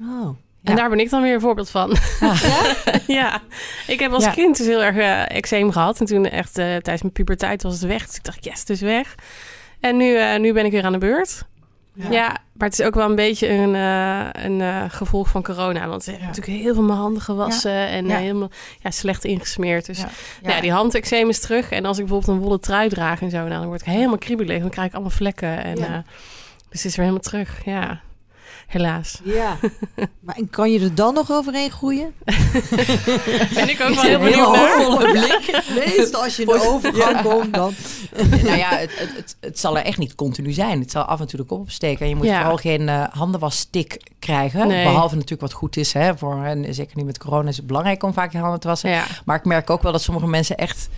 Oh. 0.00 0.28
En 0.64 0.72
Ja. 0.74 0.80
daar 0.80 0.88
ben 0.90 1.00
ik 1.00 1.10
dan 1.10 1.22
weer 1.22 1.34
een 1.34 1.40
voorbeeld 1.40 1.70
van. 1.70 1.96
Ja, 3.06 3.40
ik 3.86 4.00
heb 4.00 4.12
als 4.12 4.24
Ja. 4.24 4.30
kind 4.30 4.56
dus 4.56 4.66
heel 4.66 4.82
erg 4.82 4.96
eh, 4.96 5.36
eczeem 5.36 5.72
gehad. 5.72 6.00
En 6.00 6.06
toen 6.06 6.24
echt 6.28 6.58
eh, 6.58 6.64
tijdens 6.64 7.02
mijn 7.02 7.12
puberteit 7.14 7.62
was 7.62 7.72
het 7.72 7.82
weg. 7.82 8.06
Dus 8.06 8.16
ik 8.16 8.24
dacht, 8.24 8.44
yes, 8.44 8.60
het 8.60 8.70
is 8.70 8.80
weg. 8.80 9.14
En 9.80 9.96
nu, 9.96 10.16
eh, 10.16 10.38
nu 10.38 10.52
ben 10.52 10.64
ik 10.64 10.72
weer 10.72 10.84
aan 10.84 10.92
de 10.92 10.98
beurt. 10.98 11.44
Ja. 12.10 12.36
maar 12.52 12.68
het 12.68 12.78
is 12.78 12.86
ook 12.86 12.94
wel 12.94 13.08
een 13.08 13.14
beetje 13.14 13.48
een, 13.48 13.74
eh, 13.74 14.44
een 14.44 14.60
eh, 14.60 14.84
gevolg 14.88 15.28
van 15.28 15.42
corona. 15.42 15.88
Want 15.88 16.06
ik 16.06 16.12
heb 16.12 16.20
Ja. 16.20 16.26
natuurlijk 16.26 16.58
heel 16.62 16.74
veel 16.74 16.82
mijn 16.82 16.98
handen 16.98 17.22
gewassen 17.22 17.86
en 17.88 18.06
Ja. 18.06 18.16
helemaal 18.16 18.50
ja, 18.82 18.90
slecht 18.90 19.24
ingesmeerd. 19.24 19.86
Dus 19.86 19.98
Ja. 19.98 20.08
ja. 20.42 20.54
ja, 20.54 20.60
die 20.60 20.72
handeczeem 20.72 21.28
is 21.28 21.40
terug. 21.40 21.70
En 21.70 21.84
als 21.84 21.98
ik 21.98 22.06
bijvoorbeeld 22.06 22.36
een 22.38 22.42
wollen 22.44 22.60
trui 22.60 22.88
draag 22.88 23.20
en 23.20 23.30
zo, 23.30 23.36
nou, 23.36 23.48
dan 23.50 23.66
word 23.66 23.80
ik 23.80 23.86
helemaal 23.86 24.18
kriebelig. 24.18 24.60
Dan 24.60 24.70
krijg 24.70 24.86
ik 24.88 24.92
allemaal 24.94 25.10
vlekken. 25.12 25.64
En, 25.64 25.76
Ja. 25.76 25.84
eh, 25.86 25.92
dus 26.68 26.82
het 26.82 26.84
is 26.84 26.96
weer 26.96 27.06
helemaal 27.06 27.20
terug. 27.30 27.60
Ja, 27.64 28.00
helaas. 28.68 29.20
Ja. 29.24 29.56
maar 30.24 30.36
en 30.36 30.50
kan 30.50 30.72
je 30.72 30.80
er 30.80 30.94
dan 30.94 31.14
nog 31.14 31.30
overheen 31.30 31.70
groeien? 31.70 32.14
Ben 33.54 33.68
ik 33.68 33.80
ook 33.80 33.94
wel 33.94 34.02
heel 34.02 34.18
benieuwd 34.18 34.52
naar. 34.52 35.10
blik. 35.12 35.62
Meestal 35.74 36.22
als 36.22 36.36
je 36.36 36.42
in 36.42 36.48
de 36.48 36.68
overgang 36.68 37.22
komt, 37.22 37.54
dan... 37.54 37.74
nou 38.42 38.56
ja, 38.56 38.68
het, 38.70 38.98
het, 38.98 39.12
het, 39.16 39.36
het 39.40 39.58
zal 39.58 39.76
er 39.78 39.84
echt 39.84 39.98
niet 39.98 40.14
continu 40.14 40.52
zijn. 40.52 40.80
Het 40.80 40.90
zal 40.90 41.02
af 41.02 41.20
en 41.20 41.26
toe 41.26 41.38
de 41.38 41.44
kop 41.44 41.60
opsteken. 41.60 42.00
En 42.00 42.08
je 42.08 42.16
moet 42.16 42.26
Ja. 42.26 42.38
vooral 42.38 42.56
geen 42.56 42.88
eh 42.88 43.04
handenwasstick 43.10 44.02
krijgen. 44.18 44.68
Nee. 44.68 44.84
Behalve 44.84 45.14
natuurlijk 45.14 45.40
wat 45.42 45.52
goed 45.52 45.76
is. 45.76 45.92
Hè, 45.92 46.16
voor, 46.16 46.44
en 46.44 46.74
zeker 46.74 46.96
nu 46.96 47.04
met 47.04 47.18
corona 47.18 47.48
is 47.48 47.56
het 47.56 47.66
belangrijk 47.66 48.02
om 48.02 48.12
vaak 48.12 48.32
je 48.32 48.38
handen 48.38 48.60
te 48.60 48.68
wassen. 48.68 48.90
Ja. 48.90 49.04
Maar 49.24 49.36
ik 49.36 49.44
merk 49.44 49.70
ook 49.70 49.82
wel 49.82 49.92
dat 49.92 50.02
sommige 50.02 50.26
mensen 50.26 50.56
echt... 50.56 50.88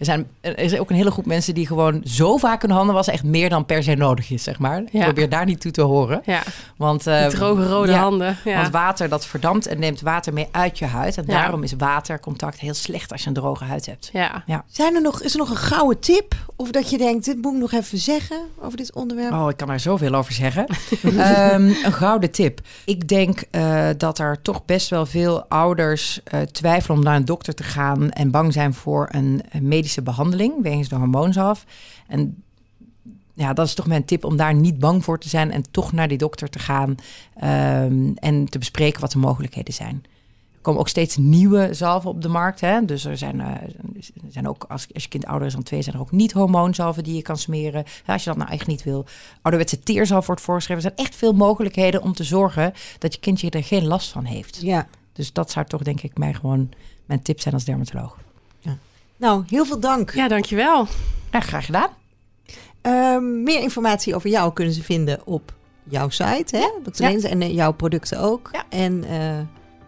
Er, 0.00 0.06
zijn, 0.06 0.26
er 0.40 0.58
is 0.58 0.78
ook 0.78 0.90
een 0.90 0.96
hele 0.96 1.10
groep 1.10 1.26
mensen 1.26 1.54
die 1.54 1.66
gewoon 1.66 2.00
zo 2.04 2.36
vaak 2.36 2.62
hun 2.62 2.70
handen 2.70 2.94
wassen... 2.94 3.12
echt 3.14 3.24
meer 3.24 3.48
dan 3.48 3.66
per 3.66 3.82
se 3.82 3.94
nodig 3.94 4.30
is, 4.30 4.42
zeg 4.42 4.58
maar. 4.58 4.82
Ja. 4.92 5.04
probeer 5.04 5.28
daar 5.28 5.44
niet 5.44 5.60
toe 5.60 5.70
te 5.72 5.82
horen. 5.82 6.22
Ja, 6.24 6.42
Want, 6.76 7.06
eh, 7.06 7.20
die 7.22 7.30
droge 7.36 7.66
rode 7.68 7.92
ja, 7.92 7.98
handen. 7.98 8.36
Ja. 8.44 8.56
Want 8.60 8.72
water 8.72 9.08
dat 9.08 9.26
verdampt 9.26 9.66
en 9.66 9.78
neemt 9.78 10.00
water 10.00 10.32
mee 10.32 10.48
uit 10.50 10.78
je 10.78 10.84
huid. 10.84 11.16
En 11.16 11.24
Ja. 11.26 11.32
daarom 11.40 11.62
is 11.62 11.72
watercontact 11.78 12.58
heel 12.58 12.74
slecht 12.74 13.12
als 13.12 13.22
je 13.22 13.28
een 13.28 13.34
droge 13.34 13.64
huid 13.64 13.86
hebt. 13.86 14.10
ja. 14.12 14.44
Zijn 14.66 14.94
er 14.94 15.02
nog, 15.02 15.22
is 15.22 15.32
er 15.32 15.38
nog 15.38 15.50
een 15.50 15.56
gouden 15.56 15.98
tip? 16.00 16.34
Of 16.56 16.70
dat 16.70 16.90
je 16.90 16.98
denkt, 16.98 17.24
dit 17.24 17.42
moet 17.42 17.54
ik 17.54 17.60
nog 17.60 17.72
even 17.72 17.98
zeggen 17.98 18.36
over 18.60 18.76
dit 18.76 18.94
onderwerp? 18.94 19.32
Oh, 19.32 19.50
ik 19.50 19.56
kan 19.56 19.70
er 19.70 19.80
zoveel 19.80 20.14
over 20.14 20.32
zeggen. 20.32 20.66
Ehm, 21.02 21.62
een 21.84 21.92
gouden 21.92 22.30
tip. 22.30 22.60
Ik 22.84 23.08
denk 23.08 23.42
eh, 23.50 23.88
dat 23.96 24.18
er 24.18 24.42
toch 24.42 24.64
best 24.64 24.88
wel 24.88 25.06
veel 25.06 25.44
ouders 25.48 26.20
eh, 26.24 26.40
twijfelen 26.40 26.96
om 26.98 27.04
naar 27.04 27.16
een 27.16 27.24
dokter 27.24 27.54
te 27.54 27.62
gaan 27.62 28.10
en 28.10 28.30
bang 28.30 28.52
zijn 28.52 28.74
voor 28.74 29.08
een, 29.12 29.42
een 29.50 29.68
medische 29.90 30.02
behandeling 30.02 30.62
wegens 30.62 30.88
de 30.88 30.96
hormoonzalf. 30.96 31.64
En 32.06 32.42
ja, 33.34 33.52
dat 33.52 33.66
is 33.66 33.74
toch 33.74 33.86
mijn 33.86 34.04
tip 34.04 34.24
om 34.24 34.36
daar 34.36 34.54
niet 34.54 34.78
bang 34.78 35.04
voor 35.04 35.18
te 35.18 35.28
zijn 35.28 35.50
en 35.50 35.70
toch 35.70 35.92
naar 35.92 36.08
die 36.08 36.18
dokter 36.18 36.50
te 36.50 36.58
gaan 36.58 36.94
ehm, 37.34 38.12
en 38.14 38.44
te 38.44 38.58
bespreken 38.58 39.00
wat 39.00 39.12
de 39.12 39.18
mogelijkheden 39.18 39.74
zijn. 39.74 40.02
Er 40.52 40.66
komen 40.66 40.80
ook 40.80 40.88
steeds 40.88 41.16
nieuwe 41.16 41.74
zalven 41.74 42.10
op 42.10 42.22
de 42.22 42.28
markt. 42.28 42.60
Hè? 42.60 42.84
Dus 42.84 43.04
er 43.04 43.18
zijn, 43.18 43.40
eh, 43.40 43.68
zijn 44.28 44.48
ook, 44.48 44.64
als, 44.68 44.86
als 44.94 45.02
je 45.02 45.08
kind 45.08 45.26
ouder 45.26 45.46
is 45.46 45.52
dan 45.52 45.62
twee, 45.62 45.82
zijn 45.82 45.94
er 45.94 46.00
ook 46.00 46.10
niet-hormoonzalven 46.10 47.04
die 47.04 47.14
je 47.14 47.22
kan 47.22 47.36
smeren. 47.36 47.84
Ja, 48.06 48.12
als 48.12 48.24
je 48.24 48.30
dat 48.30 48.38
nou 48.38 48.50
echt 48.50 48.66
niet 48.66 48.82
wil. 48.82 49.04
Ouderwetse 49.42 49.80
teerzalf 49.80 50.26
wordt 50.26 50.40
voorgeschreven. 50.40 50.84
Er 50.84 50.92
zijn 50.94 51.06
echt 51.06 51.16
veel 51.16 51.32
mogelijkheden 51.32 52.02
om 52.02 52.12
te 52.12 52.24
zorgen 52.24 52.72
dat 52.98 53.14
je 53.14 53.20
kindje 53.20 53.50
er 53.50 53.64
geen 53.64 53.86
last 53.86 54.10
van 54.10 54.24
heeft. 54.24 54.60
Ja. 54.60 54.88
Dus 55.12 55.32
dat 55.32 55.50
zou 55.50 55.66
toch 55.66 55.82
denk 55.82 56.02
ik 56.02 56.18
mij 56.18 56.34
gewoon 56.34 56.70
mijn 57.06 57.22
tip 57.22 57.40
zijn 57.40 57.54
als 57.54 57.64
dermatoloog. 57.64 58.16
Nou, 59.20 59.42
heel 59.46 59.64
veel 59.64 59.80
dank. 59.80 60.10
ja, 60.10 60.28
dankjewel. 60.28 60.86
Ja, 61.32 61.40
graag 61.40 61.64
gedaan. 61.64 61.88
Ehm, 62.82 63.42
meer 63.42 63.60
informatie 63.60 64.14
over 64.14 64.30
jou 64.30 64.52
kunnen 64.52 64.74
ze 64.74 64.82
vinden 64.82 65.20
op 65.26 65.52
jouw 65.84 66.08
site, 66.08 66.56
hè? 66.56 66.90
Dr. 66.90 67.02
Ja. 67.02 67.28
En 67.28 67.42
eh, 67.42 67.54
jouw 67.54 67.72
producten 67.72 68.18
ook. 68.20 68.48
Ja. 68.52 68.64
En, 68.68 69.04
eh, 69.04 69.36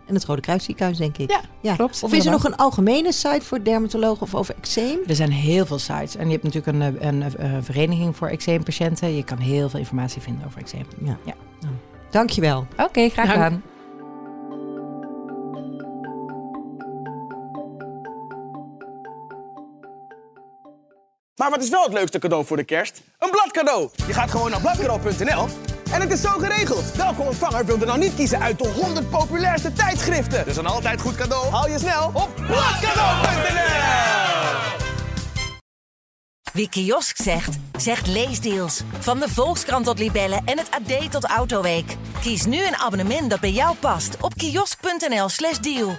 en 0.07 0.15
het 0.15 0.25
Rode 0.25 0.41
Kruisziekenhuis, 0.41 0.99
denk 0.99 1.19
ik. 1.19 1.41
Ja, 1.61 1.75
klopt. 1.75 2.03
Of 2.03 2.13
is 2.13 2.25
er 2.25 2.31
nog 2.31 2.45
een 2.45 2.57
algemene 2.57 3.13
site 3.13 3.41
voor 3.41 3.63
dermatologen 3.65 4.23
of 4.23 4.35
over 4.35 4.55
eczeem? 4.59 4.99
Er 5.07 5.15
zijn 5.15 5.33
heel 5.33 5.67
veel 5.67 5.79
sites. 5.79 6.17
En 6.17 6.27
je 6.27 6.33
hebt 6.33 6.43
natuurlijk 6.43 6.77
een, 6.77 6.99
eh, 6.99 7.07
een, 7.09 7.37
eh, 7.37 7.57
vereniging 7.61 8.17
voor 8.17 8.29
eczeempatiënten. 8.29 9.17
Je 9.17 9.25
kan 9.25 9.39
heel 9.39 9.69
veel 9.69 9.79
informatie 9.79 10.23
vinden 10.23 10.47
over 10.47 10.61
eczeem. 10.61 10.85
Ja. 11.05 11.17
Ja. 11.25 11.35
Nou, 11.61 11.75
dankjewel. 12.11 12.67
Oké, 12.77 13.09
graag 13.09 13.27
Dank. 13.27 13.43
gedaan. 13.43 13.63
Maar 21.43 21.51
wat 21.51 21.63
is 21.63 21.69
wel 21.69 21.83
het 21.83 21.93
leukste 21.93 22.19
cadeau 22.19 22.45
voor 22.45 22.57
de 22.57 22.65
kerst? 22.65 23.03
Een 23.19 23.31
bladcadeau. 23.31 23.91
Je 24.07 24.13
gaat 24.13 24.31
gewoon 24.31 24.51
naar 24.51 24.61
bladcadeau.nl 24.61 25.47
en 25.93 26.01
het 26.01 26.13
is 26.13 26.21
zo 26.21 26.29
geregeld. 26.29 26.93
Welke 26.97 27.23
ontvanger 27.23 27.65
wil 27.65 27.81
er 27.81 27.87
nou 27.87 27.99
niet 27.99 28.15
kiezen 28.15 28.41
uit 28.41 28.59
de 28.59 28.69
100 28.69 29.11
populairste 29.11 29.73
tijdschriften? 29.73 30.45
Dus 30.45 30.57
een 30.57 30.67
altijd 30.67 31.01
goed 31.01 31.15
cadeau 31.15 31.51
haal 31.51 31.69
je 31.69 31.79
snel 31.79 32.07
op 32.07 32.31
bladcadeau.nl. 32.35 33.61
Wie 36.53 36.69
kiosk 36.69 37.17
zegt, 37.23 37.59
zegt 37.79 38.07
leesdeals. 38.07 38.83
Van 38.99 39.19
de 39.19 39.29
Volkskrant 39.29 39.85
tot 39.85 39.99
Libellen 39.99 40.43
en 40.45 40.59
het 40.59 40.71
AD 40.71 41.11
tot 41.11 41.25
Autoweek. 41.25 41.97
Kies 42.21 42.45
nu 42.45 42.67
een 42.67 42.77
abonnement 42.77 43.31
dat 43.31 43.41
bij 43.41 43.53
jou 43.53 43.77
past 43.77 44.17
op 44.21 44.35
kiosk.nl/slash 44.35 45.59
deal. 45.59 45.97